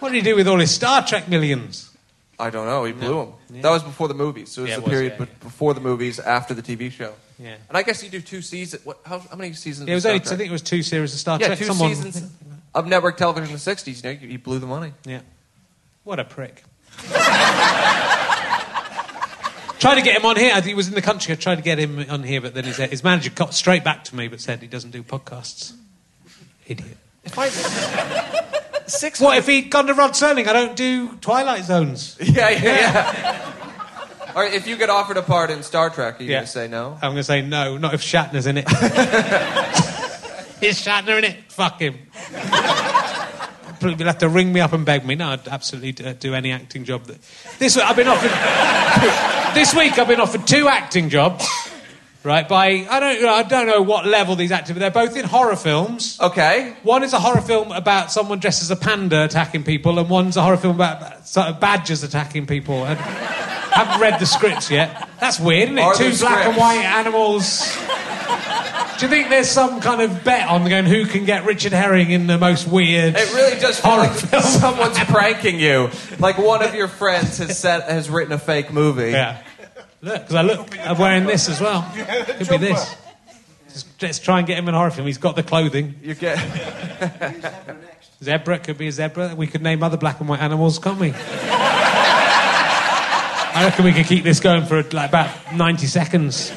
what 0.00 0.10
did 0.12 0.16
he 0.16 0.22
do 0.30 0.36
with 0.36 0.48
all 0.48 0.58
his 0.58 0.70
Star 0.74 1.04
Trek 1.06 1.28
millions? 1.28 1.90
I 2.38 2.50
don't 2.50 2.66
know. 2.66 2.84
He 2.84 2.92
blew 2.92 3.32
them. 3.50 3.62
That 3.62 3.70
was 3.70 3.82
before 3.82 4.08
the 4.08 4.14
movies. 4.14 4.50
So 4.50 4.62
it 4.62 4.64
was 4.64 4.70
Yeah, 4.70 4.76
the 4.76 4.82
it 4.82 4.84
was, 4.84 4.90
period 4.92 5.12
yeah, 5.18 5.24
be- 5.26 5.30
before 5.40 5.74
the 5.74 5.80
movies, 5.80 6.18
after 6.20 6.54
the 6.54 6.62
TV 6.62 6.90
show. 6.90 7.12
Yeah. 7.38 7.54
And 7.68 7.76
I 7.76 7.82
guess 7.82 8.02
you 8.02 8.10
do 8.10 8.20
two 8.20 8.42
seasons. 8.42 8.84
What? 8.84 8.98
How, 9.04 9.18
how 9.18 9.36
many 9.36 9.52
seasons? 9.54 9.88
It 9.88 9.92
of 9.92 9.96
was 9.96 10.02
Star 10.04 10.12
only, 10.12 10.24
I 10.24 10.36
think 10.36 10.48
it 10.48 10.52
was 10.52 10.62
two 10.62 10.82
series 10.82 11.12
of 11.14 11.20
Star 11.20 11.38
Yeah, 11.40 11.46
Trek. 11.48 11.58
two 11.58 11.64
Someone- 11.66 11.94
seasons 11.94 12.30
of 12.74 12.86
network 12.86 13.16
television 13.16 13.48
in 13.50 13.52
the 13.54 13.58
'60s. 13.58 14.04
You 14.04 14.10
know, 14.12 14.16
he 14.32 14.36
blew 14.36 14.58
the 14.58 14.66
money. 14.66 14.92
Yeah. 15.04 15.20
What 16.04 16.18
a 16.20 16.24
prick. 16.24 16.62
tried 19.78 19.94
to 19.94 20.02
get 20.02 20.16
him 20.16 20.26
on 20.26 20.36
here. 20.36 20.60
He 20.60 20.74
was 20.74 20.88
in 20.88 20.94
the 20.94 21.02
country. 21.02 21.32
I 21.32 21.36
tried 21.36 21.56
to 21.56 21.62
get 21.62 21.78
him 21.78 22.04
on 22.10 22.22
here, 22.22 22.40
but 22.40 22.54
then 22.54 22.64
his, 22.64 22.76
his 22.76 23.02
manager 23.04 23.30
got 23.30 23.54
straight 23.54 23.82
back 23.84 24.04
to 24.04 24.16
me 24.16 24.28
but 24.28 24.40
said 24.40 24.60
he 24.60 24.66
doesn't 24.68 24.90
do 24.90 25.02
podcasts. 25.02 25.72
Idiot. 26.66 26.96
If 27.24 27.38
I 27.38 27.48
six. 28.86 29.20
What 29.20 29.38
if 29.38 29.46
he'd 29.46 29.70
gone 29.70 29.86
to 29.86 29.94
Rod 29.94 30.12
Serling? 30.12 30.46
I 30.46 30.52
don't 30.52 30.76
do 30.76 31.08
Twilight 31.20 31.64
Zones. 31.64 32.16
Yeah, 32.22 32.50
yeah, 32.50 32.62
yeah. 32.62 33.52
All 34.34 34.42
right, 34.42 34.54
if 34.54 34.66
you 34.68 34.76
get 34.76 34.90
offered 34.90 35.16
a 35.16 35.22
part 35.22 35.50
in 35.50 35.62
Star 35.64 35.90
Trek, 35.90 36.20
are 36.20 36.22
you 36.22 36.30
Yeah. 36.30 36.36
gonna 36.38 36.46
say 36.46 36.68
no? 36.68 36.92
I'm 37.02 37.10
going 37.12 37.16
to 37.16 37.24
say 37.24 37.42
no, 37.42 37.76
not 37.78 37.94
if 37.94 38.00
Shatner's 38.02 38.46
in 38.46 38.58
it. 38.58 38.66
Is 40.60 40.78
Shatner 40.80 41.18
in 41.18 41.24
it? 41.24 41.52
Fuck 41.52 41.80
him. 41.80 41.98
You'll 43.82 44.06
have 44.06 44.18
to 44.18 44.28
ring 44.28 44.52
me 44.52 44.60
up 44.60 44.74
and 44.74 44.84
beg 44.84 45.06
me. 45.06 45.14
No, 45.14 45.30
I'd 45.30 45.48
absolutely 45.48 45.92
do, 45.92 46.12
do 46.12 46.34
any 46.34 46.52
acting 46.52 46.84
job. 46.84 47.04
That... 47.04 47.18
This 47.58 47.76
week 47.76 47.84
I've 47.84 47.96
been 47.96 48.08
offered. 48.08 49.54
this 49.54 49.74
week 49.74 49.98
I've 49.98 50.08
been 50.08 50.20
offered 50.20 50.46
two 50.46 50.68
acting 50.68 51.08
jobs, 51.08 51.48
right? 52.22 52.46
By 52.46 52.86
I 52.90 53.00
don't, 53.00 53.24
I 53.24 53.42
don't 53.42 53.66
know 53.66 53.80
what 53.80 54.06
level 54.06 54.36
these 54.36 54.52
actors, 54.52 54.74
but 54.74 54.80
they're 54.80 54.90
both 54.90 55.16
in 55.16 55.24
horror 55.24 55.56
films. 55.56 56.18
Okay. 56.20 56.76
One 56.82 57.02
is 57.02 57.14
a 57.14 57.18
horror 57.18 57.40
film 57.40 57.72
about 57.72 58.12
someone 58.12 58.38
dressed 58.38 58.60
as 58.60 58.70
a 58.70 58.76
panda 58.76 59.24
attacking 59.24 59.64
people, 59.64 59.98
and 59.98 60.10
one's 60.10 60.36
a 60.36 60.42
horror 60.42 60.58
film 60.58 60.76
about 60.76 61.26
sort 61.26 61.46
of 61.46 61.58
badgers 61.58 62.02
attacking 62.02 62.46
people. 62.46 62.82
I 62.82 62.94
haven't 62.94 64.00
read 64.00 64.20
the 64.20 64.26
scripts 64.26 64.70
yet. 64.70 65.08
That's 65.20 65.40
weird, 65.40 65.70
isn't 65.70 65.78
it? 65.78 65.82
Are 65.82 65.94
Two 65.94 66.14
black 66.18 66.46
and 66.48 66.56
white 66.56 66.84
animals. 66.84 67.78
Do 69.00 69.06
you 69.06 69.12
think 69.12 69.30
there's 69.30 69.48
some 69.48 69.80
kind 69.80 70.02
of 70.02 70.22
bet 70.24 70.46
on 70.46 70.68
going 70.68 70.84
who 70.84 71.06
can 71.06 71.24
get 71.24 71.46
Richard 71.46 71.72
Herring 71.72 72.10
in 72.10 72.26
the 72.26 72.36
most 72.36 72.68
weird? 72.68 73.16
It 73.16 73.32
really 73.32 73.58
does 73.58 73.80
feel 73.80 73.92
Horror 73.92 74.08
like 74.08 74.12
film. 74.18 74.42
someone's 74.42 74.98
pranking 75.04 75.58
you. 75.58 75.88
Like 76.18 76.36
one 76.36 76.62
of 76.62 76.74
your 76.74 76.86
friends 76.86 77.38
has 77.38 77.58
set 77.58 77.84
has 77.88 78.10
written 78.10 78.34
a 78.34 78.38
fake 78.38 78.70
movie. 78.74 79.12
Yeah. 79.12 79.42
Look, 80.02 80.20
because 80.20 80.34
I 80.34 80.42
look, 80.42 80.78
I'm 80.78 80.98
wearing 80.98 81.24
this 81.24 81.48
as 81.48 81.62
well. 81.62 81.90
Could 81.94 82.50
be 82.50 82.58
this. 82.58 82.94
Just, 83.72 84.02
let's 84.02 84.18
try 84.18 84.36
and 84.36 84.46
get 84.46 84.58
him 84.58 84.68
in 84.68 84.74
a 84.74 84.76
horror 84.76 84.90
film. 84.90 85.06
He's 85.06 85.16
got 85.16 85.34
the 85.34 85.44
clothing. 85.44 85.94
You 86.02 86.14
get 86.14 86.36
Zebra 88.22 88.58
could 88.58 88.76
be 88.76 88.88
a 88.88 88.92
zebra. 88.92 89.34
We 89.34 89.46
could 89.46 89.62
name 89.62 89.82
other 89.82 89.96
black 89.96 90.20
and 90.20 90.28
white 90.28 90.40
animals, 90.40 90.78
can't 90.78 91.00
we? 91.00 91.14
I 93.54 93.64
reckon 93.64 93.86
we 93.86 93.94
could 93.94 94.04
keep 94.04 94.24
this 94.24 94.40
going 94.40 94.66
for 94.66 94.82
like 94.82 95.08
about 95.08 95.54
90 95.54 95.86
seconds. 95.86 96.52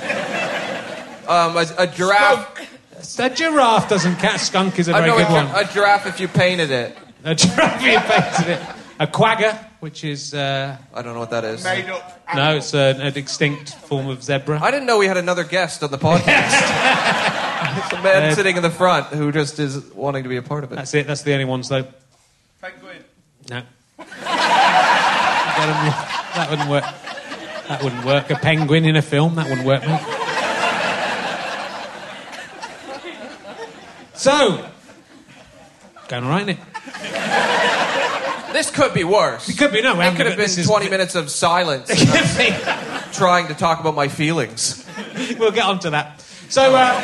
Um, 1.33 1.57
a, 1.57 1.65
a 1.83 1.87
giraffe. 1.87 3.19
A 3.19 3.29
giraffe 3.29 3.89
doesn't 3.89 4.15
count. 4.17 4.39
Skunk 4.39 4.79
is 4.79 4.87
a 4.87 4.93
I 4.95 4.99
very 5.01 5.09
know 5.11 5.17
good 5.17 5.27
a, 5.27 5.31
one. 5.33 5.47
a 5.65 5.65
giraffe 5.71 6.05
if 6.07 6.19
you 6.19 6.27
painted 6.27 6.71
it. 6.71 6.97
A 7.23 7.35
giraffe, 7.35 7.81
if 7.83 7.93
you 7.93 7.99
painted 7.99 8.49
it. 8.49 8.61
A 8.99 9.07
quagga, 9.07 9.57
which 9.81 10.03
is. 10.03 10.33
Uh, 10.33 10.77
I 10.93 11.01
don't 11.01 11.13
know 11.13 11.19
what 11.19 11.31
that 11.31 11.43
is. 11.43 11.63
Made 11.63 11.89
up. 11.89 12.21
no, 12.35 12.55
it's 12.57 12.73
an, 12.73 13.01
an 13.01 13.17
extinct 13.17 13.73
form 13.75 14.07
of 14.07 14.23
zebra. 14.23 14.59
I 14.61 14.71
didn't 14.71 14.85
know 14.85 14.97
we 14.99 15.07
had 15.07 15.17
another 15.17 15.43
guest 15.43 15.83
on 15.83 15.91
the 15.91 15.97
podcast. 15.97 16.23
it's 17.83 17.93
a 17.93 18.01
man 18.03 18.31
Uh, 18.31 18.35
sitting 18.35 18.55
in 18.55 18.63
the 18.63 18.69
front 18.69 19.07
who 19.07 19.31
just 19.31 19.59
is 19.59 19.83
wanting 19.93 20.23
to 20.23 20.29
be 20.29 20.37
a 20.37 20.41
part 20.43 20.63
of 20.63 20.71
it. 20.71 20.75
That's 20.75 20.93
it. 20.93 21.07
That's 21.07 21.23
the 21.23 21.33
only 21.33 21.45
ones, 21.45 21.67
though. 21.69 21.85
Penguin. 22.61 23.03
No. 23.49 23.63
That 26.33 26.47
wouldn't 26.49 26.69
work. 26.69 26.83
That 27.67 27.83
wouldn't 27.83 28.05
work. 28.05 28.29
A 28.31 28.35
penguin 28.35 28.85
in 28.85 28.95
a 28.95 29.01
film, 29.03 29.35
that 29.35 29.47
wouldn't 29.49 29.67
work, 29.67 29.85
mate. 29.85 30.01
So, 34.15 34.69
going 36.07 36.23
all 36.23 36.29
right, 36.29 36.47
isn't? 36.49 36.59
This 38.53 38.69
could 38.69 38.93
be 38.93 39.03
worse. 39.03 39.49
It 39.49 39.57
could 39.57 39.71
be, 39.71 39.81
no, 39.81 39.93
we 39.95 40.01
It 40.01 40.03
haven't 40.03 40.17
could 40.17 40.25
have 40.27 40.35
been 40.35 40.45
this 40.45 40.57
is- 40.59 40.67
20 40.67 40.89
minutes 40.89 41.15
of 41.15 41.31
silence 41.31 41.87
trying 43.13 43.47
to 43.47 43.55
talk 43.55 43.79
about 43.79 43.95
my 43.95 44.07
feelings. 44.07 44.85
we'll 45.39 45.51
get 45.51 45.65
on 45.65 45.79
to 45.79 45.89
that. 45.91 46.21
So, 46.49 46.75
uh, 46.75 47.01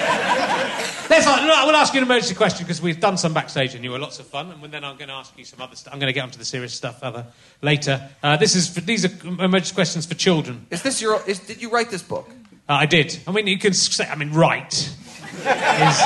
let's, 1.09 1.25
I 1.25 1.65
will 1.65 1.75
ask 1.75 1.93
you 1.95 1.99
an 2.01 2.05
emergency 2.05 2.35
question 2.35 2.65
because 2.67 2.83
we've 2.83 2.99
done 2.99 3.17
some 3.17 3.33
backstage 3.33 3.73
and 3.73 3.83
you 3.83 3.89
were 3.89 3.97
lots 3.97 4.19
of 4.19 4.27
fun, 4.27 4.51
and 4.51 4.71
then 4.71 4.83
I'm 4.83 4.95
going 4.97 5.07
to 5.07 5.15
ask 5.15 5.35
you 5.35 5.43
some 5.45 5.59
other 5.59 5.75
stuff. 5.75 5.91
I'm 5.91 5.99
going 5.99 6.09
to 6.09 6.13
get 6.13 6.21
onto 6.23 6.37
the 6.37 6.45
serious 6.45 6.73
stuff 6.75 7.01
other, 7.01 7.25
later. 7.63 8.07
Uh, 8.21 8.37
this 8.37 8.55
is 8.55 8.69
for, 8.69 8.81
these 8.81 9.05
are 9.05 9.27
emergency 9.43 9.73
questions 9.73 10.05
for 10.05 10.13
children. 10.13 10.67
Is 10.69 10.83
this 10.83 11.01
your? 11.01 11.19
Is, 11.25 11.39
did 11.39 11.59
you 11.63 11.71
write 11.71 11.89
this 11.89 12.03
book? 12.03 12.29
Uh, 12.67 12.73
I 12.73 12.85
did. 12.85 13.19
I 13.27 13.31
mean, 13.31 13.47
you 13.47 13.57
can 13.57 13.73
say, 13.73 14.05
I 14.07 14.15
mean, 14.15 14.33
write. 14.33 14.73
is, 15.39 16.01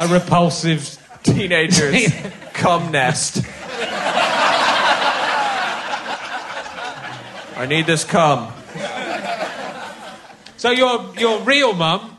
a 0.00 0.08
repulsive. 0.08 0.98
teenagers 1.22 2.10
cum 2.54 2.90
nest. 2.90 3.44
I 7.62 7.66
need 7.66 7.86
this 7.86 8.02
cum. 8.02 8.52
So 10.56 10.72
your 10.72 11.14
your 11.16 11.42
real 11.42 11.72
mum, 11.74 12.16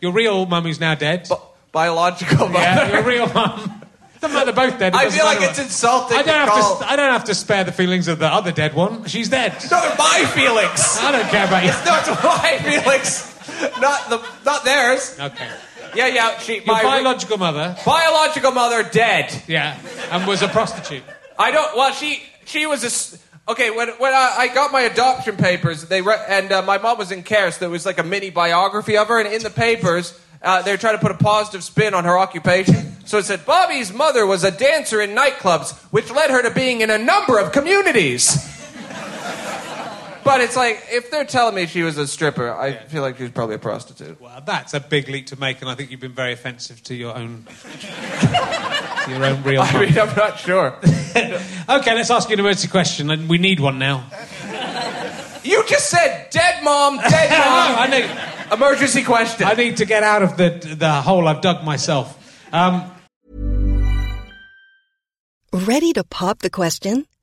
your 0.00 0.12
real 0.12 0.46
mum 0.46 0.64
who's 0.64 0.80
now 0.80 0.94
dead. 0.94 1.28
Bi- 1.28 1.36
biological 1.72 2.48
mother. 2.48 2.64
Yeah, 2.64 2.92
your 2.94 3.02
real 3.02 3.26
mum 3.26 3.82
Doesn't 4.20 4.34
matter, 4.34 4.50
they're 4.52 4.70
both 4.70 4.78
dead. 4.78 4.94
I 4.94 5.10
feel 5.10 5.26
like 5.26 5.42
it's 5.42 5.58
what- 5.58 5.66
insulting 5.66 6.16
I 6.16 6.22
don't, 6.22 6.46
to 6.46 6.52
have 6.52 6.78
to, 6.78 6.90
I 6.90 6.96
don't 6.96 7.12
have 7.12 7.24
to 7.24 7.34
spare 7.34 7.64
the 7.64 7.72
feelings 7.72 8.08
of 8.08 8.18
the 8.18 8.26
other 8.28 8.50
dead 8.50 8.72
one. 8.72 9.04
She's 9.04 9.28
dead. 9.28 9.52
No, 9.70 9.78
they're 9.82 9.94
my 9.98 10.24
feelings. 10.34 10.96
I 11.00 11.12
don't 11.12 11.28
care 11.28 11.46
about 11.46 11.64
you. 11.64 11.70
It's 11.70 12.24
my 12.24 12.58
feelings, 12.64 13.78
not 13.78 14.08
the 14.08 14.26
not 14.46 14.64
theirs. 14.64 15.18
Okay. 15.20 15.48
Yeah, 15.94 16.06
yeah. 16.06 16.38
She, 16.38 16.54
Your 16.56 16.64
my 16.64 16.82
biological 16.82 17.36
mother, 17.36 17.76
biological 17.84 18.52
mother 18.52 18.82
dead. 18.84 19.42
yeah, 19.46 19.76
and 20.10 20.26
was 20.26 20.40
a 20.40 20.48
prostitute. 20.48 21.02
I 21.38 21.50
don't. 21.50 21.76
Well, 21.76 21.92
she 21.92 22.22
she 22.46 22.64
was 22.64 22.84
a. 22.84 23.18
Okay, 23.48 23.70
when 23.70 23.88
when 23.98 24.12
I, 24.12 24.34
I 24.38 24.54
got 24.54 24.70
my 24.70 24.82
adoption 24.82 25.36
papers, 25.36 25.84
they 25.86 26.00
re- 26.00 26.24
and 26.28 26.52
uh, 26.52 26.62
my 26.62 26.78
mom 26.78 26.96
was 26.96 27.10
in 27.10 27.24
care, 27.24 27.50
so 27.50 27.58
there 27.60 27.70
was 27.70 27.84
like 27.84 27.98
a 27.98 28.04
mini 28.04 28.30
biography 28.30 28.96
of 28.96 29.08
her, 29.08 29.20
and 29.20 29.32
in 29.32 29.42
the 29.42 29.50
papers. 29.50 30.18
Uh, 30.44 30.60
they 30.60 30.72
were 30.72 30.76
trying 30.76 30.96
to 30.96 31.00
put 31.00 31.12
a 31.12 31.16
positive 31.16 31.62
spin 31.62 31.94
on 31.94 32.02
her 32.02 32.18
occupation. 32.18 32.96
So 33.06 33.18
it 33.18 33.26
said 33.26 33.46
Bobby's 33.46 33.92
mother 33.92 34.26
was 34.26 34.42
a 34.42 34.50
dancer 34.50 35.00
in 35.00 35.10
nightclubs, 35.10 35.72
which 35.92 36.10
led 36.10 36.30
her 36.30 36.42
to 36.42 36.50
being 36.50 36.80
in 36.80 36.90
a 36.90 36.98
number 36.98 37.38
of 37.38 37.52
communities. 37.52 38.61
But 40.24 40.40
it's 40.40 40.56
like, 40.56 40.84
if 40.90 41.10
they're 41.10 41.24
telling 41.24 41.54
me 41.54 41.66
she 41.66 41.82
was 41.82 41.98
a 41.98 42.06
stripper, 42.06 42.52
I 42.52 42.76
feel 42.76 43.02
like 43.02 43.16
she 43.16 43.24
was 43.24 43.32
probably 43.32 43.56
a 43.56 43.58
prostitute. 43.58 44.20
Well, 44.20 44.42
that's 44.44 44.74
a 44.74 44.80
big 44.80 45.08
leap 45.08 45.26
to 45.28 45.38
make, 45.38 45.60
and 45.60 45.70
I 45.70 45.74
think 45.74 45.90
you've 45.90 46.00
been 46.00 46.12
very 46.12 46.32
offensive 46.32 46.82
to 46.84 46.94
your 46.94 47.16
own, 47.16 47.46
to 49.04 49.10
your 49.10 49.24
own 49.24 49.42
real 49.42 49.62
I 49.64 49.80
mean, 49.80 49.98
I'm 49.98 50.16
not 50.16 50.38
sure. 50.38 50.76
Okay, 51.68 51.94
let's 51.94 52.10
ask 52.10 52.28
you 52.28 52.34
an 52.34 52.40
emergency 52.40 52.68
question, 52.68 53.10
and 53.10 53.28
we 53.28 53.38
need 53.38 53.60
one 53.60 53.78
now. 53.78 54.04
You 55.44 55.62
just 55.68 55.90
said 55.90 56.28
dead 56.30 56.64
mom, 56.64 56.96
dead 56.96 57.30
mom. 57.30 57.78
I 57.78 57.86
need, 57.86 58.32
Emergency 58.52 59.02
question. 59.02 59.46
I 59.46 59.54
need 59.54 59.78
to 59.78 59.86
get 59.86 60.02
out 60.02 60.22
of 60.22 60.36
the 60.36 60.50
the 60.78 60.92
hole 60.92 61.26
I've 61.26 61.40
dug 61.40 61.64
myself. 61.64 62.18
Um, 62.52 62.90
Ready 65.52 65.92
to 65.94 66.04
pop 66.04 66.40
the 66.40 66.50
question? 66.50 67.06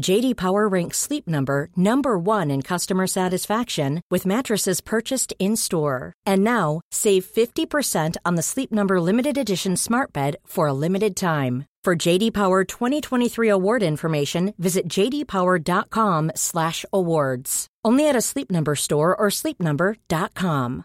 JD 0.00 0.36
Power 0.36 0.66
ranks 0.68 0.96
Sleep 0.98 1.28
Number 1.28 1.68
number 1.76 2.18
1 2.18 2.50
in 2.50 2.62
customer 2.62 3.06
satisfaction 3.06 4.00
with 4.10 4.24
mattresses 4.26 4.80
purchased 4.80 5.32
in-store. 5.38 6.14
And 6.24 6.42
now, 6.42 6.80
save 6.90 7.26
50% 7.26 8.16
on 8.24 8.34
the 8.36 8.42
Sleep 8.42 8.72
Number 8.72 9.00
limited 9.00 9.36
edition 9.38 9.76
Smart 9.76 10.12
Bed 10.12 10.36
for 10.46 10.66
a 10.66 10.72
limited 10.72 11.14
time. 11.14 11.66
For 11.84 11.94
JD 11.94 12.32
Power 12.32 12.64
2023 12.64 13.48
award 13.48 13.82
information, 13.82 14.54
visit 14.56 14.88
jdpower.com/awards. 14.88 17.66
Only 17.84 18.08
at 18.08 18.14
a 18.16 18.20
Sleep 18.20 18.50
Number 18.52 18.74
store 18.76 19.16
or 19.16 19.28
sleepnumber.com. 19.28 20.84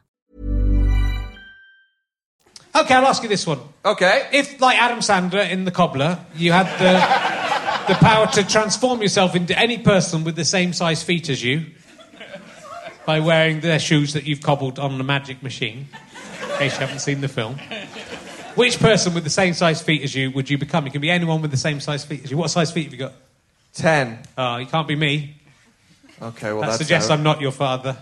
okay, 2.76 2.94
I'll 2.94 3.08
ask 3.08 3.24
you 3.24 3.30
this 3.30 3.48
one. 3.48 3.60
Okay. 3.86 4.28
If, 4.34 4.60
like 4.62 4.78
Adam 4.78 5.00
Sandler 5.00 5.50
in 5.50 5.64
The 5.66 5.72
Cobbler, 5.72 6.20
you 6.36 6.52
had 6.52 6.66
the, 6.80 7.00
the 7.88 7.96
power 7.96 8.28
to 8.28 8.46
transform 8.46 9.02
yourself 9.02 9.36
into 9.36 9.58
any 9.58 9.78
person 9.78 10.24
with 10.24 10.36
the 10.36 10.46
same 10.46 10.74
size 10.74 11.04
feet 11.04 11.30
as 11.30 11.44
you 11.44 11.66
by 13.06 13.20
wearing 13.20 13.62
their 13.62 13.80
shoes 13.80 14.14
that 14.14 14.26
you've 14.26 14.42
cobbled 14.42 14.80
on 14.80 14.98
the 14.98 15.04
magic 15.04 15.42
machine, 15.42 15.88
in 16.44 16.58
case 16.58 16.74
you 16.74 16.80
haven't 16.80 17.00
seen 17.00 17.22
the 17.22 17.28
film, 17.28 17.58
which 18.56 18.80
person 18.80 19.14
with 19.14 19.24
the 19.24 19.30
same 19.30 19.54
size 19.54 19.82
feet 19.82 20.02
as 20.04 20.14
you 20.14 20.30
would 20.32 20.50
you 20.50 20.58
become? 20.58 20.86
You 20.86 20.92
can 20.92 21.02
be 21.02 21.10
anyone 21.10 21.42
with 21.42 21.52
the 21.52 21.58
same 21.58 21.80
size 21.80 22.04
feet 22.04 22.24
as 22.24 22.32
you. 22.32 22.38
What 22.38 22.50
size 22.50 22.72
feet 22.72 22.86
have 22.86 22.94
you 22.94 23.00
got? 23.00 23.14
Ten. 23.74 24.20
Oh, 24.38 24.58
you 24.58 24.66
can't 24.66 24.88
be 24.88 24.96
me. 24.96 25.36
Okay, 26.22 26.52
well 26.52 26.62
that 26.62 26.68
that's 26.68 26.78
suggests 26.80 27.10
out. 27.10 27.20
I'm 27.20 27.24
not 27.24 27.40
your 27.40 27.52
father. 27.52 27.98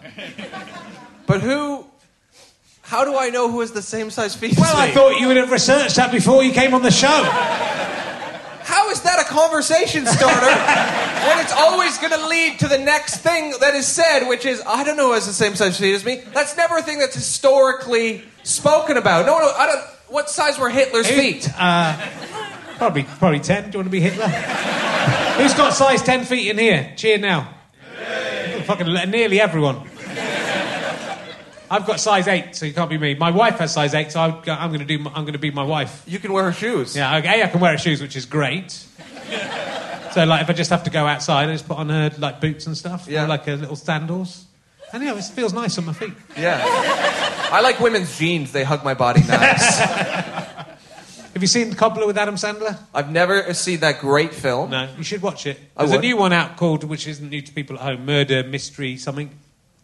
But 1.27 1.41
who? 1.41 1.86
How 2.81 3.03
do 3.03 3.17
I 3.17 3.29
know 3.29 3.51
who 3.51 3.59
has 3.61 3.71
the 3.71 3.81
same 3.81 4.09
size 4.09 4.36
feet? 4.36 4.57
Well, 4.57 4.77
I 4.77 4.91
thought 4.91 5.19
you 5.19 5.27
would 5.27 5.38
have 5.38 5.51
researched 5.51 5.95
that 5.97 6.11
before 6.11 6.43
you 6.43 6.51
came 6.51 6.73
on 6.73 6.81
the 6.81 6.91
show. 6.91 7.84
How 8.76 8.89
is 8.89 8.99
that 9.03 9.19
a 9.21 9.23
conversation 9.23 10.05
starter 10.05 10.51
when 11.30 11.39
it's 11.39 11.53
always 11.53 11.97
going 11.97 12.11
to 12.11 12.28
lead 12.28 12.59
to 12.59 12.67
the 12.67 12.78
next 12.78 13.19
thing 13.19 13.53
that 13.61 13.73
is 13.73 13.88
said, 13.88 14.28
which 14.28 14.45
is 14.45 14.61
I 14.67 14.84
don't 14.84 14.97
know 14.97 15.07
who 15.07 15.13
has 15.13 15.26
the 15.26 15.32
same 15.32 15.55
size 15.55 15.80
feet 15.80 15.95
as 15.95 16.03
me. 16.03 16.17
That's 16.34 16.57
never 16.57 16.76
a 16.76 16.82
thing 16.82 16.99
that's 16.99 17.15
historically 17.15 18.26
spoken 18.43 18.97
about. 18.97 19.26
No, 19.26 19.39
no, 19.39 19.49
I 19.49 19.65
don't. 19.67 19.82
What 20.09 20.30
size 20.30 20.59
were 20.59 20.69
Hitler's 20.69 21.09
feet? 21.09 21.49
Uh, 21.57 21.97
probably, 22.76 23.03
probably 23.03 23.39
ten. 23.39 23.71
Do 23.71 23.78
you 23.78 23.80
want 23.80 23.88
to 23.88 23.91
be 23.91 24.01
Hitler? 24.01 24.28
Who's 25.38 25.53
got 25.53 25.73
size 25.73 26.01
ten 26.01 26.26
feet 26.26 26.49
in 26.49 26.57
here? 26.57 26.91
Cheer 26.97 27.17
now. 27.17 27.53
Fucking 28.65 28.93
nearly 29.09 29.39
everyone. 29.39 29.88
I've 31.76 31.86
got 31.86 31.99
size 31.99 32.28
eight, 32.28 32.55
so 32.55 32.65
you 32.65 32.73
can't 32.73 32.89
be 32.89 32.97
me. 32.97 33.15
My 33.15 33.32
wife 33.32 33.57
has 33.59 33.73
size 33.73 33.93
eight, 33.93 34.11
so 34.11 34.21
I'm, 34.21 34.34
I'm 34.47 34.69
going 34.69 34.80
to 34.80 34.86
do. 34.86 34.97
I'm 35.13 35.23
going 35.23 35.34
to 35.34 35.39
be 35.39 35.51
my 35.51 35.63
wife. 35.63 36.03
You 36.07 36.19
can 36.19 36.32
wear 36.32 36.45
her 36.45 36.53
shoes. 36.53 36.95
Yeah, 36.95 37.17
okay, 37.17 37.43
I 37.43 37.47
can 37.47 37.59
wear 37.59 37.73
her 37.73 37.78
shoes, 37.78 38.01
which 38.01 38.15
is 38.15 38.26
great. 38.26 38.71
So, 38.71 40.23
like, 40.23 40.43
if 40.43 40.49
I 40.49 40.53
just 40.53 40.69
have 40.69 40.84
to 40.86 40.89
go 40.89 41.05
outside, 41.05 41.49
I 41.49 41.51
just 41.51 41.67
put 41.67 41.78
on 41.78 41.89
her 41.89 42.09
like 42.17 42.39
boots 42.39 42.67
and 42.67 42.78
stuff, 42.78 43.07
Yeah. 43.09 43.26
or, 43.26 43.28
like 43.28 43.45
uh, 43.47 43.55
little 43.55 43.76
sandals, 43.76 44.45
and 44.93 45.03
yeah, 45.03 45.13
it 45.17 45.23
feels 45.26 45.51
nice 45.51 45.78
on 45.78 45.86
my 45.86 45.91
feet. 45.93 46.13
Yeah. 46.38 46.61
I 47.51 47.59
like 47.61 47.82
women's 47.82 48.17
jeans. 48.17 48.53
They 48.53 48.63
hug 48.63 48.84
my 48.86 48.93
body 48.93 49.21
nice. 49.28 49.80
Have 51.36 51.41
you 51.41 51.47
seen 51.47 51.73
Cobbler 51.73 52.07
with 52.07 52.17
Adam 52.17 52.36
Sandler? 52.36 52.80
I've 52.93 53.11
never 53.11 53.53
seen 53.53 53.82
that 53.82 53.99
great 53.99 54.34
film. 54.34 54.69
No, 54.69 54.88
you 54.97 55.03
should 55.03 55.21
watch 55.21 55.45
it. 55.45 55.59
There's 55.78 55.91
a 55.91 55.99
new 55.99 56.15
one 56.15 56.32
out 56.32 56.55
called, 56.55 56.86
which 56.86 57.07
isn't 57.07 57.30
new 57.30 57.41
to 57.41 57.51
people 57.51 57.76
at 57.76 57.82
home, 57.82 58.05
Murder 58.05 58.43
Mystery 58.45 58.95
something. 58.95 59.38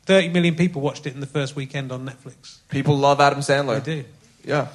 Thirty 0.05 0.29
million 0.29 0.55
people 0.55 0.81
watched 0.81 1.05
it 1.05 1.13
in 1.13 1.19
the 1.19 1.27
first 1.27 1.55
weekend 1.55 1.91
on 1.91 2.05
Netflix. 2.07 2.57
People 2.69 2.97
love 2.97 3.21
Adam 3.21 3.39
Sandler. 3.39 3.77
I 3.77 3.79
do. 3.79 4.03
Yeah. 4.43 4.67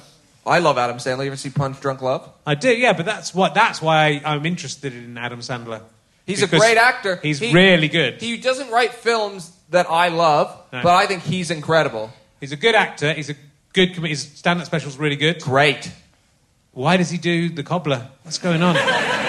I 0.45 0.59
love 0.59 0.77
Adam 0.77 0.97
Sandler. 0.97 1.21
You 1.23 1.27
ever 1.27 1.35
see 1.35 1.49
Punch 1.49 1.81
Drunk 1.81 2.01
Love? 2.01 2.29
I 2.45 2.55
do, 2.55 2.69
yeah, 2.73 2.93
but 2.93 3.05
that's 3.05 3.35
what 3.35 3.53
that's 3.53 3.81
why 3.81 4.21
I, 4.23 4.33
I'm 4.35 4.45
interested 4.45 4.93
in 4.93 5.17
Adam 5.17 5.41
Sandler. 5.41 5.81
He's 6.25 6.41
a 6.41 6.47
Because 6.47 6.61
great 6.61 6.77
actor. 6.77 7.17
He's 7.21 7.39
He- 7.39 7.53
really 7.53 7.89
good. 7.89 8.21
He 8.21 8.37
doesn't 8.37 8.69
write 8.71 8.93
films 8.93 9.51
that 9.71 9.89
I 9.89 10.07
love, 10.07 10.47
No. 10.71 10.81
but 10.83 10.93
I 10.95 11.05
think 11.05 11.23
he's 11.23 11.51
incredible. 11.51 12.11
he's 12.39 12.53
a 12.53 12.57
good 12.57 12.75
actor. 12.75 13.11
He's 13.13 13.29
a 13.29 13.35
good. 13.73 13.93
Com- 13.95 14.05
his 14.05 14.21
stand-up 14.21 14.65
special's 14.65 14.97
really 14.97 15.17
good. 15.17 15.41
Great. 15.41 15.91
Why 16.71 16.95
does 16.95 17.09
he 17.09 17.17
do 17.17 17.49
the 17.49 17.63
Cobbler? 17.63 18.07
What's 18.23 18.37
going 18.37 18.61
on? 18.63 18.75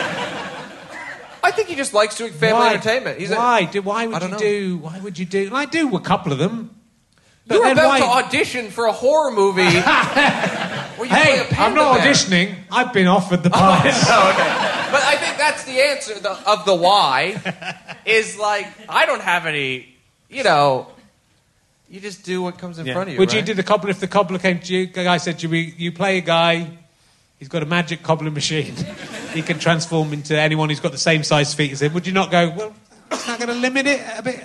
I 1.48 1.50
think 1.50 1.68
he 1.68 1.76
just 1.76 1.94
likes 1.94 2.16
doing 2.16 2.32
family 2.32 2.58
why? 2.60 2.74
entertainment. 2.74 3.18
He's 3.18 3.30
a- 3.30 3.36
why? 3.36 3.64
do, 3.64 3.80
why 3.82 4.06
would 4.06 4.22
you 4.22 4.28
know. 4.28 4.38
do? 4.38 4.78
Why 4.78 4.98
would 5.00 5.18
you 5.18 5.24
do? 5.24 5.50
I 5.54 5.64
do 5.64 5.96
a 5.96 6.00
couple 6.00 6.30
of 6.32 6.38
them. 6.38 6.74
You're 7.50 7.72
about 7.72 7.88
why- 7.88 8.00
to 8.00 8.26
audition 8.26 8.70
for 8.70 8.84
a 8.86 8.92
horror 8.92 9.30
movie 9.30 9.62
you 9.62 9.68
Hey, 11.20 11.46
I'm 11.56 11.74
not 11.74 11.96
bear. 11.96 12.12
auditioning. 12.12 12.54
I've 12.70 12.92
been 12.92 13.06
offered 13.06 13.42
the 13.42 13.50
part. 13.50 13.86
Oh, 13.86 14.30
okay. 14.32 14.50
But 14.92 15.02
I 15.02 15.16
think 15.16 15.38
that's 15.38 15.64
the 15.64 15.80
answer 15.90 16.14
the, 16.20 16.32
of 16.50 16.64
the 16.66 16.74
why. 16.74 17.40
Is 18.04 18.38
like 18.38 18.66
I 18.88 19.06
don't 19.06 19.22
have 19.22 19.46
any. 19.46 19.94
You 20.28 20.44
know, 20.44 20.88
you 21.88 22.00
just 22.00 22.24
do 22.24 22.42
what 22.42 22.58
comes 22.58 22.78
in 22.78 22.84
Yeah. 22.86 22.92
front 22.94 23.08
of 23.08 23.12
you. 23.14 23.18
Would 23.20 23.32
you 23.32 23.38
right? 23.38 23.46
do 23.46 23.54
the 23.54 23.62
cobbler 23.62 23.90
if 23.90 24.00
the 24.00 24.08
cobbler 24.08 24.38
came 24.38 24.60
to 24.60 24.74
you? 24.74 24.86
The 24.86 25.04
guy 25.04 25.16
said, 25.16 25.42
"You 25.42 25.48
you 25.50 25.92
play 25.92 26.18
a 26.18 26.20
guy 26.20 26.68
He's 27.38 27.48
got 27.48 27.62
a 27.62 27.66
magic 27.66 28.02
cobbler 28.02 28.30
machine. 28.30 28.74
he 29.32 29.42
can 29.42 29.58
transform 29.58 30.12
into 30.12 30.38
anyone 30.38 30.68
who's 30.68 30.80
got 30.80 30.92
the 30.92 30.98
same 30.98 31.22
size 31.22 31.54
feet 31.54 31.72
as 31.72 31.82
him. 31.82 31.94
Would 31.94 32.06
you 32.06 32.12
not 32.12 32.30
go, 32.30 32.50
well, 32.50 32.74
it's 33.12 33.26
not 33.26 33.38
going 33.38 33.48
to 33.48 33.54
limit 33.54 33.86
it 33.86 34.00
a 34.16 34.22
bit? 34.22 34.42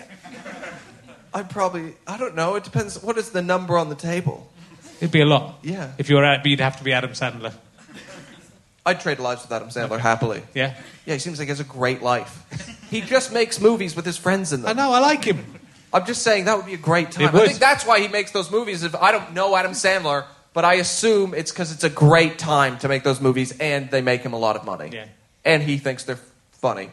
I'd 1.33 1.49
probably, 1.49 1.95
I 2.05 2.17
don't 2.17 2.35
know. 2.35 2.55
It 2.55 2.63
depends. 2.63 3.01
What 3.01 3.17
is 3.17 3.31
the 3.31 3.41
number 3.41 3.77
on 3.77 3.89
the 3.89 3.95
table? 3.95 4.51
It'd 4.97 5.11
be 5.11 5.21
a 5.21 5.25
lot. 5.25 5.59
Yeah. 5.63 5.91
If 5.97 6.09
you 6.09 6.15
were 6.15 6.23
at, 6.23 6.45
you'd 6.45 6.59
have 6.59 6.77
to 6.77 6.83
be 6.83 6.93
Adam 6.93 7.11
Sandler. 7.11 7.53
I'd 8.85 8.99
trade 8.99 9.19
lives 9.19 9.41
with 9.43 9.51
Adam 9.51 9.69
Sandler 9.69 9.99
happily. 9.99 10.43
Yeah. 10.53 10.75
Yeah, 11.05 11.13
he 11.13 11.19
seems 11.19 11.39
like 11.39 11.47
he 11.47 11.49
has 11.49 11.59
a 11.59 11.65
great 11.65 12.03
life. 12.03 12.85
he 12.89 13.01
just 13.01 13.33
makes 13.33 13.59
movies 13.59 13.95
with 13.95 14.05
his 14.05 14.17
friends 14.17 14.53
in 14.53 14.61
them. 14.61 14.69
I 14.69 14.73
know, 14.73 14.91
I 14.91 14.99
like 14.99 15.23
him. 15.23 15.43
I'm 15.93 16.05
just 16.05 16.23
saying 16.23 16.45
that 16.45 16.57
would 16.57 16.65
be 16.65 16.73
a 16.73 16.77
great 16.77 17.11
time. 17.11 17.27
It 17.27 17.33
would. 17.33 17.43
I 17.43 17.47
think 17.47 17.59
that's 17.59 17.85
why 17.85 17.99
he 17.99 18.07
makes 18.07 18.31
those 18.31 18.51
movies. 18.51 18.83
If 18.83 18.95
I 18.95 19.11
don't 19.11 19.33
know 19.33 19.55
Adam 19.55 19.73
Sandler, 19.73 20.25
but 20.53 20.63
I 20.63 20.75
assume 20.75 21.33
it's 21.33 21.51
because 21.51 21.71
it's 21.71 21.83
a 21.83 21.89
great 21.89 22.37
time 22.37 22.77
to 22.79 22.87
make 22.87 23.03
those 23.03 23.19
movies, 23.19 23.57
and 23.59 23.89
they 23.89 24.01
make 24.01 24.21
him 24.21 24.33
a 24.33 24.39
lot 24.39 24.55
of 24.55 24.65
money. 24.65 24.89
Yeah. 24.93 25.05
And 25.43 25.61
he 25.61 25.77
thinks 25.77 26.03
they're 26.03 26.19
funny. 26.51 26.89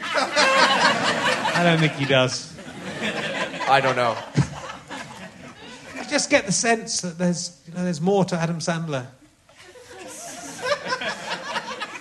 I 0.00 1.60
don't 1.64 1.78
think 1.78 1.92
he 1.94 2.04
does. 2.04 2.54
I 3.68 3.80
don't 3.80 3.96
know. 3.96 4.16
I 5.96 6.04
just 6.04 6.30
get 6.30 6.46
the 6.46 6.52
sense 6.52 7.00
that 7.00 7.18
there's, 7.18 7.60
you 7.66 7.74
know, 7.74 7.84
there's 7.84 8.00
more 8.00 8.24
to 8.26 8.36
Adam 8.36 8.60
Sandler. 8.60 9.06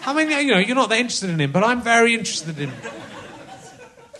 I 0.05 0.13
mean, 0.13 0.29
you 0.29 0.53
know, 0.53 0.59
you're 0.59 0.75
not 0.75 0.89
that 0.89 0.99
interested 0.99 1.29
in 1.29 1.41
him, 1.41 1.51
but 1.51 1.65
I'm 1.65 1.81
very 1.81 2.13
interested 2.13 2.57
in 2.59 2.69
him. 2.69 2.91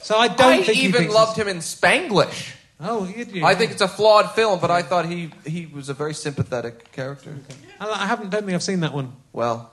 So 0.01 0.17
I 0.17 0.27
don't 0.27 0.53
I 0.53 0.63
think 0.63 0.77
even 0.79 1.01
thinks 1.01 1.13
loved 1.13 1.37
him 1.37 1.47
in 1.47 1.57
Spanglish. 1.57 2.56
Oh. 2.79 3.05
I 3.43 3.55
think 3.55 3.71
it's 3.71 3.81
a 3.81 3.87
flawed 3.87 4.31
film, 4.35 4.59
but 4.59 4.69
I 4.69 4.83
thought 4.83 5.07
he, 5.07 5.31
he 5.45 5.65
was 5.65 5.89
a 5.89 5.95
very 5.95 6.13
sympathetic 6.13 6.91
character. 6.91 7.35
I 7.79 7.89
I 7.89 8.05
haven't. 8.05 8.29
Don't 8.29 8.43
think 8.45 8.53
I've 8.53 8.61
seen 8.63 8.81
that 8.81 8.93
one. 8.93 9.13
Well, 9.33 9.71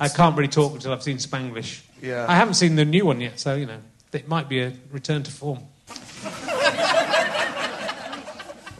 I 0.00 0.08
can't 0.08 0.36
really 0.36 0.48
talk 0.48 0.74
until 0.74 0.92
I've 0.92 1.02
seen 1.02 1.16
Spanglish. 1.16 1.82
Yeah. 2.00 2.26
I 2.28 2.36
haven't 2.36 2.54
seen 2.54 2.76
the 2.76 2.84
new 2.84 3.06
one 3.06 3.20
yet, 3.20 3.40
so 3.40 3.54
you 3.54 3.66
know 3.66 3.78
it 4.12 4.28
might 4.28 4.48
be 4.48 4.60
a 4.60 4.72
return 4.90 5.22
to 5.24 5.30
form. 5.32 5.60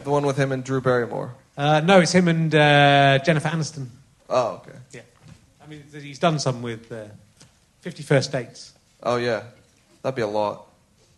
the 0.03 0.09
one 0.09 0.25
with 0.25 0.37
him 0.37 0.51
and 0.51 0.63
Drew 0.63 0.79
Barrymore. 0.81 1.35
Uh, 1.57 1.81
no, 1.81 1.99
it's 1.99 2.13
him 2.13 2.27
and 2.27 2.53
uh, 2.53 3.19
Jennifer 3.25 3.49
Aniston. 3.49 3.87
Oh, 4.29 4.61
okay. 4.65 4.77
Yeah. 4.91 5.01
I 5.63 5.67
mean, 5.67 5.83
he's 5.91 6.19
done 6.19 6.39
some 6.39 6.61
with 6.61 6.91
uh, 6.91 7.05
Fifty 7.81 8.03
First 8.03 8.31
Dates. 8.31 8.73
Oh, 9.01 9.17
yeah. 9.17 9.43
That'd 10.01 10.15
be 10.15 10.21
a 10.21 10.27
lot. 10.27 10.67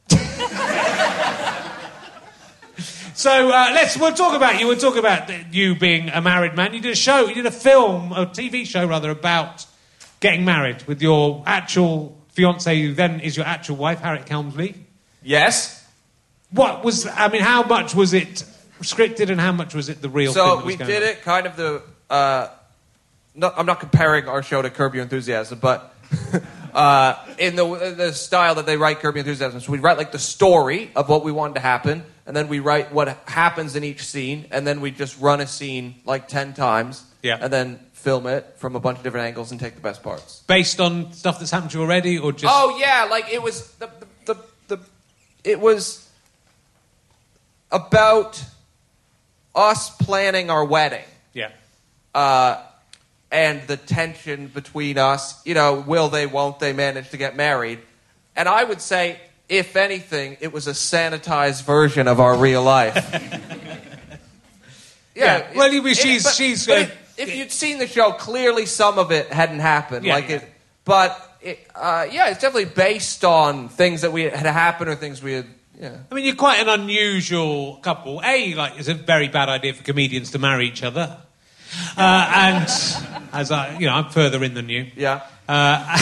So 3.15 3.31
uh, 3.49 3.71
let's 3.73 3.97
we'll 3.97 4.13
talk 4.13 4.35
about 4.35 4.59
you. 4.59 4.67
We'll 4.67 4.77
talk 4.77 4.97
about 4.97 5.53
you 5.53 5.73
being 5.73 6.09
a 6.09 6.21
married 6.21 6.53
man. 6.53 6.73
You 6.73 6.81
did 6.81 6.91
a 6.91 6.97
show. 6.97 7.27
You 7.27 7.33
did 7.33 7.45
a 7.45 7.51
film, 7.51 8.11
a 8.11 8.25
TV 8.25 8.65
show 8.65 8.85
rather, 8.85 9.09
about 9.09 9.65
getting 10.19 10.43
married 10.43 10.83
with 10.83 11.01
your 11.01 11.41
actual 11.45 12.17
fiance, 12.33 12.77
who 12.81 12.93
then 12.93 13.21
is 13.21 13.37
your 13.37 13.45
actual 13.45 13.77
wife, 13.77 14.01
Harriet 14.01 14.25
Kemsley. 14.25 14.75
Yes. 15.23 15.87
What 16.51 16.83
was? 16.83 17.07
I 17.07 17.29
mean, 17.29 17.41
how 17.41 17.63
much 17.63 17.95
was 17.95 18.13
it 18.13 18.43
scripted, 18.81 19.29
and 19.29 19.39
how 19.39 19.53
much 19.53 19.73
was 19.73 19.87
it 19.87 20.01
the 20.01 20.09
real? 20.09 20.33
thing 20.33 20.43
So 20.43 20.65
we 20.65 20.75
did 20.75 21.01
on? 21.01 21.09
it 21.09 21.21
kind 21.21 21.47
of 21.47 21.55
the. 21.55 21.83
Uh, 22.09 22.49
no, 23.33 23.49
I'm 23.55 23.65
not 23.65 23.79
comparing 23.79 24.27
our 24.27 24.43
show 24.43 24.61
to 24.61 24.69
Curb 24.69 24.93
Your 24.93 25.03
Enthusiasm, 25.03 25.59
but 25.61 25.95
uh, 26.73 27.15
in 27.39 27.55
the 27.55 27.95
the 27.95 28.11
style 28.11 28.55
that 28.55 28.65
they 28.65 28.75
write 28.75 28.99
Curb 28.99 29.15
Your 29.15 29.21
Enthusiasm, 29.21 29.61
so 29.61 29.71
we 29.71 29.79
write 29.79 29.97
like 29.97 30.11
the 30.11 30.19
story 30.19 30.91
of 30.97 31.07
what 31.07 31.23
we 31.23 31.31
wanted 31.31 31.53
to 31.53 31.61
happen, 31.61 32.03
and 32.25 32.35
then 32.35 32.47
we 32.47 32.59
write 32.59 32.91
what 32.91 33.07
happens 33.27 33.75
in 33.75 33.83
each 33.83 34.03
scene, 34.05 34.45
and 34.51 34.65
then 34.65 34.81
we 34.81 34.91
just 34.91 35.19
run 35.19 35.41
a 35.41 35.47
scene 35.47 35.95
like 36.05 36.27
ten 36.27 36.53
times, 36.53 37.03
Yeah. 37.21 37.37
and 37.41 37.51
then 37.51 37.79
film 37.93 38.27
it 38.27 38.53
from 38.57 38.75
a 38.75 38.79
bunch 38.79 38.97
of 38.97 39.03
different 39.03 39.25
angles 39.27 39.51
and 39.51 39.59
take 39.59 39.75
the 39.75 39.81
best 39.81 40.03
parts. 40.03 40.43
based 40.47 40.79
on 40.79 41.11
stuff 41.13 41.39
that's 41.39 41.51
happened 41.51 41.71
to 41.71 41.77
you 41.77 41.83
already, 41.83 42.17
or 42.19 42.31
just? 42.31 42.53
Oh 42.55 42.77
yeah, 42.79 43.07
like 43.09 43.31
it 43.33 43.41
was 43.41 43.71
the 43.73 43.89
the, 44.25 44.33
the, 44.33 44.41
the 44.67 44.79
it 45.43 45.59
was 45.59 46.07
about 47.71 48.43
us 49.55 49.89
planning 49.97 50.49
our 50.49 50.65
wedding 50.65 51.05
yeah. 51.33 51.49
uh, 52.13 52.61
and 53.31 53.61
the 53.67 53.77
tension 53.77 54.47
between 54.47 54.97
us. 54.97 55.45
You 55.45 55.53
know, 55.53 55.75
will 55.85 56.09
they, 56.09 56.25
won't 56.27 56.59
they 56.59 56.73
manage 56.73 57.09
to 57.11 57.17
get 57.17 57.35
married? 57.35 57.79
And 58.35 58.47
I 58.49 58.63
would 58.63 58.81
say, 58.81 59.17
if 59.49 59.75
anything, 59.75 60.37
it 60.41 60.51
was 60.51 60.67
a 60.67 60.71
sanitized 60.71 61.63
version 61.63 62.07
of 62.07 62.19
our 62.19 62.37
real 62.37 62.63
life. 62.63 62.95
Yeah, 65.15 65.47
well, 65.55 65.71
you- 65.71 65.93
she's- 65.95 66.23
but- 66.23 66.33
she's, 66.33 66.65
but 66.67 66.77
uh, 66.77 66.79
if, 66.81 67.29
if 67.29 67.35
you'd 67.37 67.51
seen 67.51 67.77
the 67.79 67.87
show, 67.87 68.11
clearly 68.11 68.65
some 68.65 68.99
of 68.99 69.11
it 69.13 69.31
hadn't 69.31 69.59
happened. 69.61 70.05
Yeah, 70.05 70.13
like 70.13 70.27
yeah. 70.27 70.35
it, 70.35 70.49
but 70.83 71.37
it, 71.41 71.65
uh, 71.73 72.05
yeah, 72.11 72.29
it's 72.31 72.41
definitely 72.41 72.65
based 72.65 73.23
on 73.23 73.69
things 73.69 74.01
that 74.01 74.11
we 74.11 74.23
had 74.23 74.33
happened 74.45 74.89
or 74.89 74.95
things 74.95 75.23
we 75.23 75.31
had. 75.33 75.45
Yeah. 75.79 75.95
I 76.11 76.15
mean, 76.15 76.25
you're 76.25 76.35
quite 76.35 76.59
an 76.59 76.67
unusual 76.67 77.77
couple. 77.77 78.21
A, 78.25 78.53
like, 78.55 78.73
it's 78.77 78.87
a 78.89 78.93
very 78.93 79.27
bad 79.29 79.47
idea 79.47 79.73
for 79.73 79.83
comedians 79.83 80.31
to 80.31 80.39
marry 80.39 80.67
each 80.67 80.83
other. 80.83 81.17
Uh, 81.97 82.31
and 82.35 82.63
as 83.33 83.51
I, 83.51 83.77
you 83.79 83.87
know, 83.87 83.93
I'm 83.93 84.09
further 84.09 84.43
in 84.43 84.53
than 84.53 84.69
you. 84.69 84.87
Yeah. 84.95 85.21
Uh, 85.47 85.97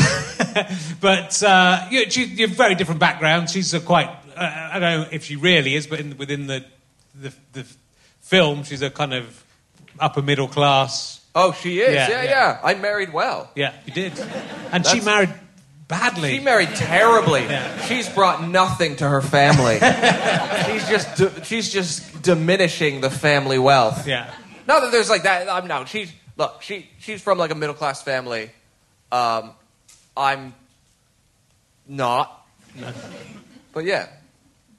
but 1.02 1.42
uh, 1.44 1.88
you, 1.92 2.10
she, 2.10 2.26
you 2.26 2.48
have 2.48 2.56
very 2.56 2.76
different 2.76 3.00
backgrounds. 3.00 3.52
She's 3.52 3.74
a 3.74 3.80
quite, 3.80 4.08
uh, 4.36 4.70
I 4.74 4.80
don't 4.80 5.02
know 5.02 5.08
if 5.12 5.26
she 5.26 5.36
really 5.36 5.76
is, 5.76 5.88
but 5.88 6.00
in, 6.00 6.18
within 6.18 6.48
the, 6.48 6.64
the, 7.14 7.34
the 7.54 7.66
film, 8.22 8.64
she's 8.64 8.82
a 8.82 8.90
kind 8.90 9.14
of 9.14 9.44
upper 10.00 10.22
middle 10.22 10.48
class. 10.48 11.20
Oh, 11.36 11.52
she 11.52 11.80
is. 11.80 11.94
Yeah, 11.94 12.10
Yeah, 12.10 12.24
yeah. 12.24 12.30
yeah. 12.30 12.60
I 12.64 12.74
married 12.76 13.12
well. 13.12 13.50
Yeah, 13.56 13.74
you 13.86 13.94
did. 13.94 14.14
And 14.72 14.86
she 14.86 15.02
married 15.02 15.34
badly. 15.88 16.38
She 16.38 16.40
married 16.44 16.70
terribly. 16.76 17.42
Yeah. 17.42 17.82
She's 17.86 18.08
brought 18.08 18.48
nothing 18.48 18.96
to 18.98 19.08
her 19.08 19.22
family. 19.22 19.74
she's 20.72 20.88
just 20.88 21.46
she's 21.46 21.72
just 21.74 22.22
diminishing 22.22 23.02
the 23.02 23.10
family 23.10 23.60
wealth. 23.60 24.08
yeah. 24.08 24.34
Not 24.68 24.82
that 24.82 24.92
there's 24.92 25.10
like 25.10 25.24
that. 25.24 25.50
I'm 25.50 25.68
no. 25.68 25.86
She's 25.86 26.12
look. 26.38 26.62
She 26.62 26.90
she's 27.00 27.22
from 27.22 27.38
like 27.38 27.52
a 27.52 27.56
middle 27.56 27.76
class 27.76 28.02
family. 28.02 28.52
Um, 29.12 29.52
I'm 30.16 30.54
not. 31.88 32.46
But 33.74 33.86
yeah. 33.86 34.08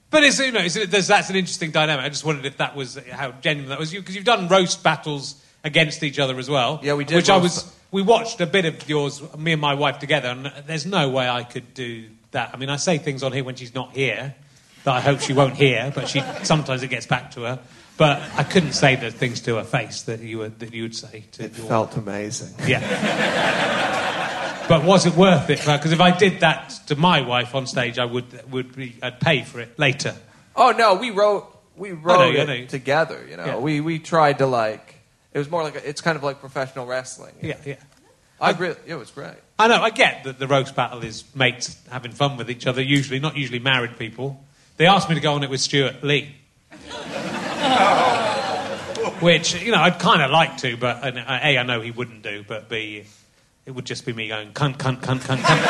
But 0.09 0.23
it's, 0.23 0.39
you 0.39 0.51
know, 0.51 0.61
it's, 0.61 0.75
there's, 0.75 1.07
that's 1.07 1.29
an 1.29 1.35
interesting 1.35 1.71
dynamic. 1.71 2.05
I 2.05 2.09
just 2.09 2.23
wondered 2.23 2.45
if 2.45 2.57
that 2.57 2.75
was 2.75 2.97
how 3.11 3.31
genuine 3.41 3.69
that 3.69 3.79
was 3.79 3.93
you, 3.93 3.99
because 3.99 4.15
you've 4.15 4.23
done 4.23 4.47
roast 4.47 4.81
battles 4.81 5.41
against 5.63 6.03
each 6.03 6.19
other 6.19 6.37
as 6.39 6.49
well. 6.49 6.79
Yeah, 6.81 6.93
we 6.93 7.03
did 7.03 7.15
Which 7.15 7.29
I 7.29 7.37
was. 7.37 7.73
We 7.91 8.01
watched 8.01 8.39
a 8.39 8.45
bit 8.45 8.65
of 8.65 8.87
yours, 8.87 9.21
me 9.37 9.51
and 9.53 9.61
my 9.61 9.73
wife 9.73 9.99
together, 9.99 10.29
and 10.29 10.51
there's 10.67 10.85
no 10.85 11.09
way 11.09 11.27
I 11.27 11.43
could 11.43 11.73
do 11.73 12.05
that. 12.31 12.51
I 12.53 12.57
mean, 12.57 12.69
I 12.69 12.77
say 12.77 12.97
things 12.97 13.23
on 13.23 13.31
here 13.31 13.43
when 13.43 13.55
she's 13.55 13.73
not 13.73 13.91
here 13.91 14.35
that 14.83 14.93
I 14.93 15.01
hope 15.01 15.19
she 15.19 15.33
won't 15.33 15.55
hear, 15.55 15.91
but 15.93 16.07
she 16.07 16.21
sometimes 16.43 16.83
it 16.83 16.89
gets 16.89 17.05
back 17.05 17.31
to 17.31 17.41
her. 17.41 17.59
But 17.97 18.21
I 18.35 18.43
couldn't 18.43 18.73
say 18.73 18.95
the 18.97 19.09
things 19.09 19.41
to 19.41 19.55
her 19.55 19.63
face 19.63 20.01
that 20.03 20.19
you 20.19 20.39
would 20.39 20.59
that 20.59 20.73
you 20.73 20.83
would 20.83 20.95
say 20.95 21.23
to. 21.33 21.45
It 21.45 21.57
your- 21.57 21.67
felt 21.67 21.95
amazing. 21.95 22.53
Yeah. 22.67 24.65
but 24.67 24.83
was 24.83 25.05
it 25.05 25.15
worth 25.15 25.49
it? 25.49 25.59
Because 25.59 25.91
if 25.93 26.01
I 26.01 26.11
did 26.17 26.41
that 26.41 26.69
to 26.87 26.95
my 26.95 27.21
wife 27.21 27.55
on 27.55 27.67
stage, 27.67 27.97
I 27.97 28.05
would 28.05 28.51
would 28.51 28.75
be 28.75 28.95
I'd 29.01 29.19
pay 29.19 29.43
for 29.43 29.59
it 29.61 29.79
later. 29.79 30.15
Oh 30.55 30.71
no, 30.71 30.95
we 30.95 31.11
wrote 31.11 31.47
we 31.77 31.91
oh, 31.91 31.95
wrote 31.95 32.17
know, 32.17 32.39
I 32.39 32.43
it 32.43 32.47
know. 32.47 32.65
together. 32.65 33.25
You 33.29 33.37
know, 33.37 33.45
Yeah. 33.45 33.57
we 33.59 33.81
we 33.81 33.99
tried 33.99 34.39
to 34.39 34.45
like. 34.45 34.95
It 35.33 35.37
was 35.37 35.49
more 35.49 35.63
like 35.63 35.75
a, 35.75 35.87
it's 35.89 36.01
kind 36.01 36.15
of 36.17 36.23
like 36.23 36.39
professional 36.39 36.85
wrestling. 36.85 37.33
Yeah, 37.41 37.57
yeah. 37.65 37.75
I 38.39 38.51
really, 38.51 38.75
it 38.85 38.95
was 38.95 39.11
great. 39.11 39.35
I 39.57 39.67
know. 39.67 39.81
I 39.81 39.89
get 39.89 40.25
that 40.25 40.39
the 40.39 40.47
roast 40.47 40.75
battle 40.75 41.03
is 41.03 41.23
mates 41.35 41.77
having 41.89 42.11
fun 42.11 42.37
with 42.37 42.49
each 42.49 42.67
other. 42.67 42.81
Usually, 42.81 43.19
not 43.19 43.37
usually 43.37 43.59
married 43.59 43.97
people. 43.97 44.43
They 44.77 44.85
asked 44.87 45.07
me 45.09 45.15
to 45.15 45.21
go 45.21 45.33
on 45.33 45.43
it 45.43 45.49
with 45.49 45.61
Stewart 45.61 46.03
Lee, 46.03 46.35
which 49.21 49.61
you 49.61 49.71
know 49.71 49.79
I'd 49.79 49.99
kind 49.99 50.21
of 50.21 50.31
like 50.31 50.57
to, 50.57 50.77
but 50.77 51.03
uh, 51.03 51.11
a 51.27 51.57
I 51.57 51.63
know 51.63 51.81
he 51.81 51.91
wouldn't 51.91 52.23
do, 52.23 52.43
but 52.47 52.69
b 52.69 53.05
it 53.65 53.71
would 53.71 53.85
just 53.85 54.05
be 54.05 54.13
me 54.13 54.27
going 54.27 54.51
cunt, 54.53 54.77
cunt, 54.77 55.01
cunt, 55.01 55.19
cunt, 55.21 55.39
cunt. 55.39 55.65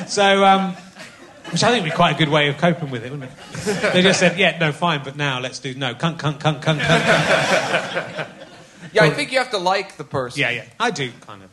so, 0.08 0.44
um, 0.44 0.74
which 1.50 1.64
I 1.64 1.70
think 1.70 1.84
would 1.84 1.90
be 1.90 1.96
quite 1.96 2.14
a 2.16 2.18
good 2.18 2.28
way 2.28 2.48
of 2.48 2.58
coping 2.58 2.90
with 2.90 3.04
it, 3.04 3.10
wouldn't 3.10 3.30
it? 3.30 3.92
They 3.92 4.02
just 4.02 4.20
said, 4.20 4.38
"Yeah, 4.38 4.58
no, 4.58 4.72
fine, 4.72 5.02
but 5.02 5.16
now 5.16 5.40
let's 5.40 5.58
do 5.58 5.74
no 5.74 5.94
cunt, 5.94 6.18
cunt, 6.18 6.38
cunt, 6.38 6.62
cunt, 6.62 6.80
cunt." 6.80 8.26
Yeah, 8.92 9.04
I 9.04 9.10
think 9.10 9.32
you 9.32 9.38
have 9.38 9.50
to 9.50 9.58
like 9.58 9.96
the 9.96 10.04
person. 10.04 10.40
Yeah, 10.40 10.50
yeah, 10.50 10.64
I 10.78 10.90
do 10.90 11.12
kind 11.20 11.44
of. 11.44 11.50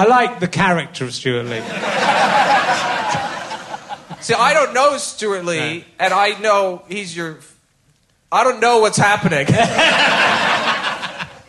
I 0.00 0.06
like 0.06 0.40
the 0.40 0.48
character 0.48 1.04
of 1.04 1.12
Stewart 1.12 1.44
Lee. 1.44 1.60
See, 4.22 4.32
I 4.34 4.54
don't 4.54 4.72
know 4.72 4.96
Stewart 4.96 5.44
Lee, 5.44 5.84
and 5.98 6.14
I 6.14 6.38
know 6.40 6.82
he's 6.88 7.14
your. 7.14 7.36
I 8.32 8.42
don't 8.44 8.60
know 8.60 8.78
what's 8.80 8.96
happening. 8.96 9.46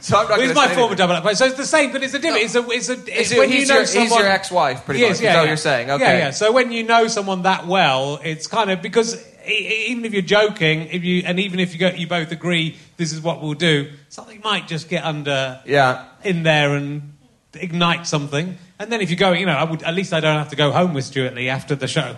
So 0.03 0.17
I'm 0.17 0.27
not 0.27 0.41
He's 0.41 0.55
my 0.55 0.67
former 0.73 0.95
double 0.95 1.13
act. 1.13 1.37
So 1.37 1.45
it's 1.45 1.57
the 1.57 1.63
same, 1.65 1.91
but 1.91 2.01
it's 2.01 2.15
a 2.15 2.19
different. 2.19 2.43
It's 2.43 2.55
a. 2.55 2.67
It's 2.71 2.89
a. 2.89 3.19
It's 3.21 3.37
when 3.37 3.51
you 3.51 3.67
know 3.67 3.75
your, 3.75 3.85
someone. 3.85 4.07
he's 4.09 4.17
your 4.17 4.27
ex-wife, 4.27 4.83
pretty 4.83 4.99
Yes, 4.99 5.17
much. 5.19 5.21
yeah, 5.23 5.29
is 5.29 5.33
that 5.33 5.37
what 5.37 5.43
yeah. 5.43 5.47
you're 5.47 5.57
saying? 5.57 5.91
Okay. 5.91 6.03
Yeah, 6.03 6.17
yeah. 6.17 6.31
So 6.31 6.51
when 6.51 6.71
you 6.71 6.83
know 6.83 7.07
someone 7.07 7.43
that 7.43 7.67
well, 7.67 8.19
it's 8.23 8.47
kind 8.47 8.71
of 8.71 8.81
because 8.81 9.23
even 9.45 10.03
if 10.03 10.11
you're 10.11 10.23
joking, 10.23 10.87
if 10.87 11.03
you 11.03 11.21
and 11.23 11.39
even 11.39 11.59
if 11.59 11.73
you 11.73 11.79
go, 11.79 11.89
you 11.89 12.07
both 12.07 12.31
agree 12.31 12.77
this 12.97 13.13
is 13.13 13.21
what 13.21 13.43
we'll 13.43 13.53
do, 13.53 13.91
something 14.09 14.41
might 14.43 14.67
just 14.67 14.89
get 14.89 15.03
under 15.03 15.61
Yeah. 15.67 16.05
in 16.23 16.41
there 16.41 16.73
and 16.73 17.13
ignite 17.53 18.07
something. 18.07 18.57
And 18.79 18.91
then 18.91 19.01
if 19.01 19.09
you 19.09 19.15
go, 19.15 19.31
you 19.31 19.45
know, 19.45 19.53
I 19.53 19.63
would 19.63 19.83
at 19.83 19.93
least 19.93 20.13
I 20.13 20.19
don't 20.19 20.37
have 20.37 20.49
to 20.49 20.55
go 20.55 20.71
home 20.71 20.93
with 20.93 21.05
Stewart 21.05 21.33
Lee 21.35 21.49
after 21.49 21.75
the 21.75 21.87
show 21.87 22.15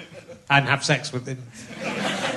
and 0.50 0.66
have 0.66 0.84
sex 0.84 1.12
with 1.12 1.26
him 1.26 1.42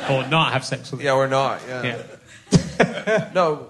or 0.09 0.27
not 0.27 0.53
have 0.53 0.63
sex 0.65 0.91
with 0.91 0.99
him. 1.01 1.05
Yeah, 1.05 1.15
we're 1.15 1.27
not. 1.27 1.61
Yeah. 1.67 1.83
Yeah. 1.83 3.29
No, 3.33 3.67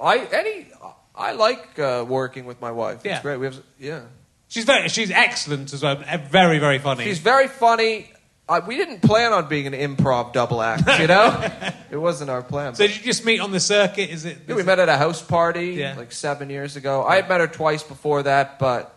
I 0.00 0.18
any 0.32 0.66
I 1.14 1.32
like 1.32 1.78
uh, 1.78 2.04
working 2.06 2.46
with 2.46 2.60
my 2.60 2.70
wife. 2.70 2.96
It's 2.96 3.04
Yeah. 3.06 3.22
great. 3.22 3.38
We 3.38 3.46
have 3.46 3.56
yeah. 3.78 4.00
She's 4.48 4.64
very, 4.64 4.88
she's 4.88 5.10
excellent 5.10 5.72
as 5.72 5.82
well. 5.82 5.96
Very, 6.30 6.58
very 6.60 6.78
funny. 6.78 7.04
She's 7.04 7.18
very 7.18 7.48
funny. 7.48 8.12
Uh, 8.48 8.60
we 8.64 8.76
didn't 8.76 9.00
plan 9.02 9.32
on 9.32 9.48
being 9.48 9.66
an 9.66 9.72
improv 9.72 10.32
double 10.32 10.62
act, 10.62 11.00
you 11.00 11.08
know? 11.08 11.36
it 11.90 11.96
wasn't 11.96 12.30
our 12.30 12.42
plan. 12.42 12.74
so 12.76 12.86
did 12.86 12.96
you 12.96 13.02
just 13.02 13.24
meet 13.24 13.40
on 13.40 13.50
the 13.50 13.58
circuit? 13.58 14.08
Is 14.08 14.24
it? 14.24 14.38
Yeah, 14.46 14.54
we 14.54 14.62
met 14.62 14.78
at 14.78 14.88
a 14.88 14.96
house 14.96 15.20
party 15.20 15.72
Yeah. 15.72 15.96
like 15.96 16.12
seven 16.12 16.48
years 16.48 16.76
ago. 16.76 17.04
I 17.04 17.16
had 17.16 17.28
met 17.28 17.40
her 17.40 17.48
twice 17.48 17.82
before 17.82 18.22
that, 18.22 18.60
but 18.60 18.96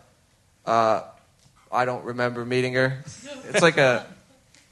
uh, 0.66 1.02
I 1.72 1.84
don't 1.84 2.04
remember 2.04 2.44
meeting 2.44 2.74
her. 2.74 3.02
It's 3.48 3.60
like 3.60 3.76
a 3.76 4.06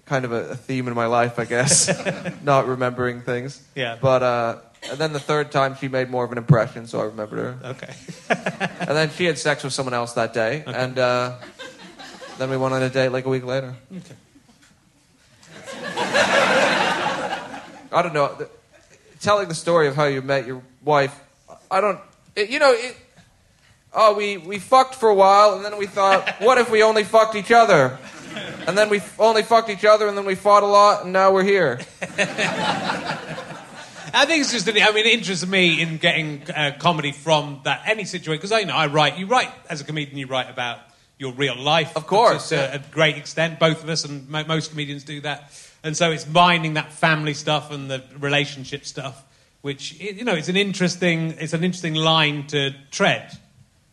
kind 0.07 0.25
of 0.25 0.31
a, 0.33 0.51
a 0.51 0.55
theme 0.57 0.87
in 0.87 0.95
my 0.95 1.07
life, 1.07 1.41
I 1.41 1.45
guess, 1.45 1.91
not 2.45 2.69
remembering 2.69 3.23
things. 3.23 3.61
Yeah. 3.75 3.99
But 4.01 4.23
uh, 4.23 4.57
and 4.91 4.97
then 4.99 5.13
the 5.13 5.19
third 5.21 5.51
time, 5.51 5.75
she 5.75 5.89
made 5.89 6.09
more 6.09 6.25
of 6.25 6.31
an 6.31 6.39
impression, 6.39 6.87
so 6.87 7.01
I 7.01 7.05
remembered 7.07 7.39
her. 7.41 7.71
Okay. 7.71 7.93
And 8.79 8.91
then 8.91 9.11
she 9.11 9.25
had 9.25 9.39
sex 9.39 9.65
with 9.65 9.73
someone 9.73 9.93
else 9.95 10.13
that 10.13 10.33
day, 10.33 10.63
and 10.65 10.97
uh, 11.01 11.37
then 12.39 12.49
we 12.49 12.57
went 12.57 12.75
on 12.75 12.83
a 12.83 12.89
date 12.89 13.09
like 13.09 13.25
a 13.25 13.29
week 13.29 13.45
later. 13.45 13.75
Okay. 13.93 14.15
I 17.93 18.03
don't 18.03 18.15
know. 18.15 18.35
The, 18.35 18.49
telling 19.21 19.49
the 19.49 19.55
story 19.55 19.89
of 19.89 19.97
how 19.97 20.05
you 20.05 20.23
met 20.23 20.47
your 20.47 20.63
wife, 20.85 21.19
I 21.71 21.81
don't. 21.81 21.99
It, 22.37 22.51
you 22.51 22.59
know, 22.59 22.73
it, 22.73 22.97
oh, 23.93 24.15
we 24.15 24.37
we 24.37 24.59
fucked 24.59 24.95
for 24.95 25.09
a 25.09 25.15
while, 25.15 25.55
and 25.55 25.65
then 25.65 25.77
we 25.79 25.87
thought, 25.87 26.29
what 26.41 26.59
if 26.59 26.71
we 26.71 26.83
only 26.83 27.05
fucked 27.05 27.35
each 27.35 27.53
other? 27.53 27.99
And 28.67 28.77
then 28.77 28.91
we 28.91 28.99
f- 28.99 29.19
only 29.19 29.43
fucked 29.43 29.71
each 29.71 29.85
other, 29.85 30.07
and 30.07 30.17
then 30.17 30.27
we 30.27 30.35
fought 30.35 30.63
a 30.63 30.67
lot, 30.67 31.05
and 31.05 31.13
now 31.13 31.33
we're 31.33 31.45
here. 31.45 31.81
I 34.15 34.25
think 34.27 34.41
it's 34.41 34.53
just 34.53 34.67
that 34.67 34.77
I 34.77 34.93
mean, 34.93 35.07
it 35.07 35.15
interests 35.15 35.47
me 35.47 35.81
in 35.81 35.99
getting 35.99 36.43
uh, 36.55 36.73
comedy 36.79 37.13
from 37.13 37.61
that 37.65 37.83
any 37.87 38.05
situation 38.05 38.39
because 38.39 38.53
I 38.53 38.61
you 38.61 38.67
know 38.67 38.77
I 38.77 38.87
write. 38.87 39.19
You 39.19 39.27
write 39.27 39.51
as 39.69 39.81
a 39.81 39.85
comedian. 39.85 40.19
You 40.19 40.27
write 40.27 40.51
about 40.51 40.81
your 41.19 41.33
real 41.33 41.57
life, 41.57 41.97
Of 41.97 42.07
course, 42.07 42.51
to 42.51 42.73
a, 42.73 42.77
a 42.77 42.79
great 42.79 43.17
extent. 43.17 43.59
Both 43.59 43.83
of 43.83 43.89
us 43.89 44.05
and 44.05 44.29
mo- 44.29 44.45
most 44.45 44.71
comedians 44.71 45.03
do 45.03 45.21
that, 45.23 45.51
and 45.83 45.97
so 45.97 46.11
it's 46.11 46.27
mining 46.27 46.75
that 46.75 46.93
family 46.93 47.35
stuff 47.35 47.71
and 47.71 47.91
the 47.91 48.03
relationship 48.19 48.85
stuff, 48.85 49.25
which 49.63 49.99
you 50.01 50.25
know 50.25 50.35
it's 50.35 50.49
an 50.49 50.57
interesting 50.57 51.33
it's 51.39 51.53
an 51.53 51.65
interesting 51.65 51.95
line 51.95 52.47
to 52.49 52.75
tread, 52.91 53.37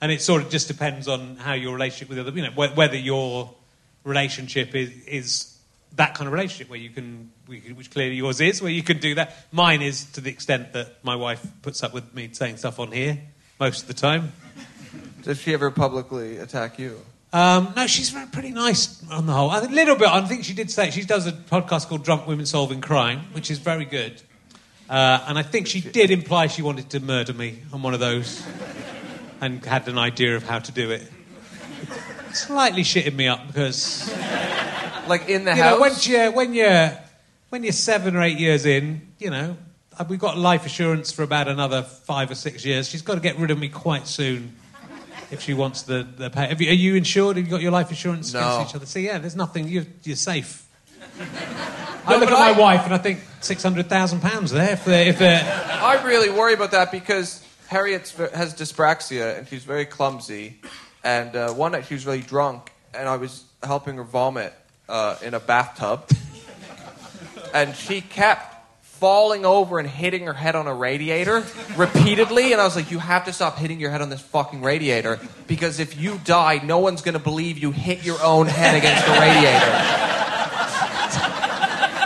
and 0.02 0.12
it 0.12 0.22
sort 0.22 0.42
of 0.42 0.50
just 0.50 0.68
depends 0.68 1.08
on 1.08 1.38
how 1.38 1.54
your 1.54 1.74
relationship 1.74 2.10
with 2.10 2.20
other 2.20 2.32
you 2.32 2.44
know 2.44 2.52
whether 2.52 2.98
your 2.98 3.54
relationship 4.04 4.76
is 4.76 4.92
is 5.06 5.52
that 5.96 6.14
kind 6.16 6.28
of 6.28 6.34
relationship 6.34 6.70
where 6.70 6.80
you 6.80 6.90
can- 6.90 7.32
which 7.48 7.90
clearly 7.90 8.16
yours 8.16 8.42
is, 8.42 8.62
where 8.62 8.72
you 8.72 8.84
can 8.84 9.00
do 9.00 9.16
that. 9.16 9.46
Mine 9.54 9.82
is 9.82 10.04
to 10.12 10.20
the 10.20 10.30
extent 10.30 10.74
that 10.74 11.04
my 11.04 11.16
wife 11.16 11.46
puts 11.62 11.84
up 11.84 11.94
with 11.94 12.14
me 12.14 12.30
saying 12.34 12.58
stuff 12.58 12.80
on 12.80 12.92
here 12.92 13.18
most 13.62 13.84
of 13.84 13.88
the 13.88 13.94
time. 13.94 14.34
Does 15.24 15.40
she 15.40 15.54
ever 15.54 15.72
publicly 15.72 16.38
attack 16.38 16.78
you? 16.78 17.00
Um, 17.36 17.74
no, 17.76 17.86
she's 17.86 18.12
very, 18.12 18.28
pretty 18.28 18.52
nice 18.52 19.04
on 19.12 19.26
the 19.26 19.34
whole. 19.34 19.52
A 19.52 19.60
little 19.68 19.98
bit. 19.98 20.08
I 20.08 20.22
think 20.22 20.46
she 20.46 20.54
did 20.54 20.72
say 20.72 20.90
she 20.90 21.04
does 21.04 21.28
a 21.28 21.34
podcast 21.34 21.90
called 21.90 22.06
Drunk 22.06 22.28
Women 22.28 22.46
Solving 22.46 22.80
Crime, 22.80 23.24
which 23.34 23.52
is 23.52 23.60
very 23.60 23.84
good. 23.84 24.22
Uh, 24.90 25.22
and 25.28 25.38
I 25.38 25.44
think 25.44 25.68
she 25.68 25.82
did 25.82 26.12
imply 26.12 26.48
she 26.48 26.62
wanted 26.62 26.90
to 26.92 27.02
murder 27.02 27.34
me 27.34 27.60
on 27.74 27.82
one 27.82 27.94
of 27.94 28.00
those, 28.00 28.42
and 29.42 29.66
had 29.66 29.86
an 29.90 29.98
idea 29.98 30.38
of 30.38 30.44
how 30.44 30.60
to 30.60 30.72
do 30.72 30.92
it. 30.92 31.12
Slightly 32.32 32.84
shitting 32.84 33.16
me 33.16 33.28
up 33.28 33.46
because 33.48 34.10
Like 35.10 35.28
in 35.28 35.44
the 35.44 35.52
you 35.56 35.62
house? 35.62 35.76
know, 35.76 35.82
when 35.82 35.94
you 36.04 36.32
when 36.38 36.54
you're 36.54 36.98
when 37.50 37.64
you're 37.64 37.74
seven 37.74 38.16
or 38.16 38.22
eight 38.22 38.40
years 38.40 38.66
in, 38.66 39.10
you 39.20 39.30
know, 39.30 39.58
uh, 40.00 40.06
we've 40.08 40.20
got 40.20 40.38
life 40.38 40.66
assurance 40.66 41.12
for 41.12 41.24
about 41.24 41.50
another 41.50 41.84
five 41.84 42.32
or 42.32 42.36
six 42.36 42.64
years. 42.64 42.88
She's 42.88 43.02
got 43.02 43.16
to 43.16 43.22
get 43.22 43.38
rid 43.38 43.52
of 43.52 43.60
me 43.60 43.68
quite 43.68 44.08
soon 44.08 44.56
if 45.32 45.42
she 45.42 45.54
wants 45.54 45.84
the 45.84 46.04
the 46.18 46.30
pay. 46.30 46.48
Have 46.48 46.62
you, 46.62 46.70
are 46.70 46.74
you 46.74 46.96
insured? 46.96 47.38
Have 47.38 47.46
you 47.46 47.52
got 47.52 47.62
your 47.62 47.72
life 47.72 47.90
insurance 47.90 48.34
No. 48.34 48.40
against 48.40 48.70
each 48.72 48.76
other? 48.76 48.86
See, 48.86 49.06
yeah, 49.06 49.18
there's 49.18 49.36
nothing. 49.36 49.68
You're 49.68 49.86
you're 50.04 50.16
safe. 50.16 50.68
I 52.08 52.18
look 52.18 52.30
at 52.30 52.38
my 52.38 52.52
wife 52.60 52.86
and 52.86 52.94
I 52.94 52.98
think 52.98 53.20
six 53.42 53.64
hundred 53.64 53.88
thousand 53.90 54.22
pounds 54.22 54.52
there 54.52 54.74
if 54.74 54.86
they're, 54.86 55.08
if 55.08 55.18
they're 55.20 55.42
I 55.82 56.04
really 56.06 56.30
worry 56.30 56.54
about 56.54 56.72
that 56.72 56.92
because 56.92 57.44
Harriet 57.68 58.10
has 58.34 58.54
dyspraxia 58.54 59.38
and 59.38 59.48
she's 59.48 59.64
very 59.64 59.86
clumsy. 59.86 60.60
And 61.04 61.36
uh, 61.36 61.54
one 61.54 61.72
night 61.72 61.86
she 61.86 61.94
was 61.94 62.06
really 62.06 62.22
drunk, 62.22 62.72
and 62.94 63.08
I 63.08 63.18
was 63.18 63.44
helping 63.64 63.98
her 63.98 64.04
vomit 64.04 64.54
uh, 64.90 65.18
in 65.24 65.34
a 65.36 65.40
bathtub, 65.40 66.10
and 67.54 67.76
she 67.76 68.02
kept 68.02 68.55
falling 69.00 69.46
over 69.46 69.80
and 69.80 69.88
hitting 69.89 70.26
her 70.26 70.34
head 70.34 70.56
on 70.56 70.68
a 70.68 70.74
radiator 70.74 71.43
repeatedly. 71.76 72.52
And 72.52 72.62
I 72.62 72.66
was 72.66 72.76
like, 72.76 72.91
"You 72.91 73.00
have 73.00 73.26
to 73.26 73.34
stop 73.34 73.58
hitting 73.58 73.80
your 73.80 73.91
head 73.91 74.02
on 74.02 74.10
this 74.10 74.22
fucking 74.22 74.62
radiator 74.62 75.20
because 75.48 75.80
if 75.80 76.00
you 76.00 76.20
die, 76.24 76.62
no 76.64 76.80
one's 76.80 77.02
going 77.02 77.14
to 77.14 77.20
believe 77.20 77.58
you 77.58 77.72
hit 77.72 78.04
your 78.04 78.22
own 78.24 78.48
head 78.48 78.76
against 78.76 79.06
the 79.06 79.12
radiator." 79.12 80.06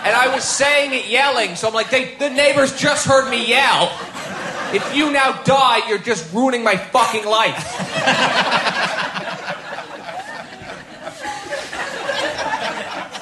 And 0.06 0.16
I 0.18 0.34
was 0.34 0.44
saying 0.44 0.94
it 0.94 1.08
yelling, 1.08 1.56
so 1.56 1.68
I'm 1.68 1.74
like, 1.74 1.92
they, 1.92 2.16
the 2.16 2.32
neighbors 2.32 2.76
just 2.76 3.06
heard 3.06 3.30
me 3.30 3.48
yell. 3.48 3.92
If 4.74 4.96
you 4.96 5.12
now 5.12 5.44
die, 5.44 5.88
you're 5.88 6.00
just 6.00 6.34
ruining 6.34 6.64
my 6.64 6.78
fucking 6.78 7.26
life. 7.26 7.76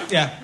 yeah. 0.09 0.39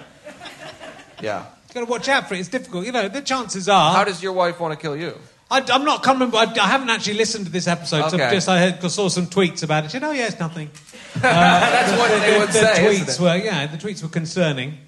Yeah. 1.21 1.45
You 1.73 1.81
got 1.81 1.85
to 1.87 1.91
watch 1.91 2.07
out 2.07 2.27
for 2.27 2.35
it. 2.35 2.39
It's 2.39 2.49
difficult. 2.49 2.85
You 2.85 2.91
know, 2.91 3.07
the 3.07 3.21
chances 3.21 3.67
are. 3.67 3.93
How 3.95 4.03
does 4.03 4.21
your 4.21 4.33
wife 4.33 4.59
want 4.59 4.77
to 4.77 4.79
kill 4.79 4.95
you? 4.95 5.17
I, 5.49 5.63
I'm 5.71 5.83
not 5.85 6.03
coming. 6.03 6.33
I, 6.35 6.43
I 6.43 6.67
haven't 6.67 6.89
actually 6.91 7.15
listened 7.15 7.47
to 7.47 7.51
this 7.51 7.67
episode. 7.67 8.09
So 8.09 8.15
Okay. 8.15 8.25
I've 8.25 8.31
just 8.33 8.47
I 8.47 8.59
heard, 8.71 8.91
saw 8.91 9.07
some 9.07 9.25
tweets 9.25 9.63
about 9.63 9.85
it. 9.85 9.87
She 9.91 9.93
said, 9.93 10.03
"Oh 10.03 10.11
yeah, 10.11 10.27
it's 10.27 10.39
nothing." 10.39 10.69
Uh, 11.15 11.19
That's 11.21 11.91
what 11.99 12.09
they 12.21 12.39
would 12.39 12.47
the 12.49 12.53
say. 12.53 12.73
tweets 12.87 13.07
isn't 13.09 13.09
it? 13.09 13.19
were 13.21 13.35
yeah, 13.37 13.67
the 13.67 13.77
tweets 13.77 14.01
were 14.01 14.09
concerning. 14.09 14.79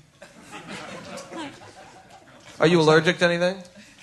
Are 2.60 2.66
you 2.68 2.82
allergic 2.82 3.20
to 3.20 3.26
anything? 3.26 3.58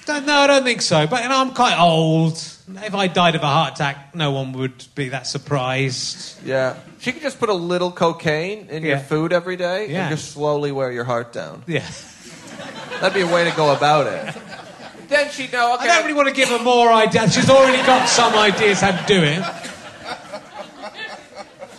Don't, 0.06 0.24
no, 0.26 0.34
I 0.34 0.46
don't 0.46 0.62
think 0.62 0.82
so. 0.82 1.06
But 1.08 1.22
you 1.24 1.28
know, 1.28 1.38
I'm 1.40 1.52
quite 1.52 1.76
old. 1.78 2.34
If 2.34 2.94
I 2.94 3.08
died 3.08 3.34
of 3.34 3.42
a 3.42 3.46
heart 3.46 3.74
attack, 3.74 4.14
no 4.14 4.30
one 4.30 4.52
would 4.52 4.84
be 4.94 5.08
that 5.10 5.26
surprised. 5.26 6.44
Yeah. 6.46 6.76
She 7.00 7.10
could 7.12 7.22
just 7.22 7.40
put 7.40 7.48
a 7.48 7.54
little 7.54 7.90
cocaine 7.90 8.68
in 8.68 8.84
your 8.84 8.98
food 8.98 9.32
every 9.32 9.56
day 9.56 9.90
Yeah. 9.90 10.06
and 10.08 10.16
just 10.16 10.30
slowly 10.32 10.70
wear 10.70 10.92
your 10.92 11.04
heart 11.04 11.32
down. 11.32 11.64
Yeah. 11.66 11.84
That'd 13.02 13.14
be 13.14 13.28
a 13.28 13.34
way 13.34 13.42
to 13.42 13.56
go 13.56 13.74
about 13.74 14.06
it. 14.06 14.32
Then 15.08 15.28
she'd 15.32 15.52
know, 15.52 15.74
okay. 15.74 15.86
I 15.86 15.86
don't 15.88 16.04
really 16.04 16.14
want 16.14 16.28
to 16.28 16.34
give 16.34 16.50
her 16.50 16.62
more 16.62 16.88
ideas. 16.92 17.34
She's 17.34 17.50
already 17.50 17.84
got 17.84 18.08
some 18.08 18.32
ideas 18.34 18.80
how 18.80 18.92
to 18.92 19.06
do 19.08 19.20
it. 19.20 19.42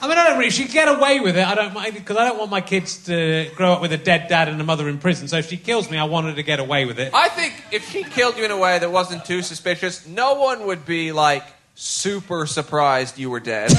I 0.02 0.08
mean, 0.10 0.18
I 0.18 0.28
don't 0.28 0.38
really. 0.38 0.52
She'd 0.52 0.72
get 0.72 0.90
away 0.90 1.22
with 1.22 1.38
it. 1.38 1.48
I 1.48 1.56
don't 1.56 1.74
mind 1.74 1.94
because 1.94 2.18
I 2.18 2.26
don't 2.26 2.38
want 2.38 2.52
my 2.52 2.60
kids 2.60 3.06
to 3.06 3.50
grow 3.56 3.72
up 3.72 3.82
with 3.82 3.94
a 3.94 3.98
dead 3.98 4.28
dad 4.28 4.50
and 4.50 4.60
a 4.60 4.66
mother 4.66 4.90
in 4.90 4.98
prison. 4.98 5.30
So 5.30 5.38
if 5.38 5.48
she 5.48 5.56
kills 5.56 5.90
me, 5.90 5.98
I 5.98 6.04
want 6.04 6.28
her 6.28 6.36
to 6.36 6.44
get 6.44 6.60
away 6.60 6.84
with 6.84 7.00
it. 7.00 7.14
I 7.14 7.30
think 7.30 7.54
if 7.72 7.90
she 7.90 8.04
killed 8.04 8.36
you 8.36 8.44
in 8.44 8.52
a 8.52 8.58
way 8.58 8.80
that 8.80 8.92
wasn't 8.92 9.24
too 9.24 9.42
suspicious, 9.42 10.06
no 10.06 10.34
one 10.34 10.66
would 10.66 10.86
be 10.86 11.14
like 11.14 11.46
super 11.74 12.46
surprised 12.46 13.18
you 13.18 13.30
were 13.30 13.40
dead. 13.40 13.72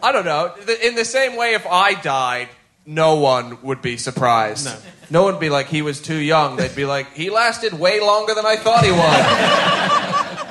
I 0.00 0.12
don't 0.12 0.24
know. 0.24 0.54
In 0.80 0.94
the 0.94 1.04
same 1.04 1.34
way, 1.34 1.54
if 1.54 1.66
I 1.66 2.00
died, 2.00 2.50
no 2.90 3.14
one 3.14 3.62
would 3.62 3.80
be 3.80 3.96
surprised. 3.96 4.64
No. 4.66 4.76
No 5.10 5.22
one 5.22 5.34
would 5.34 5.40
be 5.40 5.48
like, 5.48 5.68
he 5.68 5.80
was 5.80 6.00
too 6.00 6.16
young. 6.16 6.56
They'd 6.56 6.74
be 6.74 6.84
like, 6.84 7.14
he 7.14 7.30
lasted 7.30 7.72
way 7.72 8.00
longer 8.00 8.34
than 8.34 8.44
I 8.44 8.56
thought 8.56 8.84
he 8.84 8.90
would. 8.90 10.20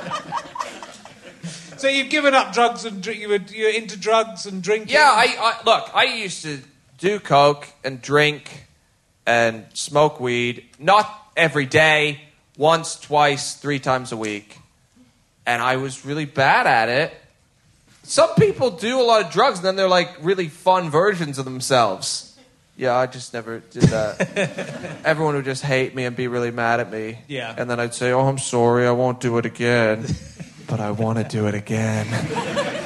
So 1.76 1.88
you've 1.88 2.10
given 2.10 2.34
up 2.34 2.52
drugs 2.52 2.84
and 2.84 3.02
drink, 3.02 3.22
you 3.22 3.30
were 3.30 3.38
you're 3.48 3.70
into 3.70 3.98
drugs 3.98 4.44
and 4.44 4.62
drinking. 4.62 4.92
yeah, 4.92 5.10
I, 5.10 5.34
I 5.38 5.64
look. 5.64 5.90
I 5.94 6.04
used 6.04 6.42
to 6.42 6.58
do 6.98 7.18
coke 7.18 7.66
and 7.82 8.02
drink 8.02 8.66
and 9.24 9.64
smoke 9.72 10.20
weed, 10.20 10.66
not 10.78 11.10
every 11.38 11.64
day, 11.64 12.20
once, 12.58 12.96
twice, 13.00 13.54
three 13.54 13.78
times 13.78 14.12
a 14.12 14.16
week, 14.18 14.58
and 15.46 15.62
I 15.62 15.76
was 15.76 16.04
really 16.04 16.26
bad 16.26 16.66
at 16.66 16.90
it. 16.90 17.14
Some 18.02 18.34
people 18.34 18.70
do 18.70 19.00
a 19.00 19.04
lot 19.04 19.24
of 19.24 19.32
drugs, 19.32 19.60
and 19.60 19.66
then 19.66 19.76
they're 19.76 19.88
like 19.88 20.10
really 20.20 20.48
fun 20.48 20.90
versions 20.90 21.38
of 21.38 21.46
themselves. 21.46 22.29
Yeah, 22.80 22.96
I 22.96 23.06
just 23.06 23.34
never 23.34 23.58
did 23.58 23.82
that. 23.82 25.00
Everyone 25.04 25.34
would 25.34 25.44
just 25.44 25.62
hate 25.62 25.94
me 25.94 26.06
and 26.06 26.16
be 26.16 26.28
really 26.28 26.50
mad 26.50 26.80
at 26.80 26.90
me. 26.90 27.18
Yeah. 27.28 27.54
And 27.54 27.68
then 27.68 27.78
I'd 27.78 27.92
say, 27.92 28.10
"Oh, 28.10 28.26
I'm 28.26 28.38
sorry, 28.38 28.86
I 28.86 28.90
won't 28.92 29.20
do 29.20 29.36
it 29.36 29.44
again." 29.44 30.06
but 30.66 30.80
I 30.80 30.90
want 30.90 31.18
to 31.18 31.24
do 31.24 31.46
it 31.46 31.54
again. 31.54 32.06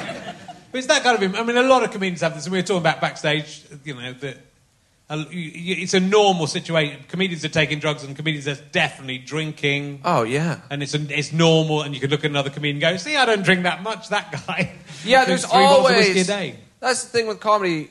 But 0.71 0.79
it's 0.79 0.87
that 0.87 1.03
kind 1.03 1.23
of. 1.23 1.35
I 1.35 1.43
mean, 1.43 1.55
a 1.55 1.63
lot 1.63 1.83
of 1.83 1.91
comedians 1.91 2.19
have 2.19 2.35
this. 2.35 2.47
And 2.47 2.51
we 2.51 2.59
were 2.59 2.63
talking 2.63 2.81
about 2.81 2.99
backstage. 2.99 3.63
You 3.85 3.93
know 3.93 4.11
that. 4.11 4.35
It's 5.09 5.93
a 5.93 6.01
normal 6.01 6.47
situation. 6.47 7.05
Comedians 7.07 7.45
are 7.45 7.49
taking 7.49 7.79
drugs, 7.79 8.03
and 8.03 8.13
comedians 8.13 8.45
are 8.49 8.61
definitely 8.73 9.19
drinking. 9.19 10.01
Oh 10.03 10.23
yeah. 10.23 10.59
And 10.69 10.83
it's 10.83 10.93
it's 10.93 11.31
normal, 11.31 11.83
and 11.83 11.93
you 11.93 12.01
could 12.01 12.11
look 12.11 12.25
at 12.25 12.29
another 12.29 12.49
comedian 12.49 12.83
and 12.83 12.93
go, 12.93 12.97
"See, 12.97 13.15
I 13.15 13.23
don't 13.25 13.45
drink 13.45 13.63
that 13.63 13.83
much." 13.83 14.09
That 14.09 14.33
guy. 14.33 14.73
Yeah, 15.05 15.23
there's 15.23 15.45
always. 15.45 16.23
a 16.23 16.25
day. 16.25 16.59
That's 16.81 17.05
the 17.05 17.09
thing 17.09 17.27
with 17.27 17.39
comedy. 17.39 17.89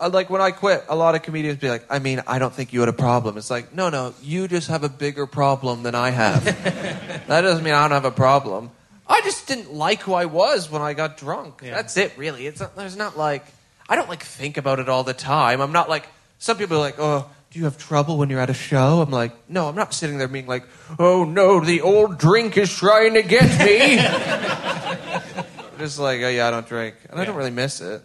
Like 0.00 0.28
when 0.28 0.42
I 0.42 0.50
quit, 0.50 0.84
a 0.88 0.96
lot 0.96 1.14
of 1.14 1.22
comedians 1.22 1.58
be 1.58 1.70
like, 1.70 1.86
"I 1.88 1.98
mean, 2.00 2.22
I 2.26 2.38
don't 2.38 2.52
think 2.52 2.72
you 2.72 2.80
had 2.80 2.88
a 2.88 2.92
problem." 2.92 3.38
It's 3.38 3.50
like, 3.50 3.74
no, 3.74 3.88
no, 3.88 4.14
you 4.22 4.46
just 4.46 4.68
have 4.68 4.84
a 4.84 4.90
bigger 4.90 5.26
problem 5.26 5.82
than 5.82 5.94
I 5.94 6.10
have. 6.10 6.44
that 7.26 7.40
doesn't 7.40 7.64
mean 7.64 7.74
I 7.74 7.82
don't 7.82 7.92
have 7.92 8.04
a 8.04 8.10
problem. 8.10 8.70
I 9.08 9.20
just 9.22 9.46
didn't 9.46 9.72
like 9.72 10.02
who 10.02 10.12
I 10.14 10.26
was 10.26 10.70
when 10.70 10.82
I 10.82 10.92
got 10.92 11.16
drunk. 11.16 11.60
Yeah. 11.62 11.74
That's 11.74 11.96
it, 11.96 12.12
really. 12.18 12.46
It's 12.46 12.60
not, 12.60 12.76
there's 12.76 12.96
not 12.96 13.16
like 13.16 13.44
I 13.88 13.96
don't 13.96 14.08
like 14.08 14.22
think 14.22 14.56
about 14.56 14.80
it 14.80 14.88
all 14.88 15.04
the 15.04 15.14
time. 15.14 15.60
I'm 15.60 15.72
not 15.72 15.88
like 15.88 16.06
some 16.38 16.58
people 16.58 16.76
are 16.76 16.80
like, 16.80 16.96
"Oh, 16.98 17.30
do 17.50 17.58
you 17.58 17.64
have 17.64 17.78
trouble 17.78 18.18
when 18.18 18.30
you're 18.30 18.40
at 18.40 18.50
a 18.50 18.54
show?" 18.54 19.00
I'm 19.00 19.10
like, 19.10 19.32
"No, 19.48 19.68
I'm 19.68 19.76
not 19.76 19.94
sitting 19.94 20.18
there 20.18 20.28
being 20.28 20.46
like, 20.46 20.64
"Oh 20.98 21.24
no, 21.24 21.60
the 21.60 21.82
old 21.82 22.18
drink 22.18 22.56
is 22.56 22.72
trying 22.74 23.14
to 23.14 23.22
get 23.22 23.44
me." 23.64 23.96
just 25.78 25.98
like, 25.98 26.20
"Oh 26.20 26.28
yeah, 26.28 26.48
I 26.48 26.50
don't 26.50 26.66
drink," 26.66 26.96
and 27.08 27.20
I 27.20 27.24
don't 27.24 27.36
really 27.36 27.50
miss 27.50 27.80
it. 27.80 28.02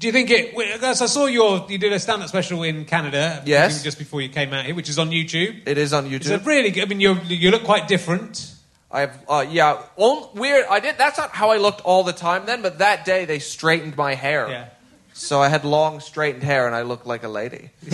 Do 0.00 0.06
you 0.06 0.14
think 0.14 0.30
it? 0.30 0.56
Because 0.56 1.02
I 1.02 1.06
saw 1.06 1.26
your, 1.26 1.66
you 1.68 1.76
did 1.76 1.92
a 1.92 2.00
stand-up 2.00 2.30
special 2.30 2.62
in 2.62 2.86
Canada. 2.86 3.42
Yes. 3.44 3.82
Just 3.82 3.98
before 3.98 4.22
you 4.22 4.30
came 4.30 4.50
out 4.54 4.64
here, 4.64 4.74
which 4.74 4.88
is 4.88 4.98
on 4.98 5.10
YouTube. 5.10 5.60
It 5.66 5.76
is 5.76 5.92
on 5.92 6.06
YouTube. 6.06 6.14
It's 6.14 6.30
a 6.30 6.38
really 6.38 6.70
good. 6.70 6.84
I 6.84 6.86
mean, 6.86 7.00
you 7.00 7.20
you 7.28 7.50
look 7.50 7.64
quite 7.64 7.86
different. 7.86 8.54
I 8.90 9.00
have, 9.00 9.24
uh, 9.28 9.46
yeah, 9.48 9.82
on, 9.96 10.30
weird. 10.34 10.64
I 10.70 10.80
did. 10.80 10.96
That's 10.96 11.18
not 11.18 11.32
how 11.32 11.50
I 11.50 11.58
looked 11.58 11.82
all 11.82 12.02
the 12.02 12.14
time 12.14 12.46
then, 12.46 12.62
but 12.62 12.78
that 12.78 13.04
day 13.04 13.26
they 13.26 13.40
straightened 13.40 13.94
my 13.94 14.14
hair. 14.14 14.48
Yeah. 14.48 14.68
So 15.20 15.42
I 15.42 15.48
had 15.50 15.66
long 15.66 16.00
straightened 16.00 16.42
hair 16.42 16.66
and 16.66 16.74
I 16.74 16.80
looked 16.82 17.06
like 17.06 17.24
a 17.24 17.28
lady. 17.28 17.70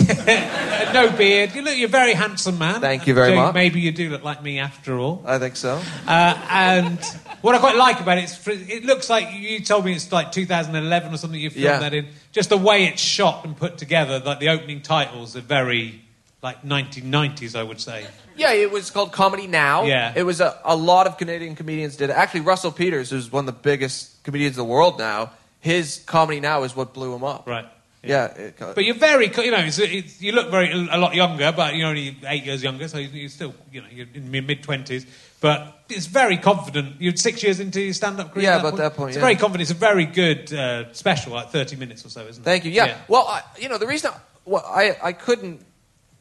No 0.93 1.11
beard. 1.11 1.53
You 1.53 1.61
look. 1.61 1.75
You're 1.77 1.87
a 1.89 1.91
very 1.91 2.13
handsome 2.13 2.57
man. 2.57 2.79
Thank 2.79 3.07
you 3.07 3.13
very 3.13 3.31
So 3.31 3.35
much. 3.35 3.53
Maybe 3.53 3.81
you 3.81 3.91
do 3.91 4.09
look 4.09 4.23
like 4.23 4.41
me 4.41 4.59
after 4.59 4.97
all. 4.97 5.21
I 5.25 5.37
think 5.37 5.57
so. 5.57 5.81
Uh, 6.07 6.47
and 6.49 6.99
what 7.41 7.53
I 7.55 7.59
quite 7.59 7.75
like 7.75 7.99
about 7.99 8.17
it 8.17 8.23
is, 8.23 8.47
it 8.47 8.85
looks 8.85 9.09
like 9.09 9.27
you 9.33 9.59
told 9.59 9.83
me 9.85 9.93
it's 9.93 10.11
like 10.11 10.31
2011 10.31 11.13
or 11.13 11.17
something. 11.17 11.39
You 11.39 11.49
filmed 11.49 11.63
Yeah. 11.65 11.79
that 11.79 11.93
in. 11.93 12.07
Just 12.31 12.49
the 12.49 12.57
way 12.57 12.85
it's 12.85 13.01
shot 13.01 13.43
and 13.45 13.55
put 13.55 13.77
together, 13.77 14.19
like 14.19 14.39
the 14.39 14.49
opening 14.49 14.81
titles 14.81 15.35
are 15.35 15.41
very 15.41 16.01
like 16.41 16.63
1990s, 16.63 17.55
I 17.59 17.63
would 17.63 17.81
say. 17.81 18.05
Yeah, 18.37 18.53
it 18.53 18.71
was 18.71 18.89
called 18.89 19.11
Comedy 19.11 19.47
Now. 19.47 19.83
Yeah. 19.83 20.13
It 20.15 20.23
was 20.23 20.39
a, 20.39 20.57
a 20.63 20.75
lot 20.75 21.05
of 21.07 21.17
Canadian 21.17 21.55
comedians 21.55 21.97
did 21.97 22.09
it. 22.09 22.13
Actually, 22.15 22.41
Russell 22.41 22.71
Peters, 22.71 23.09
who's 23.09 23.31
one 23.31 23.47
of 23.47 23.53
the 23.53 23.59
biggest 23.61 24.23
comedians 24.23 24.57
in 24.57 24.63
the 24.63 24.71
world 24.71 24.97
now, 24.97 25.31
his 25.67 26.01
Comedy 26.05 26.39
Now 26.39 26.63
is 26.63 26.75
what 26.75 26.93
blew 26.93 27.13
him 27.13 27.23
up. 27.23 27.47
Right. 27.47 27.65
Yeah. 28.03 28.25
it- 28.27 28.55
But 28.57 28.85
you're 28.85 28.95
very, 28.95 29.27
you 29.27 29.51
know, 29.51 29.57
it's, 29.57 29.79
it's, 29.79 30.21
you 30.21 30.31
look 30.31 30.49
very 30.49 30.71
a 30.71 30.97
lot 30.97 31.13
younger, 31.13 31.51
but 31.51 31.75
you're 31.75 31.89
only 31.89 32.15
eight 32.25 32.45
years 32.45 32.63
younger, 32.63 32.87
so 32.87 32.97
you're 32.97 33.29
still, 33.29 33.53
you 33.71 33.81
know, 33.81 33.87
you're 33.91 34.07
in 34.13 34.33
your 34.33 34.43
mid 34.43 34.63
twenties. 34.63 35.05
But 35.41 35.59
it's 35.89 36.07
very 36.07 36.37
confident. 36.37 36.95
You're 36.99 37.15
six 37.15 37.43
years 37.43 37.59
into 37.59 37.79
your 37.81 37.93
stand-up 37.93 38.33
career. 38.33 38.45
Yeah, 38.45 38.55
at 38.55 38.61
about 38.65 38.77
that 38.77 38.95
point, 38.95 39.09
It's 39.09 39.17
yeah. 39.17 39.21
very 39.21 39.35
confident. 39.35 39.69
It's 39.69 39.77
a 39.79 39.85
very 39.89 40.05
good 40.05 40.51
uh, 40.53 40.91
special, 40.93 41.33
like 41.33 41.49
30 41.51 41.75
minutes 41.75 42.05
or 42.05 42.09
so, 42.09 42.21
isn't 42.25 42.41
it? 42.41 42.45
Thank 42.45 42.65
you. 42.65 42.71
Yeah. 42.71 42.97
Well, 43.07 43.27
I, 43.27 43.41
you 43.59 43.69
know, 43.69 43.77
the 43.77 43.85
reason 43.87 44.11
I, 44.11 44.17
well, 44.45 44.63
I 44.65 44.95
I 45.09 45.13
couldn't, 45.13 45.61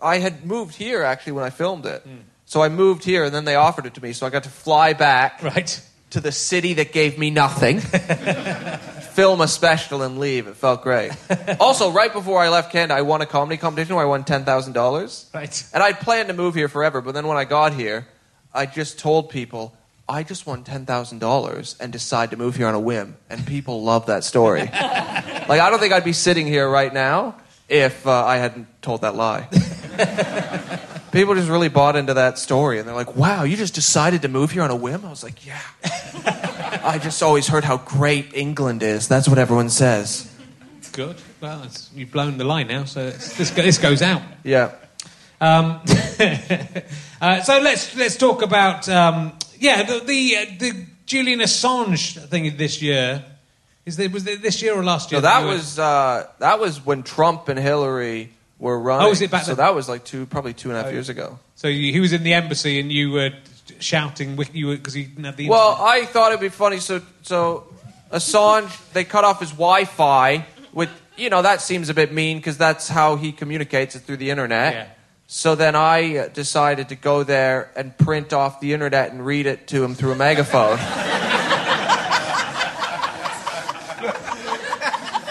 I 0.00 0.18
had 0.18 0.44
moved 0.44 0.74
here 0.74 1.02
actually 1.02 1.32
when 1.32 1.44
I 1.44 1.50
filmed 1.50 1.86
it. 1.86 2.02
Hmm. 2.02 2.22
So 2.46 2.62
I 2.62 2.68
moved 2.68 3.04
here, 3.04 3.24
and 3.24 3.34
then 3.34 3.44
they 3.44 3.54
offered 3.56 3.86
it 3.86 3.94
to 3.94 4.02
me. 4.02 4.12
So 4.12 4.26
I 4.26 4.30
got 4.30 4.42
to 4.44 4.50
fly 4.50 4.92
back 4.92 5.42
Right. 5.42 5.80
To 6.10 6.20
the 6.20 6.32
city 6.32 6.74
that 6.74 6.92
gave 6.92 7.18
me 7.18 7.30
nothing, 7.30 7.80
film 9.14 9.40
a 9.40 9.48
special, 9.48 10.02
and 10.02 10.18
leave. 10.18 10.46
It 10.46 10.56
felt 10.56 10.82
great. 10.82 11.12
also, 11.60 11.90
right 11.90 12.12
before 12.12 12.40
I 12.40 12.48
left 12.48 12.72
Canada, 12.72 12.94
I 12.94 13.02
won 13.02 13.22
a 13.22 13.26
comedy 13.26 13.56
competition 13.56 13.96
where 13.96 14.04
I 14.04 14.08
won 14.08 14.24
ten 14.24 14.44
thousand 14.44 14.72
dollars. 14.72 15.28
Right. 15.34 15.64
And 15.72 15.82
I'd 15.82 16.00
planned 16.00 16.28
to 16.28 16.34
move 16.34 16.54
here 16.54 16.68
forever, 16.68 17.00
but 17.00 17.12
then 17.12 17.26
when 17.26 17.36
I 17.36 17.44
got 17.44 17.74
here, 17.74 18.06
I 18.54 18.66
just 18.66 18.98
told 18.98 19.30
people. 19.30 19.76
I 20.08 20.22
just 20.22 20.46
won 20.46 20.62
ten 20.62 20.86
thousand 20.86 21.18
dollars 21.18 21.76
and 21.80 21.92
decided 21.92 22.30
to 22.30 22.36
move 22.36 22.54
here 22.54 22.68
on 22.68 22.74
a 22.74 22.80
whim, 22.80 23.16
and 23.28 23.44
people 23.44 23.82
love 23.82 24.06
that 24.06 24.22
story. 24.22 24.60
like 24.72 25.60
I 25.60 25.68
don't 25.68 25.80
think 25.80 25.92
I'd 25.92 26.04
be 26.04 26.12
sitting 26.12 26.46
here 26.46 26.68
right 26.68 26.94
now 26.94 27.34
if 27.68 28.06
uh, 28.06 28.24
I 28.24 28.36
hadn't 28.36 28.68
told 28.82 29.00
that 29.00 29.16
lie. 29.16 29.48
people 31.16 31.34
just 31.34 31.48
really 31.48 31.68
bought 31.68 31.96
into 31.96 32.14
that 32.14 32.38
story, 32.38 32.78
and 32.78 32.86
they're 32.86 32.94
like, 32.94 33.16
"Wow, 33.16 33.42
you 33.44 33.56
just 33.56 33.74
decided 33.74 34.22
to 34.22 34.28
move 34.28 34.52
here 34.52 34.62
on 34.62 34.70
a 34.70 34.76
whim?" 34.76 35.04
I 35.04 35.10
was 35.10 35.24
like, 35.24 35.44
"Yeah." 35.44 35.60
I 36.84 36.98
just 37.02 37.22
always 37.22 37.48
heard 37.48 37.64
how 37.64 37.78
great 37.78 38.34
England 38.34 38.82
is. 38.82 39.08
That's 39.08 39.28
what 39.28 39.38
everyone 39.38 39.70
says. 39.70 40.30
Good. 40.92 41.16
Well, 41.40 41.62
it's, 41.64 41.90
you've 41.94 42.12
blown 42.12 42.38
the 42.38 42.44
line 42.44 42.68
now, 42.68 42.84
so 42.84 43.08
it's, 43.08 43.36
this, 43.36 43.50
this 43.50 43.78
goes 43.78 44.02
out. 44.02 44.22
Yeah. 44.44 44.72
Um, 45.40 45.80
uh, 47.20 47.42
so 47.42 47.58
let's 47.60 47.94
let's 47.96 48.16
talk 48.16 48.42
about 48.42 48.88
um, 48.88 49.32
yeah 49.58 49.82
the 49.82 50.00
the, 50.00 50.36
uh, 50.36 50.44
the 50.58 50.86
Julian 51.04 51.40
Assange 51.40 52.26
thing 52.28 52.56
this 52.56 52.80
year. 52.80 53.24
Is 53.84 53.96
there, 53.96 54.10
was 54.10 54.26
it 54.26 54.42
this 54.42 54.62
year 54.62 54.74
or 54.74 54.82
last 54.82 55.12
year? 55.12 55.20
No, 55.20 55.28
that 55.28 55.40
you 55.40 55.46
were- 55.46 55.52
was 55.54 55.78
uh, 55.78 56.26
that 56.38 56.60
was 56.60 56.84
when 56.84 57.02
Trump 57.02 57.48
and 57.48 57.58
Hillary 57.58 58.30
were 58.58 58.78
running. 58.78 59.06
Oh, 59.06 59.10
was 59.10 59.22
it 59.22 59.30
back 59.30 59.42
so 59.42 59.54
then? 59.54 59.64
that 59.64 59.74
was 59.74 59.88
like 59.88 60.04
two, 60.04 60.26
probably 60.26 60.54
two 60.54 60.70
and 60.70 60.78
a 60.78 60.82
half 60.82 60.92
years 60.92 61.08
ago. 61.08 61.38
So 61.54 61.68
you, 61.68 61.92
he 61.92 62.00
was 62.00 62.12
in 62.12 62.22
the 62.22 62.34
embassy 62.34 62.80
and 62.80 62.90
you 62.90 63.12
were 63.12 63.30
shouting 63.78 64.36
with 64.36 64.54
you 64.54 64.76
because 64.76 64.94
he 64.94 65.04
didn't 65.04 65.24
have 65.24 65.36
the. 65.36 65.48
Well. 65.48 65.76
I 65.80 66.04
thought 66.06 66.32
it'd 66.32 66.40
be 66.40 66.48
funny. 66.48 66.78
So, 66.78 67.02
so 67.22 67.66
Assange, 68.12 68.92
they 68.92 69.04
cut 69.04 69.24
off 69.24 69.40
his 69.40 69.50
Wi-Fi. 69.50 70.46
With 70.72 70.90
you 71.16 71.30
know, 71.30 71.42
that 71.42 71.60
seems 71.60 71.88
a 71.88 71.94
bit 71.94 72.12
mean 72.12 72.38
because 72.38 72.58
that's 72.58 72.88
how 72.88 73.16
he 73.16 73.32
communicates 73.32 73.96
it 73.96 74.00
through 74.00 74.18
the 74.18 74.30
internet. 74.30 74.74
Yeah. 74.74 74.86
So 75.28 75.54
then 75.56 75.74
I 75.74 76.18
uh, 76.18 76.28
decided 76.28 76.90
to 76.90 76.94
go 76.94 77.24
there 77.24 77.72
and 77.74 77.96
print 77.98 78.32
off 78.32 78.60
the 78.60 78.72
internet 78.72 79.10
and 79.10 79.24
read 79.24 79.46
it 79.46 79.66
to 79.68 79.82
him 79.82 79.94
through 79.94 80.12
a 80.12 80.16
megaphone. 80.16 80.78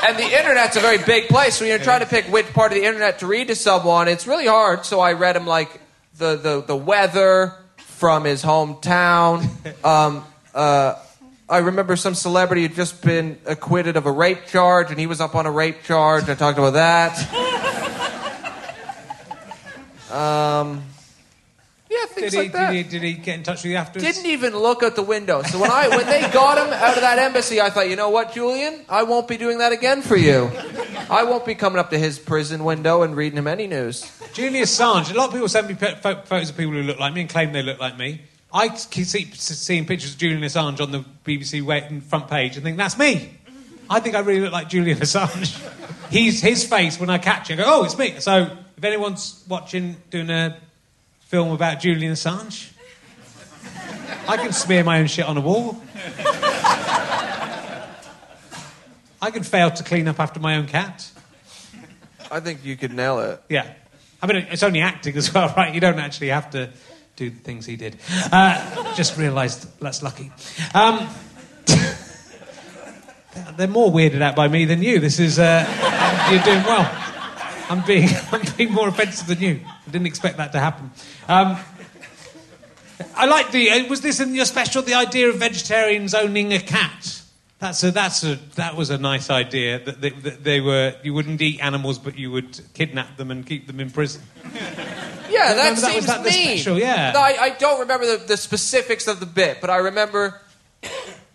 and 0.07 0.17
the 0.17 0.23
internet's 0.23 0.75
a 0.77 0.79
very 0.79 0.99
big 0.99 1.27
place. 1.27 1.55
So 1.55 1.65
when 1.65 1.69
you're 1.69 1.79
trying 1.79 2.01
to 2.01 2.05
pick 2.05 2.25
which 2.25 2.45
part 2.53 2.71
of 2.71 2.77
the 2.77 2.85
internet 2.85 3.19
to 3.19 3.27
read 3.27 3.47
to 3.47 3.55
someone, 3.55 4.07
it's 4.07 4.27
really 4.27 4.47
hard. 4.47 4.85
So 4.85 4.99
I 4.99 5.13
read 5.13 5.35
him 5.35 5.47
like 5.47 5.81
the, 6.17 6.35
the, 6.35 6.61
the 6.61 6.75
weather 6.75 7.53
from 7.77 8.25
his 8.25 8.43
hometown. 8.43 9.49
Um, 9.83 10.25
uh, 10.53 10.95
I 11.47 11.59
remember 11.59 11.95
some 11.95 12.15
celebrity 12.15 12.63
had 12.63 12.73
just 12.73 13.03
been 13.03 13.37
acquitted 13.45 13.97
of 13.97 14.07
a 14.07 14.11
rape 14.11 14.47
charge, 14.47 14.89
and 14.89 14.99
he 14.99 15.05
was 15.05 15.21
up 15.21 15.35
on 15.35 15.45
a 15.45 15.51
rape 15.51 15.83
charge. 15.83 16.27
I 16.27 16.33
talked 16.33 16.57
about 16.57 16.73
that. 16.73 17.61
Um, 20.11 20.81
yeah, 21.95 22.05
things 22.07 22.31
did 22.31 22.33
he, 22.33 22.37
like 22.43 22.51
that. 22.53 22.71
did 22.71 22.77
he 22.77 22.83
did 22.83 23.01
he 23.03 23.13
get 23.13 23.35
in 23.35 23.43
touch 23.43 23.63
with 23.63 23.71
you 23.71 23.77
afterwards? 23.77 24.15
Didn't 24.15 24.29
even 24.29 24.55
look 24.55 24.83
out 24.83 24.95
the 24.95 25.03
window. 25.03 25.41
So 25.43 25.59
when 25.59 25.71
I 25.71 25.87
when 25.89 26.05
they 26.05 26.21
got 26.31 26.57
him 26.57 26.73
out 26.73 26.95
of 26.95 27.01
that 27.01 27.19
embassy, 27.19 27.61
I 27.61 27.69
thought, 27.69 27.89
you 27.89 27.95
know 27.95 28.09
what, 28.09 28.33
Julian, 28.33 28.81
I 28.89 29.03
won't 29.03 29.27
be 29.27 29.37
doing 29.37 29.59
that 29.59 29.71
again 29.71 30.01
for 30.01 30.15
you. 30.15 30.51
I 31.09 31.23
won't 31.23 31.45
be 31.45 31.55
coming 31.55 31.79
up 31.79 31.91
to 31.91 31.97
his 31.97 32.17
prison 32.17 32.63
window 32.63 33.03
and 33.03 33.15
reading 33.15 33.37
him 33.37 33.47
any 33.47 33.67
news. 33.67 34.11
Julian 34.33 34.63
Assange. 34.63 35.11
A 35.11 35.17
lot 35.17 35.27
of 35.27 35.33
people 35.33 35.47
send 35.47 35.67
me 35.67 35.75
photos 35.75 36.49
of 36.49 36.57
people 36.57 36.73
who 36.73 36.83
look 36.83 36.99
like 36.99 37.13
me 37.13 37.21
and 37.21 37.29
claim 37.29 37.53
they 37.53 37.63
look 37.63 37.79
like 37.79 37.97
me. 37.97 38.21
I 38.51 38.69
keep 38.69 39.05
seeing 39.05 39.85
pictures 39.85 40.13
of 40.13 40.17
Julian 40.17 40.41
Assange 40.41 40.81
on 40.81 40.91
the 40.91 41.05
BBC 41.25 42.01
front 42.03 42.27
page 42.27 42.55
and 42.55 42.63
think 42.63 42.77
that's 42.77 42.97
me. 42.97 43.31
I 43.89 43.99
think 43.99 44.15
I 44.15 44.19
really 44.19 44.41
look 44.41 44.53
like 44.53 44.69
Julian 44.69 44.97
Assange. 44.97 45.61
He's 46.09 46.41
his 46.41 46.63
face 46.63 46.99
when 46.99 47.09
I 47.09 47.17
catch 47.17 47.49
him. 47.49 47.59
I 47.59 47.63
go, 47.63 47.69
oh, 47.81 47.83
it's 47.83 47.97
me. 47.97 48.19
So 48.19 48.49
if 48.77 48.83
anyone's 48.83 49.43
watching, 49.47 49.97
doing 50.09 50.29
a 50.29 50.57
film 51.25 51.51
about 51.51 51.79
Julian 51.79 52.13
Assange, 52.13 52.71
I 54.27 54.37
can 54.37 54.53
smear 54.53 54.83
my 54.83 54.99
own 54.99 55.07
shit 55.07 55.25
on 55.25 55.37
a 55.37 55.41
wall. 55.41 55.81
I 59.21 59.31
can 59.31 59.43
fail 59.43 59.71
to 59.71 59.83
clean 59.83 60.07
up 60.07 60.19
after 60.19 60.39
my 60.39 60.55
own 60.55 60.67
cat. 60.67 61.09
I 62.31 62.39
think 62.39 62.63
you 62.63 62.75
could 62.75 62.93
nail 62.93 63.19
it. 63.19 63.41
Yeah. 63.49 63.73
I 64.21 64.27
mean, 64.27 64.47
it's 64.51 64.61
only 64.61 64.81
acting 64.81 65.17
as 65.17 65.33
well, 65.33 65.53
right? 65.57 65.73
You 65.73 65.81
don't 65.81 65.99
actually 65.99 66.29
have 66.29 66.51
to 66.51 66.69
do 67.15 67.31
the 67.31 67.39
things 67.39 67.65
he 67.65 67.75
did. 67.75 67.97
Uh, 68.31 68.93
just 68.93 69.17
realised 69.17 69.79
that's 69.79 70.03
lucky. 70.03 70.31
Um, 70.73 71.09
they're 73.57 73.67
more 73.67 73.91
weirded 73.91 74.21
out 74.21 74.35
by 74.35 74.47
me 74.47 74.65
than 74.65 74.83
you. 74.83 74.99
This 74.99 75.19
is, 75.19 75.39
uh, 75.39 75.65
you're 76.31 76.43
doing 76.43 76.63
well. 76.63 77.04
I'm 77.69 77.85
being, 77.85 78.09
I'm 78.31 78.41
being 78.57 78.71
more 78.71 78.87
offensive 78.87 79.27
than 79.27 79.39
you. 79.39 79.61
I 79.65 79.91
didn't 79.91 80.07
expect 80.07 80.37
that 80.37 80.51
to 80.53 80.59
happen. 80.59 80.91
Um, 81.27 81.57
I 83.15 83.25
like 83.25 83.51
the, 83.51 83.71
uh, 83.71 83.87
was 83.87 84.01
this 84.01 84.19
in 84.19 84.35
your 84.35 84.45
special, 84.45 84.81
the 84.81 84.93
idea 84.93 85.29
of 85.29 85.37
vegetarians 85.37 86.13
owning 86.13 86.53
a 86.53 86.59
cat? 86.59 87.21
That's 87.59 87.83
a, 87.83 87.91
that's 87.91 88.23
a, 88.23 88.35
that 88.55 88.75
was 88.75 88.89
a 88.89 88.97
nice 88.97 89.29
idea 89.29 89.79
that 89.79 90.01
they, 90.01 90.09
that 90.09 90.43
they 90.43 90.59
were 90.59 90.93
you 91.03 91.13
wouldn't 91.13 91.41
eat 91.41 91.61
animals 91.61 91.97
but 91.97 92.17
you 92.17 92.29
would 92.31 92.59
kidnap 92.73 93.15
them 93.15 93.31
and 93.31 93.45
keep 93.45 93.65
them 93.65 93.79
in 93.79 93.91
prison. 93.91 94.21
Yeah, 95.29 95.53
that 95.53 95.55
that 95.55 95.77
seems 95.77 95.95
was 95.95 96.05
that 96.05 96.23
the 96.23 96.29
mean. 96.29 96.57
special, 96.57 96.77
yeah. 96.77 97.13
I, 97.15 97.37
I 97.39 97.49
don't 97.51 97.79
remember 97.79 98.05
the, 98.05 98.25
the 98.25 98.37
specifics 98.37 99.07
of 99.07 99.19
the 99.19 99.25
bit, 99.25 99.61
but 99.61 99.69
I 99.69 99.77
remember 99.77 100.41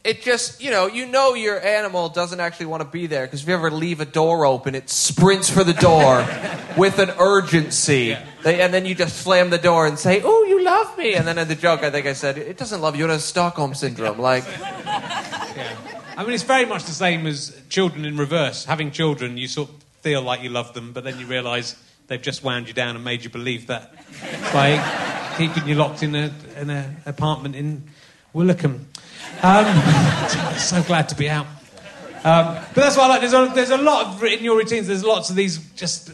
it 0.03 0.22
just, 0.22 0.62
you 0.62 0.70
know, 0.70 0.86
you 0.86 1.07
know 1.07 1.34
your 1.34 1.61
animal 1.61 2.09
doesn't 2.09 2.40
actually 2.40 2.66
want 2.66 2.82
to 2.82 2.88
be 2.88 3.07
there 3.07 3.26
because 3.26 3.42
if 3.42 3.48
you 3.48 3.55
ever 3.55 3.70
leave 3.70 4.01
a 4.01 4.07
door 4.07 4.46
open, 4.46 4.74
it 4.74 4.88
sprints 4.88 5.51
for 5.51 5.62
the 5.62 5.74
door 5.74 6.26
with 6.78 6.98
an 6.98 7.11
urgency. 7.18 8.16
They, 8.42 8.62
and 8.62 8.72
then 8.72 8.86
you 8.86 8.94
just 8.94 9.18
slam 9.18 9.51
the 9.51 9.59
door 9.59 9.86
and 9.86 9.98
say, 9.98 10.22
Oh, 10.24 10.44
you 10.44 10.64
love 10.64 10.96
me. 10.96 11.14
And 11.14 11.26
then 11.26 11.36
in 11.36 11.48
the 11.48 11.55
joke, 11.55 11.82
I 11.82 11.90
think 11.90 12.07
I 12.07 12.14
said, 12.14 12.38
It 12.38 12.57
doesn't 12.57 12.80
love 12.80 12.96
you, 12.96 13.05
it 13.05 13.11
has 13.11 13.24
Stockholm 13.24 13.74
syndrome. 13.74 14.18
Like, 14.18 14.44
I 16.16 16.24
mean, 16.24 16.32
it's 16.32 16.44
very 16.44 16.66
much 16.66 16.84
the 16.84 16.92
same 16.92 17.26
as 17.26 17.61
children 17.68 18.07
in 18.07 18.16
reverse. 18.16 18.64
Having 18.64 18.92
children, 18.92 19.36
you 19.36 19.48
sort 19.48 19.68
of 19.68 19.82
feel 20.01 20.22
like 20.22 20.42
you 20.42 20.48
love 20.48 20.72
them, 20.72 20.92
but 20.92 21.05
then 21.05 21.18
you 21.18 21.26
realise 21.26 21.76
they've 22.07 22.22
just 22.22 22.42
wound 22.42 22.68
you 22.68 22.74
down 22.74 22.96
and 22.96 23.05
made 23.05 23.22
you 23.22 23.30
believe 23.30 23.66
that 23.66 23.94
by 24.53 25.34
keeping 25.36 25.68
you 25.68 25.74
locked 25.74 26.03
in 26.03 26.14
a 26.14 26.32
in 26.57 26.70
an 26.70 26.96
apartment 27.07 27.55
in 27.55 27.84
Willicombe. 28.34 28.84
Um, 29.43 29.64
so 30.59 30.83
glad 30.83 31.09
to 31.11 31.14
be 31.14 31.29
out. 31.29 31.47
Um, 32.23 32.55
but 32.75 32.75
that's 32.75 32.97
why 32.97 33.05
I 33.05 33.09
like. 33.09 33.21
There's 33.23 33.33
a, 33.33 33.51
there's 33.55 33.71
a 33.71 33.79
lot 33.79 34.07
of 34.07 34.25
in 34.25 34.45
your 34.45 34.57
routines. 34.59 34.87
There's 34.87 35.05
lots 35.05 35.31
of 35.31 35.37
these 35.37 35.59
just 35.73 36.11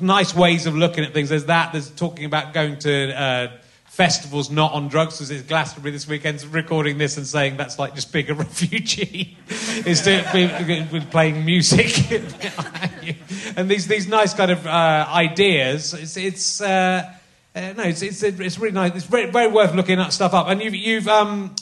nice 0.00 0.34
ways 0.34 0.66
of 0.66 0.76
looking 0.76 1.04
at 1.04 1.12
things. 1.12 1.28
There's 1.28 1.46
that. 1.46 1.72
There's 1.72 1.90
talking 1.90 2.26
about 2.26 2.54
going 2.54 2.78
to 2.80 3.20
uh, 3.20 3.52
festivals 3.86 4.50
not 4.50 4.72
on 4.72 4.88
drugs. 4.88 5.26
There's 5.26 5.42
Glastonbury 5.42 5.90
this 5.90 6.06
weekend, 6.06 6.44
recording 6.44 6.98
this 6.98 7.16
and 7.16 7.26
saying 7.26 7.56
that's 7.56 7.78
like 7.78 7.96
just 7.96 8.12
being 8.12 8.30
a 8.30 8.34
refugee. 8.46 9.36
is 9.84 10.02
to 10.02 11.06
playing 11.10 11.44
music 11.44 12.10
and 13.56 13.68
these 13.68 13.88
these 13.88 14.06
nice 14.06 14.32
kind 14.32 14.50
of 14.50 14.66
uh, 14.66 15.06
ideas. 15.10 15.94
It's 15.94 16.16
it's. 16.16 16.60
Uh, 16.60 17.10
uh, 17.56 17.72
no, 17.76 17.84
it's, 17.84 18.02
it's 18.02 18.20
it's 18.24 18.58
really 18.58 18.72
nice. 18.72 18.96
It's 18.96 19.04
very, 19.04 19.30
very 19.30 19.46
worth 19.46 19.74
looking 19.74 20.00
at 20.00 20.12
stuff 20.12 20.34
up. 20.34 20.48
And 20.48 20.60
you've 20.60 20.74
you've 20.74 21.06
um, 21.06 21.54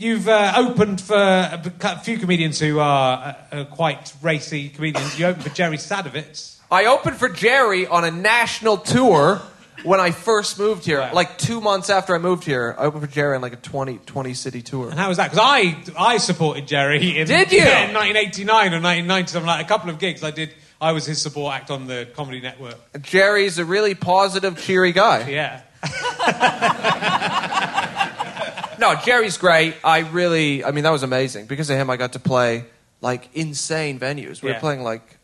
you've 0.00 0.28
uh, 0.28 0.54
opened 0.56 1.00
for 1.00 1.14
a 1.14 1.98
few 2.02 2.18
comedians 2.18 2.58
who 2.58 2.78
are 2.80 3.36
uh, 3.52 3.54
uh, 3.54 3.64
quite 3.64 4.12
racy 4.22 4.68
comedians. 4.70 5.18
You 5.18 5.26
opened 5.26 5.44
for 5.44 5.50
Jerry 5.50 5.76
Sadowitz. 5.76 6.56
I 6.70 6.86
opened 6.86 7.16
for 7.16 7.28
Jerry 7.28 7.86
on 7.86 8.04
a 8.04 8.10
national 8.10 8.78
tour 8.78 9.42
when 9.82 10.00
I 10.00 10.10
first 10.10 10.58
moved 10.58 10.84
here. 10.84 11.00
Wow. 11.00 11.12
Like 11.12 11.36
two 11.36 11.60
months 11.60 11.90
after 11.90 12.14
I 12.14 12.18
moved 12.18 12.44
here, 12.44 12.74
I 12.78 12.84
opened 12.84 13.02
for 13.02 13.10
Jerry 13.10 13.36
on 13.36 13.42
like 13.42 13.52
a 13.52 13.56
20, 13.56 13.98
20 13.98 14.34
city 14.34 14.62
tour. 14.62 14.88
And 14.88 14.98
how 14.98 15.08
was 15.08 15.18
that? 15.18 15.30
Because 15.30 15.44
I 15.44 15.76
I 15.98 16.16
supported 16.18 16.66
Jerry 16.66 17.18
in 17.18 17.26
Did 17.26 17.52
you? 17.52 17.58
yeah, 17.58 17.88
in 17.88 17.94
1989 17.94 18.56
or 18.72 18.80
1990. 18.80 19.30
Something 19.30 19.46
like 19.46 19.64
a 19.64 19.68
couple 19.68 19.90
of 19.90 19.98
gigs 19.98 20.22
I 20.22 20.30
did. 20.30 20.54
I 20.80 20.92
was 20.92 21.04
his 21.04 21.20
support 21.20 21.54
act 21.54 21.70
on 21.70 21.86
the 21.86 22.08
Comedy 22.14 22.40
Network. 22.40 23.02
Jerry's 23.02 23.58
a 23.58 23.66
really 23.66 23.94
positive, 23.94 24.58
cheery 24.58 24.92
guy. 24.92 25.28
Yeah. 25.28 25.60
No, 28.80 28.94
Jerry's 28.96 29.36
great. 29.36 29.74
I 29.84 29.98
really, 30.00 30.64
I 30.64 30.70
mean, 30.72 30.84
that 30.84 30.90
was 30.90 31.02
amazing. 31.02 31.46
Because 31.46 31.68
of 31.70 31.76
him, 31.76 31.90
I 31.90 31.96
got 31.96 32.14
to 32.14 32.18
play 32.18 32.64
like 33.02 33.28
insane 33.34 33.98
venues. 34.00 34.42
We 34.42 34.48
Yeah. 34.48 34.56
were 34.56 34.60
playing 34.60 34.82
like, 34.82 35.18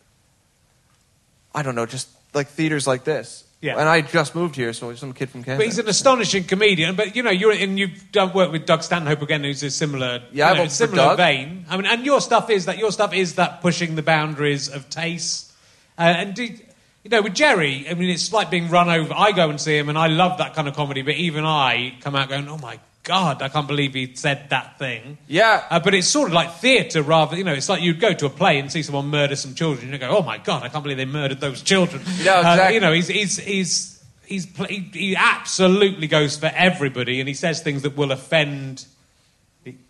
I 1.55 1.63
don't 1.63 1.75
know, 1.75 1.87
just 1.87 2.09
like 2.35 2.49
theaters 2.49 2.87
like 2.87 3.05
this. 3.05 3.45
Yeah. 3.63 3.79
And 3.79 3.89
I 3.89 4.03
just 4.03 4.35
moved 4.35 4.55
here, 4.55 4.73
so 4.75 4.95
some 4.95 5.15
kid 5.15 5.31
from 5.31 5.43
Canada. 5.43 5.61
But 5.61 5.67
he's 5.67 5.79
an 5.79 5.89
astonishing 5.89 6.45
comedian. 6.45 6.95
But 6.95 7.17
you 7.17 7.23
know, 7.23 7.31
you're 7.31 7.53
and 7.53 7.79
you've 7.79 8.13
done 8.13 8.33
work 8.35 8.53
with 8.53 8.67
Doug 8.67 8.83
Stanhope 8.83 9.23
again, 9.23 9.43
who's 9.43 9.63
a 9.63 9.71
similar, 9.71 10.23
Yeah, 10.31 10.47
you 10.49 10.51
I've 10.53 10.57
know, 10.59 10.65
for 10.65 10.71
similar 10.71 10.97
Doug. 11.05 11.17
vein. 11.17 11.65
I 11.71 11.77
mean, 11.79 11.87
and 11.87 12.05
your 12.05 12.21
stuff 12.21 12.51
is 12.51 12.67
that 12.67 12.77
your 12.77 12.93
stuff 12.93 13.15
is 13.15 13.37
that 13.37 13.63
pushing 13.63 13.95
the 13.97 14.03
boundaries 14.03 14.69
of 14.69 14.91
taste. 14.91 15.51
Uh, 15.99 16.03
and 16.03 16.35
do, 16.35 16.45
you 16.45 17.11
know, 17.11 17.23
with 17.23 17.35
Jerry, 17.35 17.87
I 17.89 17.95
mean, 17.95 18.11
it's 18.11 18.31
like 18.31 18.51
being 18.51 18.69
run 18.69 18.91
over. 18.91 19.15
I 19.17 19.33
go 19.33 19.49
and 19.49 19.59
see 19.59 19.77
him, 19.79 19.89
and 19.89 19.97
I 19.97 20.09
love 20.09 20.37
that 20.39 20.55
kind 20.55 20.69
of 20.69 20.75
comedy. 20.75 21.01
But 21.01 21.15
even 21.15 21.45
I 21.47 21.95
come 22.03 22.15
out 22.15 22.29
going, 22.29 22.47
"Oh 22.49 22.59
my 22.59 22.79
god, 23.07 23.41
I 23.41 23.49
can't 23.49 23.67
believe 23.67 23.95
he 23.95 24.15
said 24.15 24.51
that 24.51 24.79
thing." 24.79 25.17
Yeah. 25.29 25.65
Uh, 25.71 25.81
but 25.81 25.95
it's 25.95 26.07
sort 26.09 26.29
of 26.29 26.35
like 26.35 26.53
theatre, 26.57 27.01
rather. 27.03 27.37
You 27.39 27.45
know, 27.45 27.55
it's 27.55 27.69
like 27.71 27.81
you'd 27.83 28.01
go 28.01 28.13
to 28.13 28.27
a 28.27 28.31
play 28.31 28.59
and 28.59 28.71
see 28.71 28.83
someone 28.83 29.07
murder 29.07 29.37
some 29.37 29.55
children, 29.55 29.85
and 29.85 29.93
you 29.95 29.99
go, 29.99 30.15
"Oh 30.19 30.23
my 30.23 30.37
god, 30.39 30.63
I 30.65 30.69
can't 30.69 30.83
believe 30.85 30.99
they 30.99 31.05
murdered 31.07 31.41
those 31.41 31.63
children." 31.63 32.03
Yeah, 32.21 32.35
Uh, 32.35 32.41
exactly. 32.41 32.75
you 32.75 32.81
know, 32.81 32.93
he's 32.93 33.09
he's 33.09 33.37
he's 33.39 34.05
he's 34.27 34.45
he, 34.69 34.81
he 34.93 35.17
absolutely 35.17 36.07
goes 36.09 36.37
for 36.37 36.51
everybody, 36.55 37.21
and 37.21 37.29
he 37.29 37.35
says 37.35 37.63
things 37.63 37.83
that 37.83 37.97
will 37.97 38.13
offend 38.13 38.85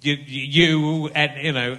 you, 0.01 0.15
you 0.27 1.09
and 1.15 1.33
you 1.45 1.53
know, 1.53 1.77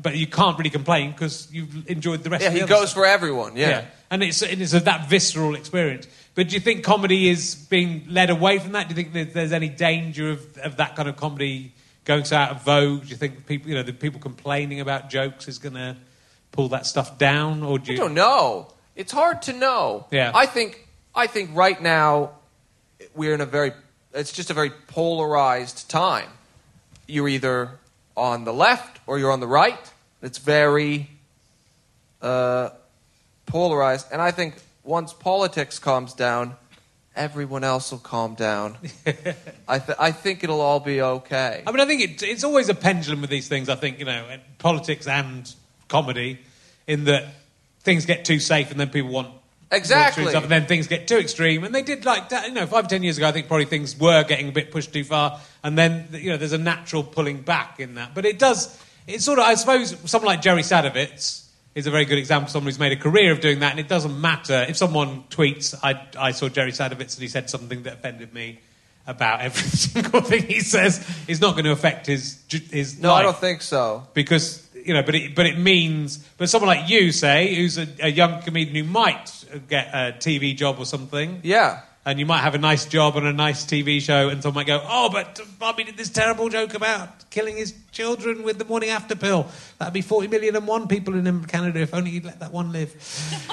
but 0.00 0.16
you 0.16 0.26
can't 0.26 0.56
really 0.58 0.70
complain 0.70 1.10
because 1.12 1.46
you've 1.52 1.90
enjoyed 1.90 2.22
the 2.22 2.30
rest. 2.30 2.42
yeah, 2.42 2.48
of 2.48 2.54
the 2.54 2.60
he 2.60 2.66
goes 2.66 2.90
stuff. 2.90 2.94
for 2.94 3.06
everyone. 3.06 3.54
Yeah. 3.56 3.68
Yeah. 3.68 3.84
and 4.10 4.22
it's 4.22 4.42
and 4.42 4.62
it's 4.62 4.72
a, 4.72 4.80
that 4.80 5.10
visceral 5.10 5.54
experience. 5.54 6.06
But 6.34 6.48
do 6.48 6.54
you 6.54 6.60
think 6.60 6.84
comedy 6.84 7.28
is 7.28 7.54
being 7.54 8.06
led 8.08 8.30
away 8.30 8.58
from 8.58 8.72
that? 8.72 8.88
Do 8.88 8.94
you 8.94 9.04
think 9.04 9.32
there's 9.32 9.52
any 9.52 9.68
danger 9.68 10.30
of, 10.30 10.58
of 10.58 10.76
that 10.78 10.96
kind 10.96 11.08
of 11.08 11.16
comedy 11.16 11.72
going 12.04 12.24
so 12.24 12.36
out 12.36 12.50
of 12.50 12.62
vogue? 12.62 13.02
Do 13.02 13.08
you 13.08 13.16
think 13.16 13.46
people, 13.46 13.68
you 13.68 13.76
know, 13.76 13.82
the 13.82 13.92
people 13.92 14.20
complaining 14.20 14.80
about 14.80 15.10
jokes 15.10 15.46
is 15.46 15.58
going 15.58 15.74
to 15.74 15.96
pull 16.50 16.68
that 16.68 16.86
stuff 16.86 17.18
down, 17.18 17.62
or 17.62 17.78
do 17.78 17.92
you? 17.92 17.98
I 17.98 18.00
don't 18.00 18.14
know. 18.14 18.72
It's 18.96 19.12
hard 19.12 19.42
to 19.42 19.52
know. 19.52 20.06
Yeah. 20.10 20.32
I 20.34 20.46
think 20.46 20.88
I 21.14 21.26
think 21.26 21.50
right 21.54 21.80
now 21.80 22.32
we're 23.14 23.34
in 23.34 23.40
a 23.40 23.46
very 23.46 23.72
it's 24.12 24.32
just 24.32 24.50
a 24.50 24.54
very 24.54 24.70
polarized 24.70 25.90
time. 25.90 26.28
You're 27.06 27.28
either 27.28 27.70
on 28.16 28.44
the 28.44 28.52
left 28.52 29.00
or 29.06 29.18
you're 29.18 29.32
on 29.32 29.40
the 29.40 29.48
right. 29.48 29.92
It's 30.22 30.38
very 30.38 31.10
uh, 32.22 32.70
polarized, 33.46 34.06
and 34.12 34.22
I 34.22 34.30
think 34.30 34.54
once 34.84 35.12
politics 35.12 35.78
calms 35.78 36.12
down, 36.14 36.56
everyone 37.16 37.64
else 37.64 37.90
will 37.90 37.98
calm 37.98 38.34
down. 38.34 38.76
I, 39.68 39.78
th- 39.78 39.98
I 39.98 40.12
think 40.12 40.44
it'll 40.44 40.60
all 40.60 40.80
be 40.80 41.00
okay. 41.00 41.62
I 41.66 41.70
mean, 41.70 41.80
I 41.80 41.86
think 41.86 42.02
it, 42.02 42.22
it's 42.22 42.44
always 42.44 42.68
a 42.68 42.74
pendulum 42.74 43.20
with 43.20 43.30
these 43.30 43.48
things. 43.48 43.68
I 43.68 43.74
think 43.76 43.98
you 43.98 44.04
know, 44.04 44.24
politics 44.58 45.06
and 45.06 45.52
comedy, 45.88 46.38
in 46.86 47.04
that 47.04 47.26
things 47.80 48.06
get 48.06 48.24
too 48.24 48.38
safe 48.38 48.70
and 48.70 48.78
then 48.78 48.90
people 48.90 49.10
want 49.10 49.28
Exactly. 49.72 50.26
stuff, 50.28 50.44
and 50.44 50.52
then 50.52 50.66
things 50.66 50.86
get 50.86 51.08
too 51.08 51.16
extreme. 51.16 51.64
And 51.64 51.74
they 51.74 51.82
did 51.82 52.04
like 52.04 52.28
that, 52.28 52.46
you 52.46 52.54
know, 52.54 52.66
five 52.66 52.86
ten 52.86 53.02
years 53.02 53.16
ago. 53.16 53.26
I 53.26 53.32
think 53.32 53.48
probably 53.48 53.64
things 53.64 53.98
were 53.98 54.22
getting 54.22 54.48
a 54.48 54.52
bit 54.52 54.70
pushed 54.70 54.92
too 54.92 55.02
far, 55.04 55.40
and 55.64 55.76
then 55.76 56.08
you 56.12 56.30
know, 56.30 56.36
there's 56.36 56.52
a 56.52 56.58
natural 56.58 57.02
pulling 57.02 57.40
back 57.42 57.80
in 57.80 57.94
that. 57.96 58.14
But 58.14 58.24
it 58.24 58.38
does. 58.38 58.80
It's 59.06 59.24
sort 59.24 59.38
of, 59.38 59.46
I 59.46 59.54
suppose, 59.54 59.96
someone 60.08 60.26
like 60.26 60.42
Jerry 60.42 60.62
Sadowitz 60.62 61.43
is 61.74 61.86
a 61.86 61.90
very 61.90 62.04
good 62.04 62.18
example. 62.18 62.46
of 62.46 62.50
Someone 62.50 62.68
who's 62.68 62.78
made 62.78 62.92
a 62.92 62.96
career 62.96 63.32
of 63.32 63.40
doing 63.40 63.60
that, 63.60 63.70
and 63.72 63.80
it 63.80 63.88
doesn't 63.88 64.20
matter 64.20 64.64
if 64.68 64.76
someone 64.76 65.24
tweets. 65.30 65.74
I, 65.82 66.06
I 66.18 66.30
saw 66.32 66.48
Jerry 66.48 66.72
Sadowitz 66.72 67.14
and 67.14 67.22
he 67.22 67.28
said 67.28 67.50
something 67.50 67.82
that 67.84 67.94
offended 67.94 68.32
me. 68.34 68.60
About 69.06 69.42
every 69.42 69.60
single 69.68 70.22
thing 70.22 70.44
he 70.44 70.60
says 70.60 71.06
is 71.28 71.38
not 71.38 71.52
going 71.52 71.66
to 71.66 71.72
affect 71.72 72.06
his 72.06 72.42
his 72.48 72.98
no, 72.98 73.10
life 73.10 73.18
I 73.18 73.22
don't 73.24 73.36
think 73.36 73.60
so. 73.60 74.08
because 74.14 74.66
you 74.82 74.94
know, 74.94 75.02
but 75.02 75.14
it, 75.14 75.34
but 75.34 75.44
it 75.44 75.58
means, 75.58 76.26
but 76.38 76.48
someone 76.48 76.68
like 76.68 76.88
you, 76.88 77.12
say, 77.12 77.54
who's 77.54 77.76
a, 77.76 77.86
a 78.00 78.08
young 78.08 78.40
comedian 78.40 78.74
who 78.82 78.90
might 78.90 79.44
get 79.68 79.88
a 79.88 80.12
TV 80.18 80.56
job 80.56 80.76
or 80.78 80.86
something, 80.86 81.40
Yeah. 81.42 81.82
And 82.06 82.18
you 82.18 82.26
might 82.26 82.40
have 82.40 82.54
a 82.54 82.58
nice 82.58 82.84
job 82.84 83.16
on 83.16 83.26
a 83.26 83.32
nice 83.32 83.64
TV 83.64 84.00
show, 84.00 84.28
and 84.28 84.42
someone 84.42 84.60
might 84.60 84.66
go, 84.66 84.84
oh, 84.86 85.08
but 85.10 85.40
Bobby 85.58 85.84
did 85.84 85.96
this 85.96 86.10
terrible 86.10 86.48
joke 86.48 86.74
about 86.74 87.30
killing 87.30 87.56
his 87.56 87.74
children 87.92 88.42
with 88.42 88.58
the 88.58 88.64
morning 88.64 88.90
after 88.90 89.16
pill. 89.16 89.46
That'd 89.78 89.94
be 89.94 90.02
forty 90.02 90.28
million 90.28 90.56
and 90.56 90.66
one 90.66 90.88
people 90.88 91.14
in 91.14 91.44
Canada 91.44 91.80
if 91.80 91.94
only 91.94 92.10
you'd 92.10 92.24
let 92.24 92.40
that 92.40 92.52
one 92.52 92.72
live. 92.72 92.94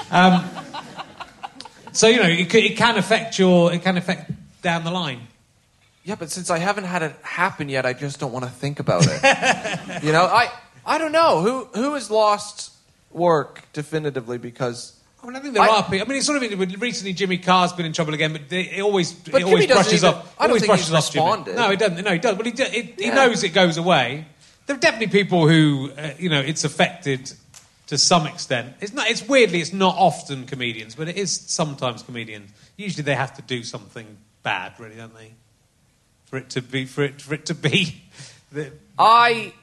Um, 0.10 0.44
so 1.92 2.06
you 2.06 2.16
know, 2.18 2.28
it, 2.28 2.54
it 2.54 2.76
can 2.76 2.98
affect 2.98 3.38
your, 3.38 3.72
it 3.72 3.82
can 3.82 3.96
affect 3.96 4.30
down 4.60 4.84
the 4.84 4.90
line. 4.90 5.26
Yeah, 6.04 6.16
but 6.16 6.30
since 6.30 6.50
I 6.50 6.58
haven't 6.58 6.84
had 6.84 7.02
it 7.02 7.14
happen 7.22 7.68
yet, 7.68 7.86
I 7.86 7.92
just 7.92 8.20
don't 8.20 8.32
want 8.32 8.44
to 8.44 8.50
think 8.50 8.80
about 8.80 9.06
it. 9.06 10.02
you 10.02 10.12
know, 10.12 10.24
I 10.24 10.50
I 10.84 10.98
don't 10.98 11.12
know 11.12 11.40
who 11.40 11.64
who 11.80 11.94
has 11.94 12.10
lost 12.10 12.72
work 13.10 13.62
definitively 13.72 14.38
because 14.38 14.98
I 15.22 15.26
mean, 15.26 15.36
I 15.36 15.40
think 15.40 15.54
there 15.54 15.62
I- 15.62 15.68
are 15.68 15.82
people. 15.84 16.00
I 16.00 16.04
mean, 16.08 16.18
it's 16.18 16.26
sort 16.26 16.42
of 16.42 16.80
recently 16.80 17.12
Jimmy 17.12 17.38
Carr's 17.38 17.72
been 17.72 17.86
in 17.86 17.92
trouble 17.92 18.12
again, 18.14 18.32
but 18.32 18.52
it 18.52 18.80
always 18.80 19.12
But 19.12 19.42
it 19.42 19.44
always 19.44 19.66
brushes 19.66 20.02
even- 20.02 20.14
off. 20.16 20.34
I 20.38 20.46
don't 20.48 20.58
think 20.60 20.72
he's 20.74 20.90
responded. 20.90 21.54
No, 21.54 21.70
he 21.70 21.76
doesn't. 21.76 22.02
No, 22.04 22.12
he 22.12 22.18
does. 22.18 22.36
But 22.36 22.46
he, 22.46 22.52
do- 22.52 22.64
it, 22.64 22.98
he 22.98 23.06
Yeah. 23.06 23.14
knows 23.14 23.44
it 23.44 23.50
goes 23.50 23.76
away. 23.76 24.26
There 24.66 24.74
are 24.76 24.80
definitely 24.80 25.08
people 25.08 25.46
who, 25.48 25.92
uh, 25.96 26.10
you 26.18 26.28
know, 26.28 26.40
it's 26.40 26.64
affected 26.64 27.32
to 27.86 27.98
some 27.98 28.26
extent. 28.26 28.74
It's 28.80 28.92
not. 28.92 29.08
It's 29.08 29.22
weirdly, 29.28 29.60
it's 29.60 29.72
not 29.72 29.94
often 29.96 30.44
comedians, 30.46 30.94
but 30.96 31.08
it 31.08 31.16
is 31.16 31.30
sometimes 31.46 32.02
comedians. 32.02 32.50
Usually, 32.76 33.02
they 33.04 33.14
have 33.14 33.34
to 33.36 33.42
do 33.42 33.62
something 33.62 34.16
bad, 34.42 34.72
really, 34.78 34.96
don't 34.96 35.14
they? 35.14 35.32
For 36.26 36.38
it 36.38 36.50
to 36.50 36.62
be, 36.62 36.84
for 36.86 37.02
it, 37.04 37.20
for 37.22 37.34
it 37.34 37.46
to 37.46 37.54
be. 37.54 38.02
The, 38.52 38.70
I 38.98 39.54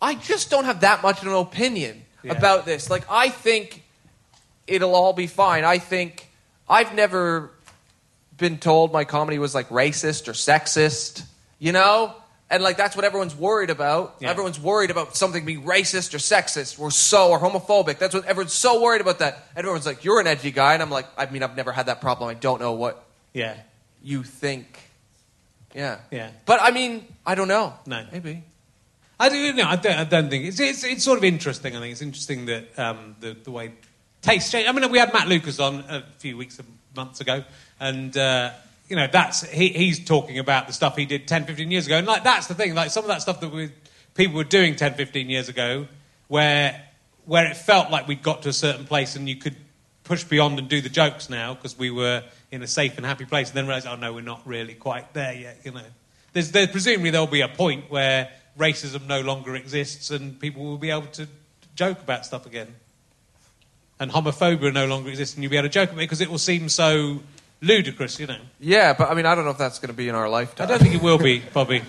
I 0.00 0.14
just 0.14 0.50
don't 0.50 0.64
have 0.66 0.80
that 0.82 1.02
much 1.02 1.20
of 1.22 1.26
an 1.26 1.34
opinion 1.34 2.03
Yeah. 2.24 2.32
about 2.32 2.64
this. 2.64 2.90
Like 2.90 3.04
I 3.10 3.28
think 3.28 3.82
it'll 4.66 4.94
all 4.94 5.12
be 5.12 5.26
fine. 5.26 5.64
I 5.64 5.78
think 5.78 6.28
I've 6.68 6.94
never 6.94 7.50
been 8.36 8.58
told 8.58 8.92
my 8.92 9.04
comedy 9.04 9.38
was 9.38 9.54
like 9.54 9.68
racist 9.68 10.26
or 10.28 10.32
sexist, 10.32 11.22
you 11.58 11.72
know? 11.72 12.14
And 12.50 12.62
like 12.62 12.76
that's 12.76 12.94
what 12.96 13.04
everyone's 13.04 13.34
worried 13.34 13.70
about. 13.70 14.16
Yeah. 14.20 14.30
Everyone's 14.30 14.60
worried 14.60 14.90
about 14.90 15.16
something 15.16 15.44
being 15.44 15.62
racist 15.64 16.14
or 16.14 16.18
sexist 16.18 16.78
or 16.78 16.90
so 16.90 17.30
or 17.30 17.38
homophobic. 17.40 17.98
That's 17.98 18.14
what 18.14 18.24
everyone's 18.26 18.52
so 18.52 18.80
worried 18.82 19.00
about 19.00 19.18
that. 19.20 19.46
Everyone's 19.56 19.86
like, 19.86 20.04
"You're 20.04 20.20
an 20.20 20.26
edgy 20.26 20.50
guy," 20.50 20.74
and 20.74 20.82
I'm 20.82 20.90
like, 20.90 21.06
"I 21.16 21.26
mean, 21.26 21.42
I've 21.42 21.56
never 21.56 21.72
had 21.72 21.86
that 21.86 22.00
problem. 22.00 22.28
I 22.30 22.34
don't 22.34 22.60
know 22.60 22.72
what 22.72 23.04
Yeah. 23.32 23.54
you 24.02 24.22
think." 24.22 24.78
Yeah. 25.74 25.98
Yeah. 26.10 26.30
But 26.44 26.60
I 26.62 26.70
mean, 26.70 27.06
I 27.26 27.34
don't 27.34 27.48
know. 27.48 27.72
No. 27.86 28.06
Maybe. 28.12 28.44
I 29.18 29.28
don't 29.28 29.56
know. 29.56 29.64
I 29.64 29.76
don't, 29.76 29.98
I 29.98 30.04
don't 30.04 30.28
think 30.28 30.46
it's, 30.46 30.58
it's 30.58 30.84
it's 30.84 31.04
sort 31.04 31.18
of 31.18 31.24
interesting. 31.24 31.76
I 31.76 31.80
think 31.80 31.92
it's 31.92 32.02
interesting 32.02 32.46
that 32.46 32.78
um, 32.78 33.16
the 33.20 33.34
the 33.34 33.50
way 33.50 33.72
tastes 34.22 34.50
change. 34.50 34.68
I 34.68 34.72
mean, 34.72 34.90
we 34.90 34.98
had 34.98 35.12
Matt 35.12 35.28
Lucas 35.28 35.60
on 35.60 35.80
a 35.88 36.04
few 36.18 36.36
weeks, 36.36 36.60
months 36.96 37.20
ago, 37.20 37.44
and 37.78 38.16
uh, 38.16 38.50
you 38.88 38.96
know 38.96 39.06
that's 39.10 39.48
he, 39.48 39.68
he's 39.68 40.04
talking 40.04 40.38
about 40.38 40.66
the 40.66 40.72
stuff 40.72 40.96
he 40.96 41.04
did 41.04 41.28
10, 41.28 41.46
15 41.46 41.70
years 41.70 41.86
ago, 41.86 41.98
and 41.98 42.06
like 42.06 42.24
that's 42.24 42.48
the 42.48 42.54
thing. 42.54 42.74
Like 42.74 42.90
some 42.90 43.04
of 43.04 43.08
that 43.08 43.22
stuff 43.22 43.40
that 43.40 43.52
we, 43.52 43.70
people 44.14 44.36
were 44.36 44.44
doing 44.44 44.76
10, 44.76 44.94
15 44.94 45.30
years 45.30 45.48
ago, 45.48 45.86
where 46.28 46.82
where 47.24 47.46
it 47.46 47.56
felt 47.56 47.90
like 47.90 48.08
we'd 48.08 48.22
got 48.22 48.42
to 48.42 48.48
a 48.48 48.52
certain 48.52 48.84
place 48.84 49.16
and 49.16 49.28
you 49.28 49.36
could 49.36 49.56
push 50.02 50.24
beyond 50.24 50.58
and 50.58 50.68
do 50.68 50.82
the 50.82 50.90
jokes 50.90 51.30
now 51.30 51.54
because 51.54 51.78
we 51.78 51.90
were 51.90 52.22
in 52.52 52.62
a 52.62 52.66
safe 52.66 52.96
and 52.98 53.06
happy 53.06 53.24
place, 53.24 53.48
and 53.48 53.56
then 53.56 53.66
realize, 53.66 53.86
oh 53.86 53.96
no, 53.96 54.12
we're 54.12 54.20
not 54.20 54.46
really 54.46 54.74
quite 54.74 55.14
there 55.14 55.34
yet. 55.34 55.58
You 55.64 55.72
know, 55.72 55.80
there's, 56.32 56.50
there's 56.50 56.68
presumably 56.68 57.10
there'll 57.10 57.26
be 57.26 57.40
a 57.40 57.48
point 57.48 57.90
where 57.90 58.30
racism 58.58 59.06
no 59.06 59.20
longer 59.20 59.56
exists 59.56 60.10
and 60.10 60.38
people 60.38 60.64
will 60.64 60.78
be 60.78 60.90
able 60.90 61.06
to 61.08 61.26
joke 61.74 62.00
about 62.00 62.24
stuff 62.24 62.46
again, 62.46 62.74
and 63.98 64.10
homophobia 64.10 64.72
no 64.72 64.86
longer 64.86 65.10
exists, 65.10 65.34
and 65.34 65.42
you'll 65.42 65.50
be 65.50 65.56
able 65.56 65.68
to 65.68 65.72
joke 65.72 65.90
about 65.90 65.98
it 65.98 66.04
because 66.04 66.20
it 66.20 66.30
will 66.30 66.38
seem 66.38 66.68
so 66.68 67.20
ludicrous. 67.60 68.18
You 68.18 68.26
know, 68.26 68.38
Yeah, 68.60 68.92
but 68.92 69.10
I 69.10 69.14
mean, 69.14 69.26
I 69.26 69.34
don't 69.34 69.44
know 69.44 69.50
if 69.50 69.58
that's 69.58 69.78
going 69.78 69.88
to 69.88 69.96
be 69.96 70.08
in 70.08 70.14
our 70.14 70.28
lifetime. 70.28 70.66
I 70.66 70.70
don't 70.70 70.80
think 70.80 70.94
it 70.94 71.02
will 71.02 71.18
be, 71.18 71.40
Bobby. 71.52 71.82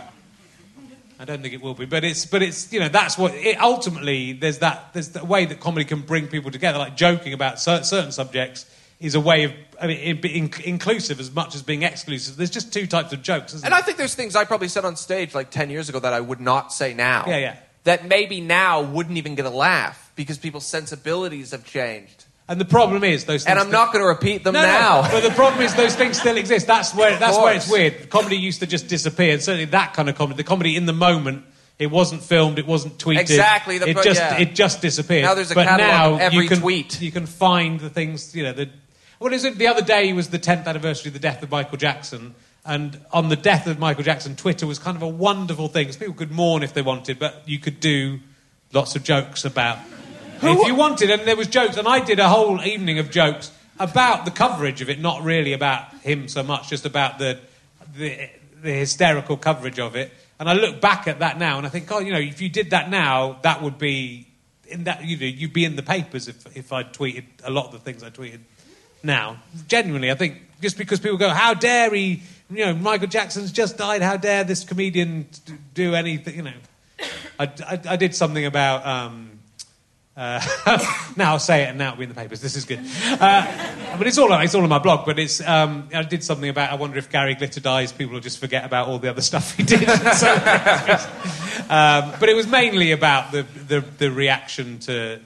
I 1.18 1.24
don't 1.24 1.42
think 1.42 1.54
it 1.54 1.62
will 1.62 1.74
be, 1.74 1.86
but 1.86 2.04
it's 2.04 2.26
but 2.26 2.42
it's 2.42 2.74
you 2.74 2.80
know 2.80 2.90
that's 2.90 3.18
what 3.18 3.34
it, 3.34 3.60
ultimately 3.62 4.34
there's 4.34 4.60
that 4.60 4.94
there's 4.94 5.10
the 5.10 5.24
way 5.24 5.46
that 5.46 5.60
comedy 5.60 5.86
can 5.86 6.02
bring 6.02 6.28
people 6.28 6.52
together. 6.52 6.78
Like 6.78 6.98
joking 6.98 7.34
about 7.34 7.60
cer- 7.60 7.84
certain 7.84 8.12
subjects 8.12 8.66
is 9.00 9.16
a 9.16 9.20
way 9.20 9.44
of 9.44 9.54
I 9.80 9.88
mean 9.88 10.00
in, 10.00 10.18
in, 10.20 10.52
inclusive 10.64 11.20
as 11.20 11.34
much 11.34 11.56
as 11.56 11.62
being 11.62 11.84
exclusive. 11.84 12.38
There's 12.38 12.50
just 12.50 12.72
two 12.74 12.88
types 12.88 13.14
of 13.14 13.22
jokes, 13.22 13.54
isn't 13.54 13.66
And? 13.66 13.74
I 13.74 13.82
think 13.82 13.98
there's 13.98 14.16
things 14.16 14.36
I 14.36 14.46
probably 14.46 14.68
said 14.68 14.86
on 14.86 14.96
stage 14.96 15.36
like 15.36 15.52
10 15.52 15.70
years 15.70 15.90
ago 15.90 16.00
that 16.00 16.14
I 16.14 16.22
would 16.22 16.40
not 16.40 16.72
say 16.72 16.94
now. 16.94 17.26
Yeah, 17.28 17.38
yeah. 17.38 17.58
That 17.84 18.08
maybe 18.08 18.42
now 18.42 18.82
wouldn't 18.82 19.18
even 19.18 19.36
get 19.36 19.46
a 19.46 19.50
laugh 19.50 20.12
because 20.16 20.38
people's 20.38 20.66
sensibilities 20.66 21.52
have 21.52 21.66
changed. 21.66 22.26
And 22.48 22.62
the 22.62 22.66
problem 22.66 23.04
is 23.04 23.26
those. 23.26 23.44
Things 23.44 23.52
And 23.52 23.60
I'm 23.60 23.72
not 23.72 23.92
going 23.92 24.04
to 24.04 24.08
repeat 24.08 24.44
them 24.44 24.54
No, 24.54 24.62
now. 24.62 25.02
no, 25.02 25.10
but 25.12 25.22
the 25.22 25.32
problem 25.32 25.62
is 25.64 25.74
those 25.74 25.96
things 25.96 26.20
still 26.20 26.38
exist. 26.38 26.68
That's 26.68 26.94
where 26.94 27.18
that's 27.18 27.38
where 27.38 27.56
it's 27.56 27.70
weird. 27.70 28.10
Comedy 28.10 28.38
used 28.38 28.60
to 28.60 28.68
just 28.68 28.88
disappear. 28.88 29.34
And 29.34 29.42
certainly 29.42 29.66
that 29.66 29.94
kind 29.94 30.10
of 30.10 30.16
comedy, 30.16 30.38
the 30.38 30.44
comedy 30.44 30.76
in 30.76 30.86
the 30.86 30.94
moment, 30.94 31.44
it 31.80 31.88
wasn't 31.88 32.22
filmed, 32.22 32.60
it 32.60 32.68
wasn't 32.68 33.00
tweeted. 33.00 33.22
Exactly, 33.22 33.80
the 33.80 33.90
it 33.90 34.04
just 34.04 34.20
yeah. 34.20 34.38
it 34.38 34.54
just 34.54 34.82
disappeared. 34.82 35.24
Now 35.24 35.34
there's 35.34 35.52
a 35.52 35.56
but 35.56 35.66
catalogue 35.66 35.90
now 35.90 36.14
of 36.14 36.20
every 36.20 36.44
you 36.44 36.50
can, 36.50 36.60
tweet. 36.60 37.02
You 37.02 37.12
can 37.12 37.26
find 37.26 37.80
the 37.80 37.90
things. 37.90 38.36
You 38.36 38.44
know, 38.44 38.54
the 38.54 38.70
what 39.26 39.34
is 39.34 39.44
it? 39.44 39.58
The 39.58 39.66
other 39.66 39.82
day 39.82 40.14
was 40.14 40.30
the 40.30 40.38
10th 40.38 40.68
anniversary 40.68 41.10
of 41.10 41.14
the 41.14 41.20
death 41.20 41.42
of 41.42 41.50
Michael 41.50 41.80
Jackson. 41.80 42.36
And 42.64 43.00
on 43.12 43.30
the 43.30 43.36
death 43.36 43.66
of 43.66 43.80
Michael 43.80 44.04
Jackson, 44.04 44.36
Twitter 44.36 44.68
was 44.68 44.78
kind 44.78 44.96
of 44.96 45.02
a 45.02 45.08
wonderful 45.08 45.68
thing. 45.68 45.88
'cause 45.88 45.98
people 45.98 46.14
could 46.14 46.30
mourn 46.30 46.62
if 46.62 46.76
they 46.76 46.84
wanted, 46.84 47.18
but 47.18 47.42
you 47.48 47.58
could 47.58 47.80
do 47.80 48.20
lots 48.72 48.96
of 48.96 49.04
jokes 49.04 49.44
about 49.44 49.80
if 50.44 50.68
you 50.68 50.76
wanted, 50.76 51.10
and 51.10 51.24
there 51.24 51.36
was 51.36 51.48
jokes, 51.48 51.76
and 51.76 51.88
I 51.88 52.02
did 52.02 52.20
a 52.20 52.30
whole 52.30 52.62
evening 52.64 53.00
of 53.00 53.10
jokes 53.10 53.50
about 53.80 54.26
the 54.26 54.32
coverage 54.32 54.82
of 54.82 54.92
it, 54.92 55.00
not 55.00 55.24
really 55.24 55.54
about 55.54 55.92
him 56.04 56.28
so 56.28 56.44
much, 56.44 56.70
just 56.70 56.86
about 56.86 57.18
the 57.18 57.40
the, 57.98 58.30
the 58.62 58.74
hysterical 58.74 59.38
coverage 59.38 59.80
of 59.80 59.96
it. 59.96 60.14
And 60.40 60.48
I 60.48 60.54
look 60.54 60.80
back 60.82 61.08
at 61.08 61.18
that 61.18 61.40
now, 61.40 61.58
and 61.58 61.66
I 61.66 61.72
think, 61.72 61.92
oh, 61.92 61.98
you 61.98 62.14
know, 62.14 62.20
if 62.20 62.42
you 62.42 62.50
did 62.50 62.70
that 62.70 62.92
now, 62.92 63.40
that 63.42 63.64
would 63.64 63.80
be 63.80 64.28
in 64.68 64.84
that 64.84 65.04
you 65.04 65.18
know 65.18 65.26
you'd 65.26 65.54
be 65.54 65.66
in 65.66 65.76
the 65.76 65.84
papers 65.84 66.28
if 66.28 66.46
if 66.56 66.72
I 66.72 66.84
tweeted 66.84 67.24
a 67.44 67.50
lot 67.50 67.66
of 67.66 67.72
the 67.72 67.80
things 67.80 68.04
I 68.04 68.12
tweeted 68.12 68.42
now. 69.06 69.38
Genuinely, 69.68 70.12
I 70.12 70.16
think 70.16 70.42
just 70.62 70.78
because 70.78 71.00
people 71.00 71.18
go, 71.18 71.30
how 71.30 71.54
dare 71.54 71.94
he? 71.94 72.22
You 72.50 72.66
know, 72.66 72.74
Michael 72.76 73.08
Jackson's 73.08 73.52
just 73.52 73.78
died. 73.78 74.02
How 74.02 74.18
dare 74.18 74.44
this 74.44 74.64
comedian 74.64 75.28
do 75.74 75.96
anything? 75.96 76.36
You 76.36 76.44
know, 76.44 76.54
I, 77.40 77.46
I, 77.66 77.80
I 77.90 77.96
did 77.96 78.16
something 78.16 78.46
about. 78.46 78.86
Um, 78.86 79.32
uh, 80.18 80.40
now 81.18 81.32
I'll 81.32 81.40
say 81.40 81.64
it, 81.64 81.70
and 81.70 81.78
now 81.78 81.90
it'll 81.90 81.98
be 81.98 82.04
in 82.04 82.10
the 82.10 82.16
papers. 82.16 82.40
This 82.40 82.56
is 82.56 82.64
good. 82.64 82.80
Uh, 83.20 83.98
but 83.98 84.08
it's 84.08 84.18
all 84.18 84.32
it's 84.40 84.56
all 84.56 84.64
on 84.64 84.70
my 84.70 84.80
blog. 84.80 85.06
But 85.06 85.20
it's 85.20 85.42
um, 85.42 85.90
I 85.94 86.04
did 86.04 86.24
something 86.24 86.50
about. 86.50 86.72
I 86.72 86.76
wonder 86.76 86.98
if 86.98 87.10
Gary 87.10 87.36
Glitter 87.36 87.60
dies, 87.60 87.92
people 87.92 88.14
will 88.14 88.22
just 88.22 88.40
forget 88.40 88.64
about 88.64 88.88
all 88.88 89.00
the 89.00 89.10
other 89.10 89.22
stuff 89.22 89.56
he 89.56 89.64
did. 89.64 89.88
Um, 91.68 92.14
but 92.20 92.30
it 92.30 92.36
was 92.36 92.46
mainly 92.46 92.92
about 92.92 93.32
the 93.32 93.44
the, 93.68 93.82
the 93.98 94.12
reaction 94.12 94.78
to. 94.80 95.20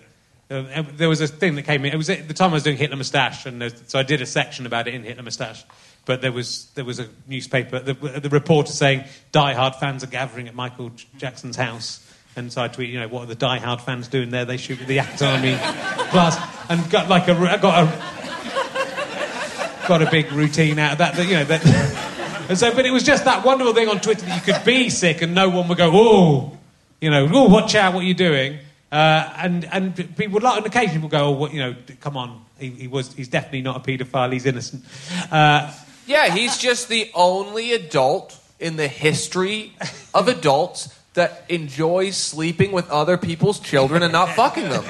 Uh, 0.49 0.83
there 0.95 1.07
was 1.07 1.21
a 1.21 1.27
thing 1.27 1.53
that 1.55 1.63
came 1.63 1.85
in. 1.85 1.93
It 1.93 1.97
was 1.97 2.09
at 2.09 2.27
the 2.27 2.33
time 2.33 2.49
I 2.49 2.53
was 2.53 2.63
doing 2.63 2.77
Hitler 2.77 2.95
Moustache, 2.95 3.45
and 3.45 3.71
so 3.85 3.99
I 3.99 4.03
did 4.03 4.23
a 4.23 4.25
section 4.25 4.65
about 4.65 4.87
it 4.87 4.95
in 4.95 5.03
Hitler 5.03 5.21
Moustache. 5.21 5.63
But 6.05 6.21
there 6.21 6.31
was 6.31 6.65
there 6.73 6.85
was 6.85 6.99
a 6.99 7.07
newspaper, 7.27 7.79
the, 7.79 7.93
the 7.93 8.29
reporter 8.29 8.71
saying 8.71 9.03
die-hard 9.31 9.75
fans 9.75 10.03
are 10.03 10.07
gathering 10.07 10.47
at 10.47 10.55
Michael 10.55 10.91
Jackson's 11.17 11.55
house, 11.55 12.03
and 12.35 12.51
so 12.51 12.63
I 12.63 12.67
tweeted, 12.67 12.89
you 12.89 12.99
know, 12.99 13.07
what 13.07 13.23
are 13.23 13.27
the 13.27 13.35
die-hard 13.35 13.81
fans 13.81 14.07
doing 14.07 14.31
there? 14.31 14.45
They 14.45 14.57
shoot 14.57 14.81
at 14.81 14.87
the 14.87 14.97
Nakatomi 14.97 15.57
plus, 16.09 16.35
and 16.67 16.89
got 16.89 17.09
like 17.09 17.27
a 17.27 17.33
I 17.33 17.57
got 17.57 17.83
a 17.83 19.87
got 19.87 20.01
a 20.01 20.09
big 20.09 20.31
routine 20.31 20.79
out 20.79 20.93
of 20.93 20.97
that. 20.97 21.13
that 21.15 21.27
you 21.27 21.35
know 21.35 21.45
that. 21.45 22.05
And 22.49 22.57
so, 22.57 22.73
but 22.73 22.83
it 22.83 22.89
was 22.89 23.03
just 23.03 23.25
that 23.25 23.45
wonderful 23.45 23.75
thing 23.75 23.89
on 23.89 24.01
Twitter 24.01 24.25
that 24.25 24.35
you 24.35 24.53
could 24.53 24.65
be 24.65 24.89
sick 24.89 25.21
and 25.21 25.35
no 25.35 25.49
one 25.49 25.67
would 25.67 25.77
go, 25.77 25.91
oh, 25.93 26.57
you 26.99 27.11
know, 27.11 27.29
oh, 27.31 27.47
watch 27.47 27.75
out, 27.75 27.93
what 27.93 27.99
are 27.99 28.07
you 28.07 28.15
doing? 28.15 28.57
Uh, 28.91 29.31
and 29.37 29.65
and 29.65 30.15
people 30.17 30.39
like, 30.39 30.57
on 30.57 30.65
occasion, 30.65 30.95
people 30.95 31.09
go, 31.09 31.25
oh, 31.27 31.31
what, 31.31 31.53
you 31.53 31.59
know, 31.59 31.75
come 32.01 32.17
on, 32.17 32.43
he, 32.57 32.69
he 32.69 32.87
was, 32.87 33.13
he's 33.13 33.27
definitely 33.27 33.61
not 33.61 33.77
a 33.77 33.79
paedophile, 33.79 34.33
he's 34.33 34.45
innocent. 34.45 34.83
Uh, 35.31 35.71
Yeah, 36.07 36.33
he's 36.33 36.57
just 36.57 36.89
the 36.89 37.11
only 37.13 37.73
adult 37.73 38.35
in 38.59 38.77
the 38.77 38.87
history 38.87 39.73
of 40.13 40.27
adults 40.27 40.89
that 41.13 41.43
enjoys 41.49 42.17
sleeping 42.17 42.71
with 42.71 42.89
other 42.89 43.15
people's 43.17 43.59
children 43.59 44.01
and 44.01 44.11
not 44.11 44.29
fucking 44.29 44.69
them. 44.69 44.83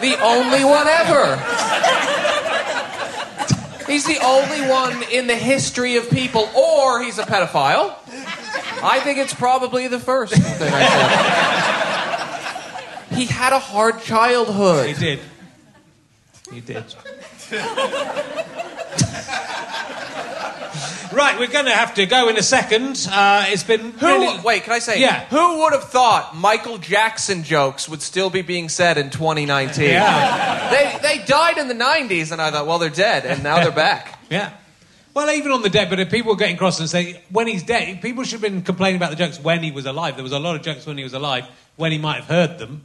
the 0.00 0.16
only 0.22 0.64
one 0.64 0.86
ever. 0.86 1.36
He's 3.86 4.04
the 4.06 4.18
only 4.22 4.68
one 4.68 5.02
in 5.10 5.26
the 5.26 5.34
history 5.34 5.96
of 5.96 6.08
people, 6.10 6.48
or 6.56 7.02
he's 7.02 7.18
a 7.18 7.24
pedophile. 7.24 7.96
I 8.82 9.00
think 9.00 9.18
it's 9.18 9.34
probably 9.34 9.88
the 9.88 9.98
first 10.00 10.32
thing 10.34 10.42
I 10.72 10.86
said. 13.10 13.16
He 13.16 13.26
had 13.26 13.52
a 13.52 13.58
hard 13.58 14.00
childhood. 14.02 14.86
he 14.88 14.94
did. 14.94 15.20
He 16.52 16.60
did. 16.60 16.84
right, 21.12 21.38
we're 21.38 21.48
going 21.48 21.66
to 21.66 21.72
have 21.74 21.94
to 21.94 22.06
go 22.06 22.28
in 22.28 22.36
a 22.36 22.42
second. 22.42 23.08
Uh, 23.10 23.44
it's 23.48 23.62
been 23.64 23.92
Who? 23.92 24.06
really- 24.06 24.40
Wait, 24.40 24.62
can 24.64 24.72
I 24.72 24.78
say? 24.78 25.00
Yeah. 25.00 25.24
Who 25.26 25.58
would 25.60 25.72
have 25.72 25.84
thought 25.84 26.36
Michael 26.36 26.78
Jackson 26.78 27.42
jokes 27.42 27.88
would 27.88 28.02
still 28.02 28.30
be 28.30 28.42
being 28.42 28.68
said 28.68 28.98
in 28.98 29.10
2019? 29.10 29.84
Yeah. 29.84 30.70
They 30.70 30.98
they 31.02 31.24
died 31.24 31.58
in 31.58 31.68
the 31.68 31.74
90s, 31.74 32.32
and 32.32 32.40
I 32.40 32.50
thought, 32.50 32.66
well, 32.66 32.78
they're 32.78 32.88
dead, 32.90 33.26
and 33.26 33.42
now 33.42 33.56
they're 33.62 33.72
back. 33.72 34.18
Yeah. 34.30 34.52
Well, 35.12 35.28
even 35.34 35.50
on 35.50 35.62
the 35.62 35.70
dead, 35.70 35.90
but 35.90 35.98
if 35.98 36.10
people 36.10 36.30
were 36.32 36.36
getting 36.38 36.56
cross 36.56 36.78
and 36.78 36.88
say 36.88 37.20
when 37.30 37.46
he's 37.48 37.62
dead, 37.64 38.00
people 38.00 38.22
should 38.24 38.40
have 38.40 38.52
been 38.52 38.62
complaining 38.62 38.96
about 38.96 39.10
the 39.10 39.16
jokes 39.16 39.40
when 39.40 39.62
he 39.62 39.70
was 39.72 39.86
alive. 39.86 40.14
There 40.14 40.22
was 40.22 40.32
a 40.32 40.38
lot 40.38 40.54
of 40.56 40.62
jokes 40.62 40.86
when 40.86 40.96
he 40.98 41.02
was 41.04 41.14
alive, 41.14 41.46
when 41.76 41.90
he 41.92 41.98
might 41.98 42.16
have 42.22 42.26
heard 42.26 42.58
them. 42.58 42.82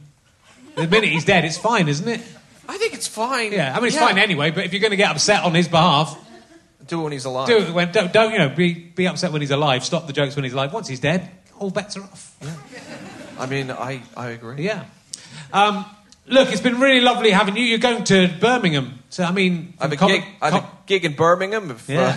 The 0.74 0.88
minute 0.88 1.08
he's 1.10 1.24
dead, 1.24 1.44
it's 1.44 1.56
fine, 1.56 1.88
isn't 1.88 2.06
it? 2.08 2.20
I 2.68 2.76
think 2.78 2.94
it's 2.94 3.06
fine. 3.06 3.52
Yeah, 3.52 3.72
I 3.72 3.76
mean 3.78 3.88
it's 3.88 3.96
fine 3.98 4.18
anyway. 4.18 4.50
But 4.50 4.64
if 4.64 4.72
you're 4.72 4.80
going 4.80 4.90
to 4.90 4.96
get 4.96 5.10
upset 5.10 5.44
on 5.44 5.54
his 5.54 5.68
behalf, 5.68 6.18
Do 6.88 7.00
it 7.00 7.02
when 7.04 7.12
he's 7.12 7.24
alive. 7.24 7.46
do 7.46 7.58
it 7.58 7.72
when 7.72 7.92
don't, 7.92 8.12
don't 8.12 8.32
you 8.32 8.38
know 8.38 8.48
be 8.48 8.74
be 8.74 9.06
upset 9.06 9.30
when 9.32 9.40
he's 9.40 9.52
alive. 9.52 9.84
Stop 9.84 10.06
the 10.08 10.12
jokes 10.12 10.34
when 10.34 10.42
he's 10.44 10.52
alive. 10.52 10.72
Once 10.72 10.88
he's 10.88 11.00
dead, 11.00 11.30
all 11.60 11.70
bets 11.70 11.96
are 11.96 12.02
off. 12.02 12.34
I 13.38 13.46
mean, 13.46 13.70
I, 13.70 14.02
I 14.16 14.30
agree. 14.30 14.64
Yeah. 14.64 14.84
Um, 15.52 15.84
look, 16.28 16.50
it's 16.52 16.60
been 16.60 16.80
really 16.80 17.00
lovely 17.00 17.30
having 17.30 17.56
you. 17.56 17.62
You're 17.64 17.78
going 17.78 18.04
to 18.04 18.28
Birmingham, 18.40 18.98
so 19.10 19.24
I 19.24 19.30
mean, 19.32 19.74
I 19.78 19.84
have 19.84 19.92
a 19.92 19.96
com- 19.96 20.10
gig. 20.10 20.24
I 20.42 20.50
have 20.50 20.62
com- 20.62 20.70
a 20.70 20.86
gig 20.86 21.04
in 21.04 21.14
Birmingham. 21.14 21.70
If, 21.70 21.88
Yeah. 21.88 22.00
uh, 22.02 22.16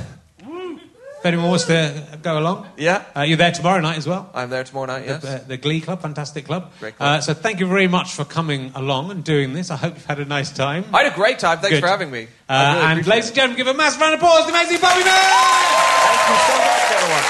If 1.20 1.26
anyone 1.26 1.49
wants 1.49 1.66
to 1.66 2.18
go 2.22 2.39
along, 2.39 2.66
yeah. 2.78 3.03
uh, 3.14 3.24
you're 3.24 3.36
there 3.36 3.51
tomorrow 3.51 3.82
night 3.82 3.97
as 3.97 4.07
well. 4.07 4.30
I'm 4.34 4.49
there 4.49 4.64
tomorrow 4.64 4.86
night. 4.88 5.03
Yes. 5.05 5.22
the, 5.22 5.30
uh, 5.36 5.39
the 5.49 5.57
Glee 5.57 5.82
Club, 5.82 6.01
fantastic 6.01 6.45
club. 6.45 6.72
Great 6.80 6.95
club. 6.95 7.18
Uh, 7.18 7.20
so 7.20 7.34
thank 7.34 7.60
you 7.60 7.68
very 7.68 7.89
much 7.89 8.14
for 8.14 8.24
coming 8.24 8.72
along 8.74 9.12
and 9.12 9.22
doing 9.22 9.51
this. 9.51 9.70
I 9.70 9.76
hope 9.76 9.95
you've 9.95 10.05
had 10.05 10.20
a 10.20 10.26
nice 10.26 10.49
time. 10.49 10.86
I 10.93 11.03
had 11.03 11.12
a 11.12 11.16
great 11.16 11.38
time. 11.39 11.57
Thanks 11.60 11.76
Good. 11.76 11.82
for 11.84 11.88
having 11.91 12.10
me. 12.10 12.30
Uh, 12.47 12.55
really 12.55 12.86
and 12.99 13.05
ladies 13.07 13.28
and 13.28 13.36
gentlemen, 13.36 13.57
give 13.57 13.68
a 13.68 13.74
massive 13.74 13.99
round 13.99 14.14
of 14.14 14.22
applause 14.22 14.45
to 14.45 14.51
amazing 14.51 14.80
Bobby 14.80 15.03
Mair! 15.03 15.12
Thank 15.12 16.24
you 16.32 16.38
so 16.47 16.55
much, 16.55 16.88
everyone. 16.95 17.26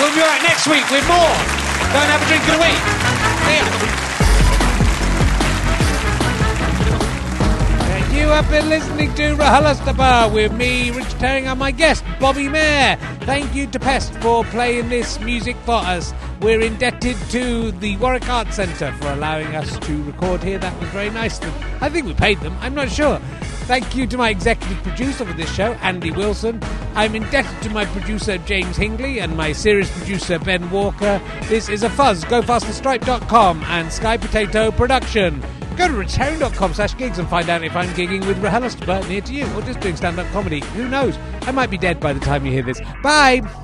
We'll 0.00 0.14
be 0.16 0.20
back 0.24 0.42
next 0.42 0.66
week 0.66 0.90
with 0.90 1.04
more. 1.06 1.36
Go 1.92 1.98
and 2.00 2.10
have 2.16 2.22
a 2.22 2.26
drink 2.26 2.48
of 2.48 2.56
the 2.56 2.62
week. 2.64 3.13
Have 8.34 8.50
been 8.50 8.68
listening 8.68 9.14
to 9.14 9.36
RHLSTP 9.36 10.34
with 10.34 10.52
me, 10.54 10.90
Rich 10.90 11.12
Herring, 11.12 11.46
and 11.46 11.56
my 11.56 11.70
guest, 11.70 12.02
Bobby 12.18 12.48
Mair. 12.48 12.96
Thank 13.20 13.54
you 13.54 13.68
to 13.68 13.78
Pest 13.78 14.12
for 14.14 14.42
playing 14.46 14.88
this 14.88 15.20
music 15.20 15.54
for 15.64 15.76
us. 15.76 16.12
We're 16.40 16.60
indebted 16.60 17.16
to 17.30 17.70
the 17.70 17.96
Warwick 17.98 18.28
Arts 18.28 18.56
Centre 18.56 18.90
for 19.00 19.12
allowing 19.12 19.54
us 19.54 19.78
to 19.78 20.02
record 20.02 20.42
here. 20.42 20.58
That 20.58 20.76
was 20.80 20.88
very 20.88 21.10
nice. 21.10 21.40
I 21.80 21.88
think 21.88 22.06
we 22.06 22.14
paid 22.14 22.40
them, 22.40 22.56
I'm 22.60 22.74
not 22.74 22.90
sure. 22.90 23.20
Thank 23.64 23.96
you 23.96 24.06
to 24.08 24.18
my 24.18 24.28
executive 24.28 24.82
producer 24.82 25.24
for 25.24 25.32
this 25.32 25.52
show, 25.54 25.72
Andy 25.80 26.10
Wilson. 26.10 26.60
I'm 26.94 27.14
indebted 27.14 27.62
to 27.62 27.70
my 27.70 27.86
producer, 27.86 28.36
James 28.38 28.76
Hingley, 28.76 29.22
and 29.22 29.34
my 29.34 29.52
series 29.52 29.90
producer, 29.90 30.38
Ben 30.38 30.70
Walker. 30.70 31.18
This 31.44 31.70
is 31.70 31.82
a 31.82 31.88
fuzz. 31.88 32.24
Go 32.24 32.42
GoFasterStripe.com 32.42 33.62
and 33.64 33.90
Sky 33.90 34.18
Potato 34.18 34.70
Production. 34.70 35.40
Go 35.76 35.88
to 35.88 35.94
richherring.com 35.94 36.74
slash 36.74 36.96
gigs 36.96 37.18
and 37.18 37.26
find 37.26 37.48
out 37.48 37.64
if 37.64 37.74
I'm 37.74 37.88
gigging 37.94 38.26
with 38.26 38.36
RHLSTP 38.42 39.08
near 39.08 39.20
to 39.22 39.32
you 39.32 39.46
or 39.54 39.62
just 39.62 39.80
doing 39.80 39.96
stand 39.96 40.18
up 40.18 40.26
comedy. 40.28 40.60
Who 40.74 40.86
knows? 40.86 41.16
I 41.42 41.50
might 41.50 41.70
be 41.70 41.78
dead 41.78 41.98
by 42.00 42.12
the 42.12 42.20
time 42.20 42.44
you 42.44 42.52
hear 42.52 42.62
this. 42.62 42.80
Bye! 43.02 43.63